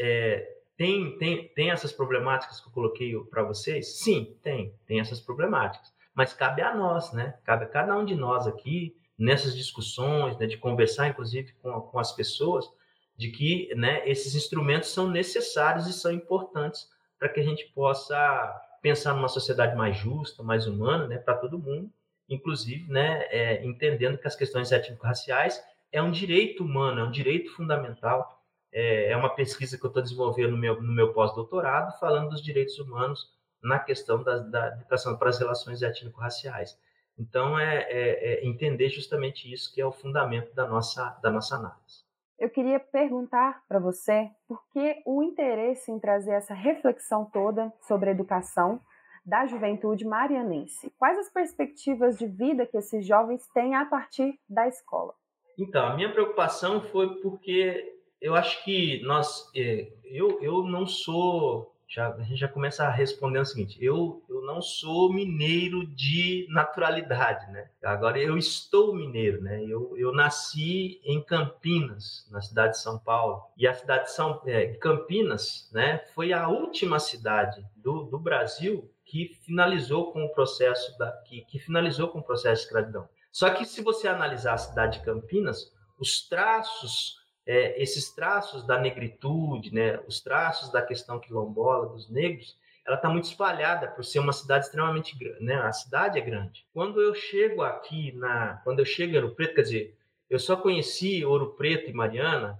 É, 0.00 0.54
tem, 0.76 1.16
tem, 1.18 1.48
tem 1.48 1.70
essas 1.70 1.92
problemáticas 1.92 2.60
que 2.60 2.68
eu 2.68 2.72
coloquei 2.72 3.14
para 3.30 3.42
vocês? 3.42 3.98
Sim, 3.98 4.36
tem, 4.42 4.74
tem 4.86 5.00
essas 5.00 5.20
problemáticas. 5.20 5.92
Mas 6.14 6.32
cabe 6.32 6.62
a 6.62 6.74
nós, 6.74 7.12
né? 7.12 7.38
Cabe 7.44 7.64
a 7.64 7.68
cada 7.68 7.96
um 7.96 8.04
de 8.04 8.14
nós 8.14 8.46
aqui, 8.46 8.96
nessas 9.18 9.56
discussões, 9.56 10.36
né, 10.38 10.46
de 10.46 10.56
conversar, 10.56 11.08
inclusive, 11.08 11.52
com, 11.62 11.80
com 11.80 11.98
as 11.98 12.12
pessoas, 12.12 12.68
de 13.16 13.30
que 13.30 13.72
né, 13.74 14.08
esses 14.08 14.34
instrumentos 14.34 14.90
são 14.90 15.08
necessários 15.08 15.86
e 15.86 15.92
são 15.92 16.10
importantes 16.12 16.88
para 17.18 17.28
que 17.28 17.40
a 17.40 17.44
gente 17.44 17.64
possa 17.72 18.60
pensar 18.82 19.14
numa 19.14 19.28
sociedade 19.28 19.76
mais 19.76 19.96
justa, 19.96 20.42
mais 20.42 20.66
humana, 20.66 21.06
né, 21.06 21.18
para 21.18 21.34
todo 21.34 21.58
mundo, 21.58 21.90
inclusive, 22.28 22.90
né, 22.90 23.26
é, 23.30 23.64
entendendo 23.64 24.18
que 24.18 24.26
as 24.26 24.36
questões 24.36 24.72
étnico-raciais 24.72 25.62
é 25.92 26.02
um 26.02 26.10
direito 26.10 26.64
humano, 26.64 27.00
é 27.00 27.04
um 27.04 27.10
direito 27.10 27.54
fundamental. 27.54 28.42
É, 28.72 29.10
é 29.10 29.16
uma 29.16 29.34
pesquisa 29.34 29.78
que 29.78 29.84
eu 29.84 29.88
estou 29.88 30.02
desenvolvendo 30.02 30.50
no 30.50 30.58
meu, 30.58 30.82
no 30.82 30.92
meu 30.92 31.12
pós-doutorado, 31.12 31.96
falando 32.00 32.30
dos 32.30 32.42
direitos 32.42 32.78
humanos 32.78 33.32
na 33.62 33.78
questão 33.78 34.22
da, 34.22 34.38
da 34.38 34.68
educação 34.68 35.16
para 35.16 35.30
as 35.30 35.38
relações 35.38 35.82
étnico-raciais. 35.82 36.76
Então, 37.18 37.58
é, 37.58 37.82
é, 37.82 38.44
é, 38.44 38.46
entender 38.46 38.88
justamente 38.88 39.50
isso 39.50 39.72
que 39.72 39.80
é 39.80 39.86
o 39.86 39.92
fundamento 39.92 40.52
da 40.54 40.66
nossa, 40.66 41.16
da 41.22 41.30
nossa 41.30 41.54
análise. 41.54 42.04
Eu 42.36 42.50
queria 42.50 42.80
perguntar 42.80 43.62
para 43.68 43.78
você 43.78 44.28
por 44.48 44.60
que 44.72 45.00
o 45.06 45.22
interesse 45.22 45.92
em 45.92 46.00
trazer 46.00 46.32
essa 46.32 46.52
reflexão 46.52 47.24
toda 47.24 47.72
sobre 47.80 48.10
educação 48.10 48.80
da 49.24 49.46
juventude 49.46 50.04
marianense. 50.04 50.92
Quais 50.98 51.18
as 51.18 51.30
perspectivas 51.30 52.18
de 52.18 52.26
vida 52.26 52.66
que 52.66 52.76
esses 52.76 53.06
jovens 53.06 53.46
têm 53.54 53.74
a 53.74 53.84
partir 53.84 54.38
da 54.48 54.68
escola? 54.68 55.14
Então, 55.58 55.86
a 55.86 55.94
minha 55.94 56.12
preocupação 56.12 56.80
foi 56.80 57.20
porque 57.20 57.94
eu 58.20 58.34
acho 58.34 58.62
que 58.64 59.02
nós, 59.04 59.50
é, 59.54 59.92
eu, 60.04 60.40
eu 60.40 60.64
não 60.64 60.86
sou 60.86 61.74
já, 61.86 62.08
a 62.12 62.22
gente 62.22 62.40
já 62.40 62.48
começa 62.48 62.84
a 62.84 62.90
responder 62.90 63.38
o 63.38 63.44
seguinte: 63.44 63.76
eu, 63.80 64.22
eu 64.28 64.42
não 64.42 64.60
sou 64.60 65.12
mineiro 65.12 65.86
de 65.86 66.46
naturalidade, 66.50 67.50
né? 67.52 67.68
Agora 67.84 68.18
eu 68.18 68.36
estou 68.36 68.94
mineiro, 68.94 69.42
né? 69.42 69.62
Eu, 69.64 69.96
eu 69.96 70.12
nasci 70.12 71.00
em 71.04 71.22
Campinas, 71.22 72.26
na 72.30 72.40
cidade 72.40 72.72
de 72.72 72.80
São 72.80 72.98
Paulo, 72.98 73.42
e 73.56 73.66
a 73.66 73.74
cidade 73.74 74.04
de 74.04 74.12
São 74.12 74.40
é, 74.46 74.68
Campinas, 74.74 75.70
né, 75.72 75.98
foi 76.14 76.32
a 76.32 76.48
última 76.48 76.98
cidade 76.98 77.64
do, 77.76 78.04
do 78.04 78.18
Brasil 78.18 78.90
que 79.14 79.32
finalizou 79.42 80.12
com 80.12 80.24
o 80.24 80.28
processo 80.28 80.98
da 80.98 81.12
que, 81.12 81.42
que 81.42 81.56
finalizou 81.60 82.08
com 82.08 82.18
o 82.18 82.22
processo 82.22 82.62
de 82.62 82.66
escravidão. 82.66 83.08
Só 83.30 83.48
que 83.50 83.64
se 83.64 83.80
você 83.80 84.08
analisar 84.08 84.54
a 84.54 84.58
cidade 84.58 84.98
de 84.98 85.04
Campinas, 85.04 85.72
os 86.00 86.28
traços 86.28 87.22
é, 87.46 87.80
esses 87.80 88.12
traços 88.12 88.66
da 88.66 88.76
negritude, 88.76 89.72
né, 89.72 90.00
os 90.08 90.20
traços 90.20 90.72
da 90.72 90.82
questão 90.82 91.20
quilombola 91.20 91.90
dos 91.90 92.10
negros, 92.10 92.58
ela 92.84 92.96
está 92.96 93.08
muito 93.08 93.26
espalhada 93.26 93.86
por 93.86 94.04
ser 94.04 94.18
uma 94.18 94.32
cidade 94.32 94.64
extremamente 94.64 95.16
grande, 95.16 95.44
né? 95.44 95.54
A 95.54 95.72
cidade 95.72 96.18
é 96.18 96.20
grande. 96.20 96.66
Quando 96.72 97.00
eu 97.00 97.14
chego 97.14 97.62
aqui 97.62 98.12
na, 98.12 98.60
quando 98.64 98.80
eu 98.80 98.84
chego 98.84 99.12
em 99.12 99.16
Ouro 99.16 99.34
Preto, 99.34 99.54
quer 99.54 99.62
dizer, 99.62 99.96
eu 100.28 100.38
só 100.40 100.56
conheci 100.56 101.24
Ouro 101.24 101.54
Preto 101.54 101.88
e 101.88 101.94
Mariana, 101.94 102.58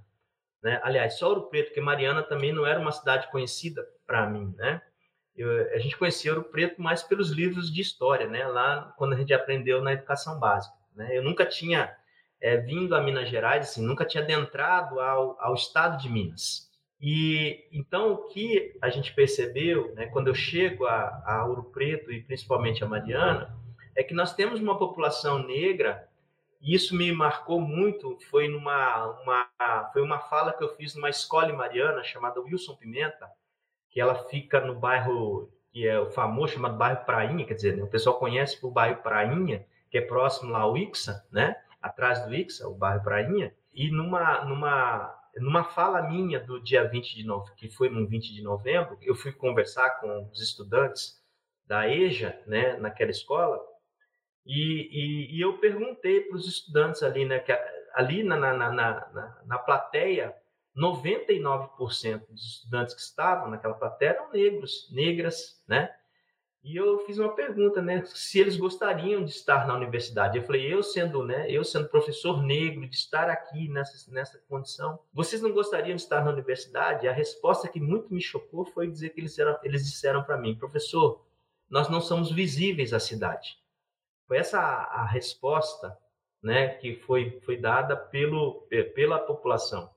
né? 0.62 0.80
Aliás, 0.84 1.18
só 1.18 1.28
Ouro 1.28 1.48
Preto, 1.48 1.66
porque 1.66 1.80
Mariana 1.80 2.22
também 2.22 2.52
não 2.52 2.64
era 2.64 2.78
uma 2.78 2.92
cidade 2.92 3.30
conhecida 3.30 3.86
para 4.06 4.24
mim, 4.30 4.54
né? 4.56 4.80
Eu, 5.36 5.72
a 5.72 5.78
gente 5.78 5.96
conhecia 5.96 6.32
Ouro 6.32 6.44
Preto 6.44 6.80
mais 6.80 7.02
pelos 7.02 7.30
livros 7.30 7.72
de 7.72 7.80
história, 7.80 8.26
né? 8.28 8.46
Lá 8.46 8.94
quando 8.96 9.14
a 9.14 9.16
gente 9.16 9.32
aprendeu 9.34 9.82
na 9.82 9.92
educação 9.92 10.38
básica, 10.38 10.76
né? 10.94 11.16
Eu 11.16 11.22
nunca 11.22 11.44
tinha 11.44 11.94
é, 12.40 12.56
vindo 12.56 12.94
a 12.94 13.00
Minas 13.00 13.28
Gerais, 13.28 13.68
assim, 13.68 13.84
nunca 13.84 14.04
tinha 14.04 14.22
adentrado 14.22 15.00
ao, 15.00 15.36
ao 15.40 15.54
estado 15.54 16.00
de 16.00 16.08
Minas. 16.08 16.70
E 17.00 17.66
então 17.72 18.12
o 18.12 18.28
que 18.28 18.78
a 18.80 18.88
gente 18.88 19.12
percebeu, 19.12 19.94
né, 19.94 20.06
quando 20.06 20.28
eu 20.28 20.34
chego 20.34 20.86
a, 20.86 21.22
a 21.26 21.46
Ouro 21.46 21.64
Preto 21.64 22.12
e 22.12 22.22
principalmente 22.22 22.84
a 22.84 22.86
Mariana, 22.86 23.54
é 23.96 24.02
que 24.02 24.14
nós 24.14 24.34
temos 24.34 24.60
uma 24.60 24.78
população 24.78 25.42
negra 25.42 26.08
e 26.60 26.74
isso 26.74 26.96
me 26.96 27.12
marcou 27.12 27.60
muito. 27.60 28.18
Foi 28.30 28.48
numa 28.48 29.20
uma, 29.20 29.90
foi 29.92 30.02
uma 30.02 30.18
fala 30.18 30.52
que 30.52 30.64
eu 30.64 30.74
fiz 30.76 30.94
numa 30.94 31.10
escola 31.10 31.50
em 31.50 31.56
Mariana 31.56 32.02
chamada 32.02 32.40
Wilson 32.40 32.74
Pimenta, 32.76 33.28
que 33.94 34.00
ela 34.00 34.16
fica 34.28 34.60
no 34.60 34.74
bairro 34.74 35.48
que 35.70 35.86
é 35.88 35.98
o 35.98 36.10
famoso 36.10 36.52
chamado 36.52 36.76
bairro 36.76 37.04
Prainha, 37.04 37.44
quer 37.44 37.54
dizer, 37.54 37.76
né, 37.76 37.82
o 37.82 37.88
pessoal 37.88 38.18
conhece 38.18 38.64
o 38.64 38.70
bairro 38.70 39.02
Prainha, 39.02 39.66
que 39.90 39.98
é 39.98 40.00
próximo 40.00 40.52
lá 40.52 40.60
ao 40.60 40.76
Ixa, 40.76 41.24
né? 41.32 41.56
atrás 41.82 42.24
do 42.24 42.32
Ixa, 42.32 42.68
o 42.68 42.74
bairro 42.76 43.02
Prainha, 43.02 43.52
e 43.72 43.90
numa, 43.90 44.44
numa, 44.44 45.14
numa 45.36 45.64
fala 45.64 46.02
minha 46.02 46.38
do 46.38 46.62
dia 46.62 46.84
20 46.88 47.16
de 47.16 47.24
novembro, 47.24 47.54
que 47.56 47.68
foi 47.68 47.88
no 47.88 48.06
20 48.06 48.32
de 48.32 48.42
novembro, 48.42 48.96
eu 49.02 49.16
fui 49.16 49.32
conversar 49.32 50.00
com 50.00 50.28
os 50.30 50.40
estudantes 50.40 51.20
da 51.66 51.88
EJA, 51.88 52.40
né, 52.46 52.76
naquela 52.76 53.10
escola, 53.10 53.60
e, 54.46 54.88
e, 54.92 55.36
e 55.36 55.40
eu 55.40 55.58
perguntei 55.58 56.20
para 56.20 56.36
os 56.36 56.46
estudantes 56.46 57.02
ali, 57.02 57.24
né, 57.24 57.40
que 57.40 57.52
ali 57.94 58.22
na, 58.22 58.36
na, 58.36 58.54
na, 58.54 58.70
na, 58.70 59.42
na 59.44 59.58
plateia, 59.58 60.34
99% 60.76 62.26
dos 62.28 62.56
estudantes 62.56 62.94
que 62.94 63.00
estavam 63.00 63.50
naquela 63.50 63.74
plateia 63.74 64.10
eram 64.10 64.30
negros, 64.30 64.88
negras, 64.92 65.62
né? 65.68 65.94
E 66.64 66.76
eu 66.76 66.98
fiz 67.00 67.18
uma 67.18 67.34
pergunta, 67.34 67.82
né, 67.82 68.02
se 68.06 68.40
eles 68.40 68.56
gostariam 68.56 69.22
de 69.22 69.30
estar 69.30 69.66
na 69.66 69.74
universidade. 69.74 70.38
Eu 70.38 70.44
falei, 70.44 70.72
eu 70.72 70.82
sendo, 70.82 71.22
né, 71.22 71.46
eu 71.50 71.62
sendo 71.62 71.90
professor 71.90 72.42
negro, 72.42 72.88
de 72.88 72.96
estar 72.96 73.28
aqui 73.28 73.68
nessa, 73.68 74.10
nessa 74.10 74.38
condição, 74.48 74.98
vocês 75.12 75.42
não 75.42 75.52
gostariam 75.52 75.94
de 75.94 76.00
estar 76.00 76.24
na 76.24 76.32
universidade? 76.32 77.06
A 77.06 77.12
resposta 77.12 77.68
que 77.68 77.78
muito 77.78 78.14
me 78.14 78.20
chocou 78.20 78.64
foi 78.64 78.90
dizer 78.90 79.10
que 79.10 79.20
eles, 79.20 79.38
eram, 79.38 79.58
eles 79.62 79.84
disseram 79.84 80.24
para 80.24 80.38
mim, 80.38 80.56
professor, 80.56 81.22
nós 81.68 81.90
não 81.90 82.00
somos 82.00 82.32
visíveis 82.32 82.94
à 82.94 82.98
cidade. 82.98 83.58
Foi 84.26 84.38
essa 84.38 84.58
a, 84.58 85.02
a 85.02 85.06
resposta, 85.06 85.94
né, 86.42 86.68
que 86.68 86.96
foi, 86.96 87.42
foi 87.44 87.58
dada 87.58 87.94
pelo, 87.94 88.66
pela 88.94 89.18
população. 89.18 89.93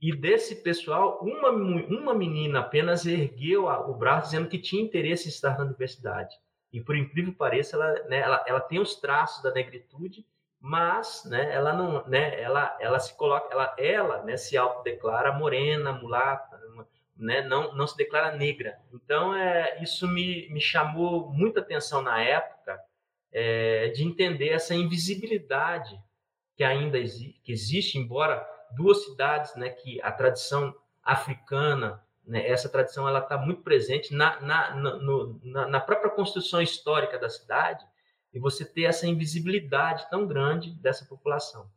E 0.00 0.14
desse 0.14 0.62
pessoal, 0.62 1.18
uma, 1.22 1.50
uma 1.50 2.14
menina 2.14 2.60
apenas 2.60 3.06
ergueu 3.06 3.68
a, 3.68 3.88
o 3.88 3.94
braço 3.94 4.30
dizendo 4.30 4.48
que 4.48 4.58
tinha 4.58 4.82
interesse 4.82 5.26
em 5.26 5.30
estar 5.30 5.58
na 5.58 5.64
universidade. 5.64 6.34
E 6.72 6.80
por 6.80 6.96
incrível 6.96 7.32
que 7.32 7.38
pareça, 7.38 7.76
ela, 7.76 7.92
né, 8.04 8.18
ela, 8.18 8.44
ela 8.46 8.60
tem 8.60 8.78
os 8.78 8.96
traços 8.96 9.42
da 9.42 9.52
negritude, 9.52 10.26
mas 10.60 11.24
né, 11.24 11.54
ela 11.54 11.72
não, 11.72 12.06
né, 12.06 12.40
ela, 12.40 12.76
ela 12.80 12.98
se 12.98 13.16
coloca, 13.16 13.48
ela, 13.50 13.74
ela 13.78 14.22
né, 14.22 14.36
se 14.36 14.56
autodeclara 14.56 15.32
morena, 15.32 15.92
mulata, 15.92 16.60
né, 17.16 17.40
não, 17.42 17.74
não 17.74 17.86
se 17.86 17.96
declara 17.96 18.36
negra. 18.36 18.78
Então, 18.92 19.34
é, 19.34 19.82
isso 19.82 20.06
me, 20.06 20.48
me 20.50 20.60
chamou 20.60 21.30
muita 21.32 21.60
atenção 21.60 22.02
na 22.02 22.22
época 22.22 22.78
é, 23.32 23.88
de 23.88 24.04
entender 24.04 24.50
essa 24.50 24.74
invisibilidade 24.74 25.98
que 26.56 26.64
ainda 26.64 26.98
exi 26.98 27.38
que 27.44 27.52
existe, 27.52 27.98
embora 27.98 28.46
duas 28.74 29.04
cidades, 29.04 29.54
né, 29.56 29.70
que 29.70 30.00
a 30.02 30.10
tradição 30.10 30.74
africana, 31.02 32.02
né, 32.26 32.48
essa 32.48 32.68
tradição 32.68 33.08
ela 33.08 33.20
está 33.20 33.38
muito 33.38 33.62
presente 33.62 34.12
na, 34.14 34.40
na, 34.40 34.74
no, 34.74 35.40
na, 35.44 35.68
na 35.68 35.80
própria 35.80 36.10
construção 36.10 36.60
histórica 36.60 37.18
da 37.18 37.28
cidade 37.28 37.84
e 38.32 38.38
você 38.38 38.64
ter 38.64 38.82
essa 38.82 39.06
invisibilidade 39.06 40.08
tão 40.10 40.26
grande 40.26 40.70
dessa 40.72 41.04
população. 41.04 41.70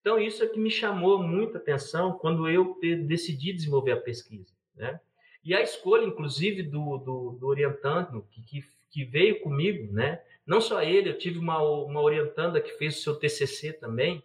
Então 0.00 0.20
isso 0.20 0.42
é 0.42 0.46
que 0.46 0.58
me 0.58 0.70
chamou 0.70 1.22
muita 1.22 1.56
atenção 1.56 2.12
quando 2.18 2.46
eu 2.48 2.78
decidi 3.06 3.52
desenvolver 3.52 3.92
a 3.92 4.00
pesquisa, 4.00 4.52
né? 4.76 5.00
E 5.44 5.54
a 5.54 5.60
escolha, 5.60 6.04
inclusive, 6.04 6.62
do, 6.62 6.98
do, 6.98 7.36
do 7.38 7.46
orientando 7.46 8.26
que, 8.30 8.42
que, 8.42 8.64
que, 8.90 9.04
veio 9.04 9.40
comigo, 9.40 9.92
né? 9.92 10.22
Não 10.46 10.60
só 10.60 10.82
ele, 10.82 11.10
eu 11.10 11.18
tive 11.18 11.38
uma, 11.38 11.58
uma 11.62 12.00
orientanda 12.00 12.60
que 12.60 12.72
fez 12.72 12.98
o 12.98 13.02
seu 13.02 13.14
TCC 13.14 13.74
também? 13.74 14.22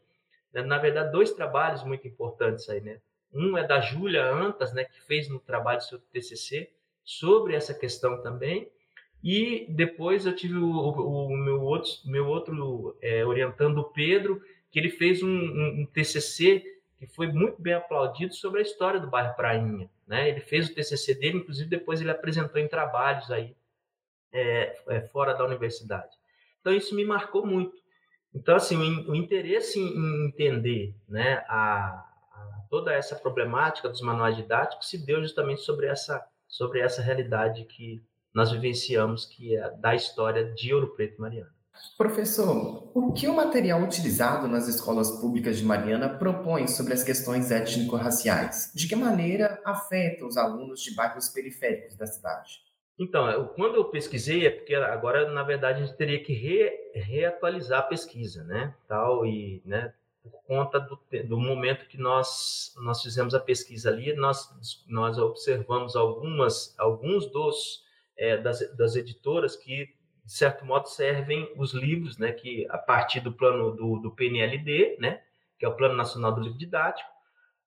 Na 0.53 0.77
verdade, 0.77 1.11
dois 1.11 1.31
trabalhos 1.31 1.83
muito 1.83 2.07
importantes 2.07 2.69
aí, 2.69 2.81
né? 2.81 2.99
Um 3.33 3.57
é 3.57 3.65
da 3.65 3.79
Júlia 3.79 4.25
Antas, 4.25 4.73
né, 4.73 4.85
que 4.85 5.01
fez 5.03 5.29
no 5.29 5.39
trabalho 5.39 5.81
seu 5.81 5.99
TCC 5.99 6.71
sobre 7.03 7.55
essa 7.55 7.73
questão 7.73 8.21
também. 8.21 8.69
E 9.23 9.65
depois 9.69 10.25
eu 10.25 10.35
tive 10.35 10.55
o, 10.55 10.69
o, 10.69 11.27
o 11.27 11.37
meu 11.37 11.61
outro, 11.61 11.91
meu 12.05 12.27
outro 12.27 12.97
é, 13.01 13.25
orientando, 13.25 13.79
o 13.79 13.83
Pedro, 13.83 14.41
que 14.71 14.79
ele 14.79 14.89
fez 14.89 15.21
um, 15.21 15.27
um, 15.27 15.81
um, 15.81 15.85
TCC 15.85 16.63
que 16.97 17.07
foi 17.07 17.27
muito 17.27 17.61
bem 17.61 17.73
aplaudido 17.73 18.33
sobre 18.33 18.59
a 18.59 18.63
história 18.63 18.99
do 18.99 19.09
bairro 19.09 19.35
Prainha. 19.35 19.89
Né? 20.07 20.29
Ele 20.29 20.39
fez 20.39 20.69
o 20.69 20.73
TCC 20.73 21.15
dele, 21.15 21.37
inclusive 21.39 21.69
depois 21.69 22.01
ele 22.01 22.11
apresentou 22.11 22.59
em 22.59 22.67
trabalhos 22.67 23.29
aí 23.31 23.55
é, 24.31 24.75
é, 24.87 25.01
fora 25.01 25.33
da 25.33 25.45
universidade. 25.45 26.17
Então 26.61 26.73
isso 26.73 26.95
me 26.95 27.05
marcou 27.05 27.45
muito. 27.45 27.78
Então, 28.33 28.55
assim, 28.55 28.77
o, 29.07 29.15
interesse 29.15 29.79
em 29.79 30.27
entender 30.27 30.95
né, 31.07 31.43
a, 31.47 32.05
a, 32.31 32.63
toda 32.69 32.93
essa 32.93 33.15
problemática 33.15 33.89
dos 33.89 34.01
manuais 34.01 34.35
didáticos 34.35 34.89
se 34.89 34.97
deu 34.97 35.21
justamente 35.21 35.61
sobre 35.61 35.87
essa, 35.87 36.23
sobre 36.47 36.79
essa 36.79 37.01
realidade 37.01 37.65
que 37.65 38.03
nós 38.33 38.51
vivenciamos, 38.51 39.25
que 39.25 39.55
é 39.55 39.69
da 39.77 39.95
história 39.95 40.53
de 40.53 40.73
Ouro 40.73 40.95
Preto 40.95 41.17
e 41.17 41.21
Mariana. 41.21 41.59
Professor, 41.97 42.91
o 42.93 43.13
que 43.13 43.27
o 43.27 43.35
material 43.35 43.81
utilizado 43.81 44.47
nas 44.47 44.67
escolas 44.67 45.11
públicas 45.11 45.57
de 45.57 45.63
Mariana 45.63 46.09
propõe 46.09 46.67
sobre 46.67 46.93
as 46.93 47.03
questões 47.03 47.51
étnico-raciais? 47.51 48.71
De 48.75 48.87
que 48.87 48.95
maneira 48.95 49.61
afeta 49.65 50.25
os 50.25 50.37
alunos 50.37 50.81
de 50.81 50.93
bairros 50.93 51.29
periféricos 51.29 51.95
da 51.95 52.05
cidade? 52.05 52.61
Então, 52.99 53.31
eu, 53.31 53.47
quando 53.47 53.75
eu 53.75 53.85
pesquisei, 53.85 54.45
é 54.45 54.49
porque 54.49 54.75
agora, 54.75 55.31
na 55.31 55.41
verdade, 55.41 55.81
a 55.81 55.85
gente 55.85 55.95
teria 55.95 56.21
que 56.21 56.33
re, 56.33 56.69
reatualizar 56.93 57.79
a 57.79 57.83
pesquisa, 57.83 58.43
né? 58.43 58.75
Tal, 58.89 59.25
e, 59.25 59.61
né, 59.65 59.93
por 60.21 60.43
conta 60.43 60.81
do, 60.81 60.99
do 61.25 61.39
momento 61.39 61.87
que 61.87 61.97
nós, 61.97 62.75
nós 62.81 63.01
fizemos 63.01 63.33
a 63.33 63.39
pesquisa 63.39 63.89
ali, 63.89 64.13
nós, 64.13 64.49
nós 64.85 65.17
observamos 65.17 65.95
algumas, 65.95 66.77
alguns 66.77 67.25
dos, 67.27 67.85
é, 68.17 68.35
das, 68.37 68.59
das 68.75 68.97
editoras 68.97 69.55
que, 69.55 69.85
de 70.25 70.33
certo 70.33 70.65
modo, 70.65 70.89
servem 70.89 71.49
os 71.55 71.73
livros, 71.73 72.17
né? 72.17 72.33
Que 72.33 72.67
a 72.69 72.77
partir 72.77 73.21
do 73.21 73.31
plano 73.31 73.71
do, 73.71 73.99
do 73.99 74.11
PNLD, 74.11 74.97
né? 74.99 75.21
Que 75.57 75.65
é 75.65 75.69
o 75.69 75.75
Plano 75.75 75.95
Nacional 75.95 76.33
do 76.33 76.41
Livro 76.41 76.57
Didático, 76.57 77.09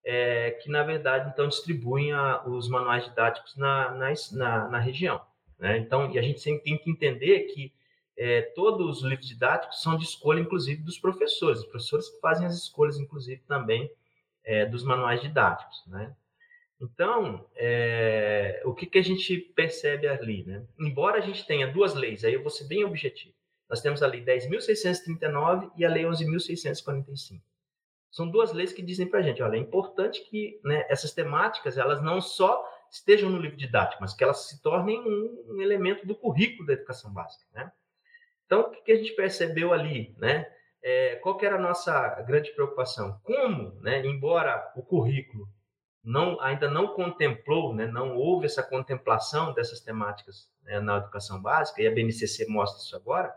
é, 0.04 0.52
que, 0.62 0.68
na 0.68 0.82
verdade, 0.82 1.30
então, 1.32 1.48
distribuem 1.48 2.12
a, 2.12 2.42
os 2.46 2.68
manuais 2.68 3.04
didáticos 3.04 3.56
na, 3.56 3.90
na, 3.92 4.12
na, 4.32 4.68
na 4.68 4.78
região. 4.78 5.20
Né? 5.58 5.78
Então, 5.78 6.10
e 6.10 6.18
a 6.18 6.22
gente 6.22 6.40
sempre 6.40 6.64
tem 6.64 6.78
que 6.78 6.90
entender 6.90 7.40
que 7.54 7.72
é, 8.16 8.42
todos 8.42 8.98
os 8.98 9.04
livros 9.04 9.28
didáticos 9.28 9.80
são 9.80 9.96
de 9.96 10.04
escolha, 10.04 10.40
inclusive, 10.40 10.82
dos 10.82 10.98
professores. 10.98 11.60
Os 11.60 11.66
professores 11.66 12.08
que 12.08 12.20
fazem 12.20 12.46
as 12.46 12.54
escolhas, 12.54 12.98
inclusive, 12.98 13.40
também 13.46 13.90
é, 14.44 14.66
dos 14.66 14.84
manuais 14.84 15.20
didáticos. 15.20 15.84
Né? 15.86 16.14
Então, 16.80 17.46
é, 17.54 18.60
o 18.64 18.74
que, 18.74 18.86
que 18.86 18.98
a 18.98 19.02
gente 19.02 19.36
percebe 19.54 20.08
ali? 20.08 20.44
Né? 20.44 20.64
Embora 20.78 21.18
a 21.18 21.20
gente 21.20 21.46
tenha 21.46 21.66
duas 21.66 21.94
leis, 21.94 22.24
aí 22.24 22.34
eu 22.34 22.42
vou 22.42 22.50
ser 22.50 22.64
bem 22.64 22.84
objetivo. 22.84 23.34
Nós 23.68 23.80
temos 23.80 24.02
a 24.02 24.06
Lei 24.06 24.22
10.639 24.22 25.70
e 25.76 25.84
a 25.84 25.88
Lei 25.88 26.02
11.645. 26.02 27.40
São 28.12 28.28
duas 28.28 28.52
leis 28.52 28.74
que 28.74 28.82
dizem 28.82 29.08
para 29.08 29.20
a 29.20 29.22
gente, 29.22 29.42
olha, 29.42 29.56
é 29.56 29.58
importante 29.58 30.22
que 30.28 30.60
né, 30.62 30.84
essas 30.90 31.12
temáticas 31.12 31.78
elas 31.78 32.02
não 32.02 32.20
só 32.20 32.62
estejam 32.90 33.30
no 33.30 33.38
livro 33.38 33.56
didático, 33.56 34.02
mas 34.02 34.12
que 34.12 34.22
elas 34.22 34.50
se 34.50 34.62
tornem 34.62 35.00
um, 35.00 35.54
um 35.54 35.62
elemento 35.62 36.06
do 36.06 36.14
currículo 36.14 36.66
da 36.66 36.74
educação 36.74 37.10
básica. 37.10 37.46
Né? 37.54 37.72
Então, 38.44 38.60
o 38.60 38.70
que, 38.70 38.82
que 38.82 38.92
a 38.92 38.96
gente 38.96 39.12
percebeu 39.12 39.72
ali? 39.72 40.14
Né? 40.18 40.46
É, 40.82 41.16
qual 41.16 41.38
que 41.38 41.46
era 41.46 41.56
a 41.56 41.60
nossa 41.60 42.20
grande 42.20 42.52
preocupação? 42.52 43.18
Como, 43.22 43.80
né, 43.80 44.04
embora 44.04 44.70
o 44.76 44.82
currículo 44.82 45.48
não, 46.04 46.38
ainda 46.38 46.68
não 46.68 46.88
contemplou, 46.88 47.74
né, 47.74 47.86
não 47.86 48.14
houve 48.14 48.44
essa 48.44 48.62
contemplação 48.62 49.54
dessas 49.54 49.80
temáticas 49.80 50.50
né, 50.64 50.80
na 50.80 50.98
educação 50.98 51.40
básica, 51.40 51.80
e 51.80 51.86
a 51.86 51.90
BNCC 51.90 52.46
mostra 52.46 52.82
isso 52.82 52.94
agora, 52.94 53.34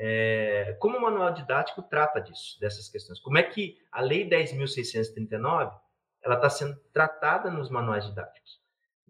é, 0.00 0.76
como 0.78 0.96
o 0.96 1.02
manual 1.02 1.32
didático 1.32 1.82
trata 1.82 2.20
disso, 2.20 2.58
dessas 2.60 2.88
questões? 2.88 3.18
Como 3.18 3.36
é 3.36 3.42
que 3.42 3.76
a 3.90 4.00
Lei 4.00 4.28
10.639 4.28 5.76
ela 6.22 6.36
está 6.36 6.48
sendo 6.48 6.76
tratada 6.92 7.50
nos 7.50 7.68
manuais 7.68 8.06
didáticos? 8.06 8.60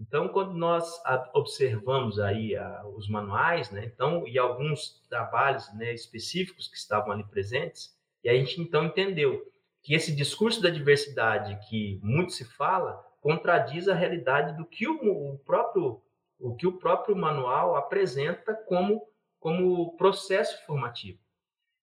Então, 0.01 0.29
quando 0.29 0.55
nós 0.55 0.99
observamos 1.35 2.19
aí 2.19 2.57
a, 2.57 2.87
os 2.87 3.09
manuais, 3.09 3.71
né, 3.71 3.85
então, 3.85 4.27
e 4.27 4.39
alguns 4.39 5.03
trabalhos 5.11 5.71
né, 5.75 5.93
específicos 5.93 6.69
que 6.69 6.77
estavam 6.77 7.13
ali 7.13 7.25
presentes, 7.25 7.95
e 8.25 8.31
a 8.31 8.35
gente 8.35 8.61
então 8.61 8.85
entendeu 8.85 9.45
que 9.83 9.95
esse 9.95 10.15
discurso 10.15 10.63
da 10.63 10.71
diversidade 10.71 11.59
que 11.69 12.01
muito 12.03 12.33
se 12.33 12.45
fala 12.45 13.05
contradiz 13.21 13.89
a 13.89 13.95
realidade 13.95 14.57
do 14.57 14.65
que 14.65 14.89
o, 14.89 15.35
o 15.35 15.39
próprio 15.41 16.01
o 16.41 16.55
que 16.55 16.69
o 16.69 16.79
próprio 16.79 17.17
manual 17.17 17.75
apresenta 17.75 18.55
como 18.55 19.03
como 19.39 19.97
processo 19.97 20.65
formativo. 20.67 21.19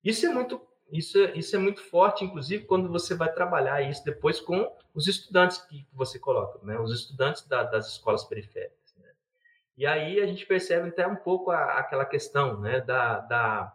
Isso 0.04 0.26
é 0.26 0.28
muito 0.28 0.60
isso, 0.90 1.18
isso 1.34 1.56
é 1.56 1.58
muito 1.58 1.82
forte, 1.82 2.24
inclusive, 2.24 2.64
quando 2.64 2.88
você 2.88 3.14
vai 3.14 3.32
trabalhar 3.32 3.82
isso 3.82 4.04
depois 4.04 4.40
com 4.40 4.72
os 4.94 5.08
estudantes 5.08 5.58
que 5.58 5.84
você 5.92 6.16
coloca, 6.16 6.64
né? 6.64 6.78
os 6.78 6.92
estudantes 6.92 7.46
da, 7.48 7.64
das 7.64 7.88
escolas 7.88 8.22
periféricas. 8.22 8.94
Né? 8.96 9.08
E 9.76 9.84
aí 9.84 10.20
a 10.20 10.26
gente 10.26 10.46
percebe 10.46 10.88
até 10.88 11.04
um 11.04 11.16
pouco 11.16 11.50
a, 11.50 11.78
aquela 11.78 12.04
questão 12.04 12.60
né? 12.60 12.80
da, 12.80 13.18
da, 13.18 13.72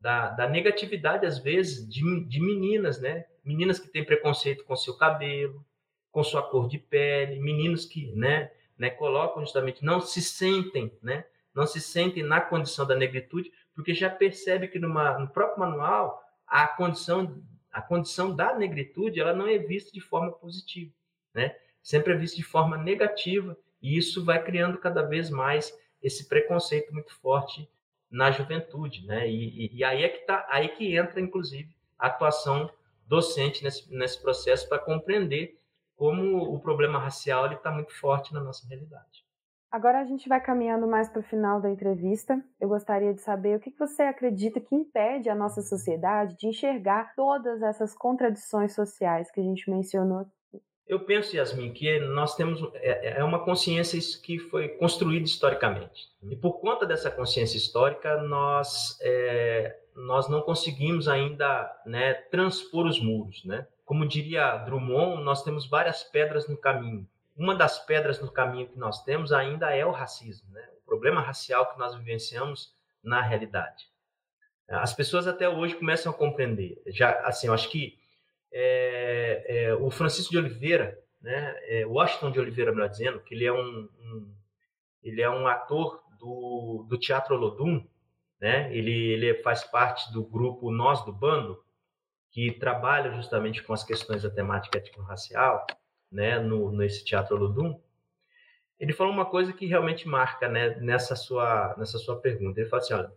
da, 0.00 0.30
da 0.30 0.48
negatividade, 0.48 1.26
às 1.26 1.38
vezes, 1.38 1.86
de, 1.86 2.24
de 2.24 2.40
meninas, 2.40 2.98
né? 2.98 3.26
meninas 3.44 3.78
que 3.78 3.88
têm 3.88 4.02
preconceito 4.02 4.64
com 4.64 4.74
seu 4.74 4.96
cabelo, 4.96 5.62
com 6.10 6.24
sua 6.24 6.42
cor 6.42 6.66
de 6.66 6.78
pele, 6.78 7.40
meninos 7.40 7.84
que 7.84 8.10
né, 8.12 8.50
né, 8.78 8.88
colocam 8.88 9.42
justamente, 9.42 9.84
não 9.84 10.00
se 10.00 10.22
sentem, 10.22 10.96
né, 11.02 11.24
não 11.54 11.66
se 11.66 11.80
sentem 11.80 12.22
na 12.22 12.40
condição 12.40 12.86
da 12.86 12.96
negritude, 12.96 13.52
porque 13.74 13.94
já 13.94 14.10
percebe 14.10 14.68
que 14.68 14.78
numa, 14.78 15.18
no 15.18 15.28
próprio 15.28 15.60
manual 15.60 16.22
a 16.46 16.66
condição, 16.66 17.42
a 17.72 17.80
condição 17.80 18.34
da 18.34 18.54
negritude 18.54 19.20
ela 19.20 19.32
não 19.32 19.46
é 19.46 19.58
vista 19.58 19.92
de 19.92 20.00
forma 20.00 20.32
positiva, 20.32 20.92
né? 21.32 21.56
sempre 21.84 22.14
é 22.14 22.16
vista 22.16 22.36
de 22.36 22.42
forma 22.42 22.78
negativa, 22.78 23.56
e 23.80 23.98
isso 23.98 24.24
vai 24.24 24.42
criando 24.42 24.78
cada 24.78 25.02
vez 25.02 25.28
mais 25.28 25.78
esse 26.02 26.26
preconceito 26.26 26.92
muito 26.92 27.14
forte 27.14 27.68
na 28.10 28.30
juventude, 28.30 29.06
né? 29.06 29.28
E, 29.28 29.66
e, 29.66 29.76
e 29.76 29.84
aí 29.84 30.02
é 30.02 30.08
que 30.08 30.26
tá, 30.26 30.46
aí 30.48 30.68
que 30.68 30.96
entra 30.96 31.20
inclusive 31.20 31.76
a 31.98 32.06
atuação 32.06 32.70
docente 33.06 33.62
nesse, 33.62 33.92
nesse 33.94 34.20
processo 34.20 34.68
para 34.68 34.78
compreender 34.78 35.58
como 35.94 36.38
o 36.54 36.58
problema 36.58 36.98
racial 36.98 37.52
está 37.52 37.70
muito 37.70 37.92
forte 37.92 38.32
na 38.32 38.40
nossa 38.40 38.66
realidade. 38.66 39.23
Agora 39.74 39.98
a 39.98 40.04
gente 40.04 40.28
vai 40.28 40.40
caminhando 40.40 40.86
mais 40.86 41.08
para 41.08 41.18
o 41.18 41.24
final 41.24 41.60
da 41.60 41.68
entrevista. 41.68 42.40
Eu 42.60 42.68
gostaria 42.68 43.12
de 43.12 43.20
saber 43.20 43.56
o 43.56 43.60
que 43.60 43.74
você 43.76 44.02
acredita 44.02 44.60
que 44.60 44.72
impede 44.72 45.28
a 45.28 45.34
nossa 45.34 45.62
sociedade 45.62 46.36
de 46.36 46.46
enxergar 46.46 47.12
todas 47.16 47.60
essas 47.60 47.92
contradições 47.92 48.72
sociais 48.72 49.32
que 49.32 49.40
a 49.40 49.42
gente 49.42 49.68
mencionou 49.68 50.26
eu 50.86 51.00
penso, 51.00 51.34
Yasmin, 51.34 51.72
que 51.72 51.98
nós 51.98 52.36
temos 52.36 52.60
é, 52.74 53.18
é, 53.18 53.24
uma 53.24 53.42
consciência 53.42 53.98
que 54.22 54.38
foi 54.38 54.68
construída 54.68 55.24
historicamente. 55.24 56.10
E 56.22 56.36
por 56.36 56.60
conta 56.60 56.84
dessa 56.84 57.10
consciência 57.10 57.56
histórica, 57.56 58.18
nós, 58.18 58.98
é, 59.00 59.78
nós 59.96 60.28
não 60.28 60.42
conseguimos 60.42 61.08
ainda 61.08 61.74
né, 61.86 62.12
transpor 62.12 62.86
os 62.86 63.00
muros. 63.00 63.42
Né? 63.46 63.66
Como 63.82 64.06
diria 64.06 64.58
Drummond, 64.58 65.24
nós 65.24 65.42
temos 65.42 65.66
várias 65.66 66.02
pedras 66.02 66.46
no 66.46 66.56
caminho. 66.58 67.08
Uma 67.36 67.54
das 67.54 67.84
pedras 67.84 68.20
no 68.20 68.30
caminho 68.30 68.68
que 68.68 68.78
nós 68.78 69.02
temos 69.04 69.32
ainda 69.32 69.74
é 69.74 69.84
o 69.84 69.90
racismo, 69.90 70.50
né? 70.52 70.68
o 70.78 70.86
problema 70.86 71.20
racial 71.20 71.72
que 71.72 71.78
nós 71.78 71.94
vivenciamos 71.96 72.74
na 73.02 73.20
realidade. 73.20 73.88
As 74.68 74.94
pessoas 74.94 75.26
até 75.26 75.48
hoje 75.48 75.74
começam 75.74 76.10
a 76.10 76.14
compreender. 76.14 76.80
Já, 76.86 77.10
assim, 77.20 77.48
eu 77.48 77.54
acho 77.54 77.68
que 77.68 77.98
é, 78.52 79.44
é, 79.46 79.74
o 79.74 79.90
Francisco 79.90 80.30
de 80.30 80.38
Oliveira, 80.38 80.98
né, 81.20 81.54
é, 81.64 81.86
Washington 81.86 82.30
de 82.30 82.40
Oliveira, 82.40 82.72
melhor 82.72 82.88
dizendo, 82.88 83.20
que 83.20 83.34
ele 83.34 83.44
é 83.44 83.52
um, 83.52 83.88
um 84.00 84.34
ele 85.02 85.20
é 85.20 85.28
um 85.28 85.46
ator 85.46 86.02
do, 86.18 86.86
do 86.88 86.98
Teatro 86.98 87.34
Olodum, 87.34 87.86
né? 88.40 88.74
Ele, 88.74 88.90
ele 88.90 89.34
faz 89.42 89.62
parte 89.64 90.10
do 90.12 90.24
grupo 90.24 90.70
Nós 90.70 91.04
do 91.04 91.12
Bando, 91.12 91.62
que 92.30 92.52
trabalha 92.52 93.12
justamente 93.12 93.62
com 93.62 93.72
as 93.72 93.84
questões 93.84 94.22
da 94.22 94.30
temática 94.30 94.78
étnico-racial, 94.78 95.66
né, 96.14 96.38
no, 96.38 96.70
nesse 96.70 97.04
Teatro 97.04 97.36
Olodum. 97.36 97.78
Ele 98.78 98.92
falou 98.92 99.12
uma 99.12 99.26
coisa 99.26 99.52
que 99.52 99.66
realmente 99.66 100.08
marca, 100.08 100.48
né, 100.48 100.76
nessa 100.76 101.16
sua 101.16 101.74
nessa 101.76 101.98
sua 101.98 102.20
pergunta. 102.20 102.60
Ele 102.60 102.68
fala 102.68 102.82
assim, 102.82 102.94
olha, 102.94 103.12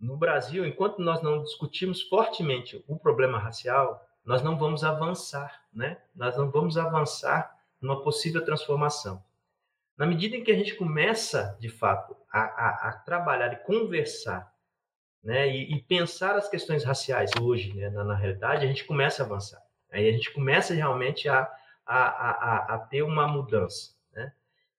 no 0.00 0.16
Brasil, 0.16 0.64
enquanto 0.64 1.00
nós 1.00 1.20
não 1.22 1.42
discutimos 1.42 2.02
fortemente 2.02 2.82
o 2.86 2.96
problema 2.96 3.38
racial, 3.38 4.06
nós 4.24 4.42
não 4.42 4.56
vamos 4.56 4.84
avançar, 4.84 5.62
né? 5.72 5.98
Nós 6.14 6.36
não 6.36 6.50
vamos 6.50 6.78
avançar 6.78 7.52
numa 7.80 8.02
possível 8.02 8.44
transformação. 8.44 9.22
Na 9.96 10.06
medida 10.06 10.36
em 10.36 10.44
que 10.44 10.50
a 10.50 10.56
gente 10.56 10.74
começa, 10.74 11.56
de 11.60 11.68
fato, 11.68 12.16
a, 12.32 12.40
a, 12.40 12.88
a 12.88 12.92
trabalhar 12.92 13.52
e 13.52 13.56
conversar, 13.56 14.52
né, 15.22 15.48
e, 15.48 15.74
e, 15.74 15.82
pensar 15.82 16.36
as 16.36 16.48
questões 16.48 16.84
raciais 16.84 17.30
hoje, 17.40 17.72
né, 17.72 17.88
na, 17.88 18.04
na, 18.04 18.14
realidade, 18.14 18.64
a 18.64 18.68
gente 18.68 18.84
começa 18.84 19.22
a 19.22 19.26
avançar. 19.26 19.62
Aí 19.90 20.06
a 20.06 20.12
gente 20.12 20.30
começa 20.32 20.74
realmente 20.74 21.28
a, 21.28 21.50
a, 21.86 22.74
a, 22.74 22.78
ter 22.78 23.02
uma 23.02 23.26
mudança. 23.26 23.94
Né? 24.12 24.32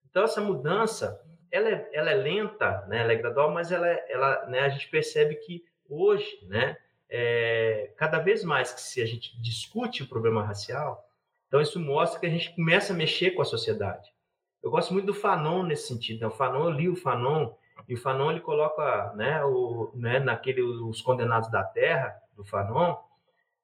Então, 0.08 0.24
essa 0.24 0.40
mudança, 0.40 1.20
ela 1.50 1.68
é, 1.68 1.90
ela 1.92 2.10
é 2.10 2.14
lenta, 2.14 2.84
né, 2.88 3.02
ela 3.02 3.12
é 3.12 3.16
gradual, 3.16 3.50
mas 3.50 3.70
ela, 3.70 3.86
ela, 3.86 4.46
né, 4.46 4.60
a 4.60 4.68
gente 4.68 4.88
percebe 4.88 5.36
que 5.36 5.64
hoje, 5.88 6.38
né, 6.42 6.76
é, 7.08 7.92
cada 7.96 8.18
vez 8.18 8.42
mais 8.42 8.72
que 8.72 8.80
se 8.80 9.00
a 9.00 9.06
gente 9.06 9.40
discute 9.40 10.02
o 10.02 10.08
problema 10.08 10.42
racial, 10.42 11.08
então 11.46 11.60
isso 11.60 11.78
mostra 11.78 12.18
que 12.18 12.26
a 12.26 12.30
gente 12.30 12.54
começa 12.54 12.92
a 12.92 12.96
mexer 12.96 13.32
com 13.32 13.42
a 13.42 13.44
sociedade. 13.44 14.10
Eu 14.62 14.70
gosto 14.70 14.92
muito 14.92 15.06
do 15.06 15.14
Fanon 15.14 15.62
nesse 15.62 15.86
sentido. 15.86 16.20
Né? 16.20 16.26
O 16.26 16.32
Fanon, 16.32 16.64
eu 16.64 16.70
li 16.70 16.88
o 16.88 16.96
Fanon, 16.96 17.54
e 17.86 17.94
o 17.94 17.96
Fanon 17.96 18.32
ele 18.32 18.40
coloca, 18.40 19.12
né, 19.14 19.44
o, 19.44 19.92
né, 19.94 20.18
naquele 20.18 20.60
Os 20.60 21.00
Condenados 21.00 21.50
da 21.50 21.62
Terra, 21.62 22.20
do 22.34 22.44
Fanon, 22.44 22.96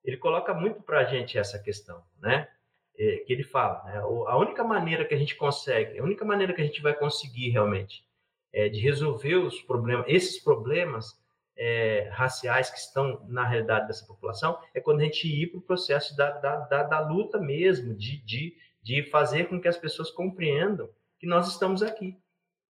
ele 0.04 0.16
coloca 0.16 0.54
muito 0.54 0.82
para 0.82 1.00
a 1.00 1.04
gente 1.04 1.38
essa 1.38 1.58
questão, 1.58 2.02
né? 2.20 2.48
É, 2.98 3.24
que 3.26 3.32
ele 3.32 3.42
fala, 3.42 3.82
né? 3.84 3.98
A 3.98 4.36
única 4.36 4.62
maneira 4.62 5.04
que 5.04 5.14
a 5.14 5.18
gente 5.18 5.34
consegue, 5.34 5.98
a 5.98 6.04
única 6.04 6.26
maneira 6.26 6.52
que 6.52 6.60
a 6.60 6.64
gente 6.64 6.82
vai 6.82 6.94
conseguir 6.94 7.48
realmente 7.48 8.04
é, 8.52 8.68
de 8.68 8.78
resolver 8.80 9.36
os 9.36 9.62
problemas, 9.62 10.04
esses 10.08 10.38
problemas, 10.42 11.18
é, 11.56 12.08
raciais 12.12 12.70
que 12.70 12.78
estão 12.78 13.24
na 13.28 13.46
realidade 13.46 13.86
dessa 13.86 14.06
população, 14.06 14.58
é 14.74 14.80
quando 14.80 15.00
a 15.00 15.04
gente 15.04 15.28
ir 15.28 15.48
para 15.48 15.58
o 15.58 15.62
processo 15.62 16.16
da, 16.16 16.30
da, 16.30 16.56
da, 16.60 16.82
da, 16.82 17.00
luta 17.00 17.38
mesmo, 17.38 17.94
de, 17.94 18.18
de, 18.24 18.56
de 18.82 19.02
fazer 19.10 19.48
com 19.48 19.60
que 19.60 19.68
as 19.68 19.76
pessoas 19.76 20.10
compreendam 20.10 20.88
que 21.18 21.26
nós 21.26 21.48
estamos 21.48 21.82
aqui. 21.82 22.18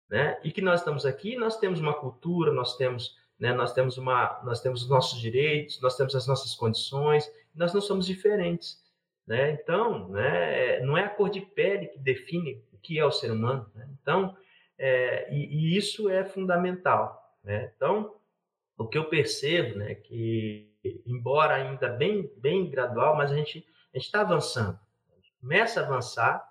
Né? 0.08 0.40
E 0.42 0.50
que 0.50 0.60
nós 0.60 0.80
estamos 0.80 1.06
aqui, 1.06 1.36
nós 1.36 1.58
temos 1.58 1.78
uma 1.78 1.94
cultura, 1.94 2.52
nós 2.52 2.76
temos, 2.76 3.16
né, 3.38 3.52
nós 3.52 3.72
temos 3.72 3.96
uma, 3.96 4.42
nós 4.44 4.60
temos 4.60 4.82
os 4.82 4.88
nossos 4.88 5.20
direitos, 5.20 5.80
nós 5.80 5.96
temos 5.96 6.16
as 6.16 6.26
nossas 6.26 6.52
condições, 6.56 7.30
nós 7.54 7.72
não 7.72 7.80
somos 7.80 8.06
diferentes, 8.06 8.82
né? 9.30 9.52
Então, 9.52 10.08
né, 10.08 10.80
não 10.80 10.98
é 10.98 11.04
a 11.04 11.08
cor 11.08 11.30
de 11.30 11.40
pele 11.40 11.86
que 11.86 12.00
define 12.00 12.64
o 12.72 12.78
que 12.78 12.98
é 12.98 13.04
o 13.04 13.12
ser 13.12 13.30
humano, 13.30 13.70
né? 13.76 13.88
Então, 14.02 14.36
é, 14.76 15.32
e, 15.32 15.46
e, 15.46 15.76
isso 15.76 16.10
é 16.10 16.24
fundamental, 16.24 17.38
né? 17.44 17.72
Então, 17.76 18.16
o 18.76 18.88
que 18.88 18.98
eu 18.98 19.04
percebo, 19.04 19.78
né, 19.78 19.94
que 19.94 20.74
embora 21.06 21.54
ainda 21.54 21.88
bem, 21.88 22.28
bem 22.38 22.68
gradual, 22.68 23.16
mas 23.16 23.30
a 23.30 23.36
gente 23.36 23.64
a 23.94 23.98
está 23.98 24.22
avançando. 24.22 24.76
começa 25.40 25.80
a 25.80 25.84
avançar 25.84 26.44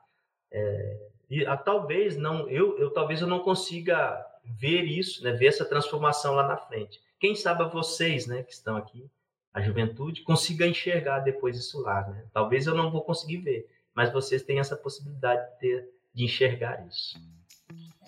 é, 0.50 1.10
e 1.30 1.46
a, 1.46 1.58
talvez 1.58 2.16
não 2.16 2.50
eu, 2.50 2.80
eu 2.80 2.92
talvez 2.92 3.22
eu 3.22 3.28
não 3.28 3.40
consiga 3.40 4.26
ver 4.46 4.84
isso, 4.84 5.22
né, 5.22 5.34
ver 5.34 5.48
essa 5.48 5.66
transformação 5.66 6.34
lá 6.34 6.48
na 6.48 6.56
frente. 6.56 7.02
Quem 7.20 7.36
sabe 7.36 7.70
vocês, 7.74 8.26
né, 8.26 8.42
que 8.42 8.54
estão 8.54 8.78
aqui, 8.78 9.12
a 9.54 9.62
juventude, 9.62 10.24
consiga 10.24 10.68
enxergar 10.68 11.20
depois 11.20 11.58
isso 11.58 11.82
lá, 11.82 12.08
né? 12.08 12.24
Talvez 12.34 12.68
eu 12.68 12.76
não 12.76 12.92
vou 12.92 13.04
conseguir 13.04 13.38
ver, 13.38 13.68
mas 13.96 14.12
vocês 14.12 14.44
têm 14.44 14.60
essa 14.60 14.76
possibilidade 14.76 15.42
de, 15.54 15.60
ter, 15.60 15.90
de 16.14 16.24
enxergar 16.26 16.86
isso. 16.88 17.18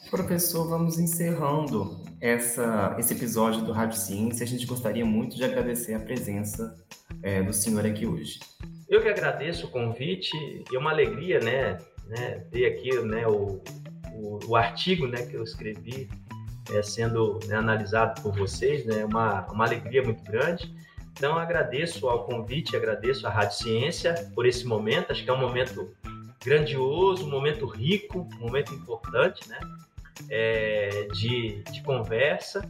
Professor, 0.10 0.68
vamos 0.68 0.98
encerrando 0.98 2.04
essa, 2.20 2.96
esse 3.00 3.14
episódio 3.14 3.64
do 3.64 3.72
Rádio 3.72 3.98
Ciência. 3.98 4.44
A 4.44 4.48
gente 4.48 4.66
gostaria 4.66 5.06
muito 5.06 5.36
de 5.36 5.44
agradecer 5.44 5.94
a 5.94 6.00
presença 6.00 6.76
é, 7.22 7.42
do 7.42 7.54
senhor 7.54 7.86
aqui 7.86 8.06
hoje. 8.06 8.40
Eu 8.90 9.02
que 9.02 9.08
agradeço 9.08 9.68
o 9.68 9.70
convite 9.70 10.36
e 10.36 10.76
é 10.76 10.78
uma 10.78 10.92
alegria, 10.92 11.40
né, 11.40 11.78
né, 12.08 12.46
ver 12.52 12.66
aqui 12.66 13.00
né, 13.04 13.26
o, 13.28 13.62
o, 14.14 14.40
o 14.48 14.56
artigo 14.56 15.08
né, 15.08 15.26
que 15.26 15.36
eu 15.36 15.44
escrevi 15.44 16.10
é, 16.74 16.82
sendo 16.82 17.40
né, 17.48 17.56
analisado 17.56 18.22
por 18.22 18.36
vocês, 18.36 18.86
né, 18.86 19.06
uma, 19.06 19.46
uma 19.52 19.66
alegria 19.66 20.04
muito 20.04 20.24
grande. 20.24 20.74
Então, 21.12 21.38
agradeço 21.38 22.08
ao 22.10 22.26
convite, 22.26 22.76
agradeço 22.76 23.28
à 23.28 23.30
Rádio 23.30 23.58
Ciência 23.58 24.32
por 24.34 24.46
esse 24.46 24.66
momento, 24.66 25.12
acho 25.12 25.24
que 25.24 25.30
é 25.30 25.34
um 25.34 25.40
momento 25.40 25.94
grandioso, 26.44 27.26
um 27.26 27.30
momento 27.30 27.66
rico, 27.66 28.28
um 28.36 28.40
momento 28.40 28.74
importante, 28.74 29.48
né, 29.48 29.60
é, 30.30 31.08
de, 31.14 31.64
de 31.72 31.84
conversa 31.84 32.62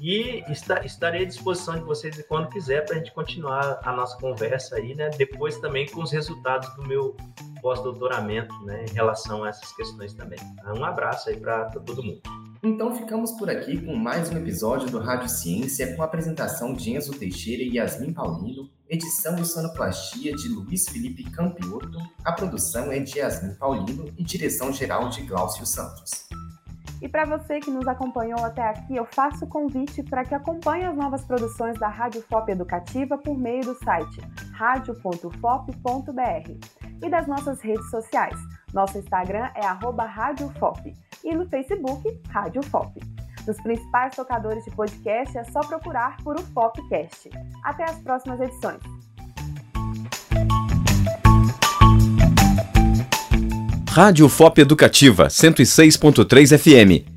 e 0.00 0.42
está, 0.50 0.84
estarei 0.84 1.22
à 1.22 1.26
disposição 1.26 1.74
de 1.74 1.84
vocês 1.84 2.22
quando 2.28 2.48
quiser 2.48 2.84
para 2.84 2.96
a 2.96 2.98
gente 2.98 3.12
continuar 3.12 3.80
a 3.82 3.92
nossa 3.92 4.16
conversa 4.18 4.76
aí, 4.76 4.94
né? 4.94 5.10
Depois 5.16 5.58
também 5.58 5.86
com 5.86 6.02
os 6.02 6.12
resultados 6.12 6.74
do 6.74 6.86
meu 6.86 7.16
pós-doutoramento, 7.60 8.54
né? 8.64 8.84
Em 8.90 8.94
relação 8.94 9.44
a 9.44 9.48
essas 9.48 9.72
questões 9.72 10.14
também. 10.14 10.38
Um 10.76 10.84
abraço 10.84 11.28
aí 11.28 11.36
para 11.36 11.66
todo 11.66 12.02
mundo. 12.02 12.22
Então 12.64 12.94
ficamos 12.94 13.32
por 13.32 13.50
aqui 13.50 13.84
com 13.84 13.96
mais 13.96 14.30
um 14.30 14.36
episódio 14.36 14.88
do 14.88 15.00
Rádio 15.00 15.28
Ciência 15.28 15.96
com 15.96 16.02
a 16.02 16.04
apresentação 16.04 16.72
de 16.72 16.92
Enzo 16.92 17.12
Teixeira 17.12 17.60
e 17.60 17.76
Yasmin 17.76 18.12
Paulino, 18.12 18.70
edição 18.88 19.36
e 19.36 19.44
sonoplastia 19.44 20.32
de 20.32 20.48
Luiz 20.48 20.88
Felipe 20.88 21.24
Campiotto, 21.24 21.98
a 22.24 22.30
produção 22.30 22.92
é 22.92 23.00
de 23.00 23.18
Yasmin 23.18 23.56
Paulino 23.56 24.14
e 24.16 24.22
direção 24.22 24.72
geral 24.72 25.08
de 25.08 25.22
Glaucio 25.22 25.66
Santos. 25.66 26.28
E 27.02 27.08
para 27.08 27.24
você 27.24 27.58
que 27.58 27.70
nos 27.70 27.88
acompanhou 27.88 28.38
até 28.44 28.62
aqui, 28.62 28.94
eu 28.94 29.04
faço 29.04 29.44
o 29.44 29.48
convite 29.48 30.04
para 30.04 30.24
que 30.24 30.36
acompanhe 30.36 30.84
as 30.84 30.96
novas 30.96 31.24
produções 31.24 31.76
da 31.76 31.88
Rádio 31.88 32.22
FOP 32.22 32.52
Educativa 32.52 33.18
por 33.18 33.36
meio 33.36 33.62
do 33.62 33.74
site 33.74 34.20
radio.fop.br 34.52 35.72
e 37.04 37.10
das 37.10 37.26
nossas 37.26 37.60
redes 37.60 37.90
sociais. 37.90 38.38
Nosso 38.72 38.98
Instagram 38.98 39.50
é 39.56 39.66
@radiofop 39.66 40.94
e 41.24 41.34
no 41.34 41.44
Facebook 41.48 42.22
Rádio 42.28 42.62
FOP. 42.62 43.00
Nos 43.48 43.60
principais 43.60 44.14
tocadores 44.14 44.64
de 44.64 44.70
podcast 44.70 45.36
é 45.36 45.42
só 45.42 45.58
procurar 45.60 46.16
por 46.18 46.36
o 46.36 46.42
Fopcast. 46.52 47.28
Até 47.64 47.82
as 47.82 47.98
próximas 47.98 48.40
edições. 48.40 48.80
Rádio 53.94 54.26
FOP 54.26 54.60
Educativa 54.60 55.28
106.3 55.28 56.54
FM 56.56 57.11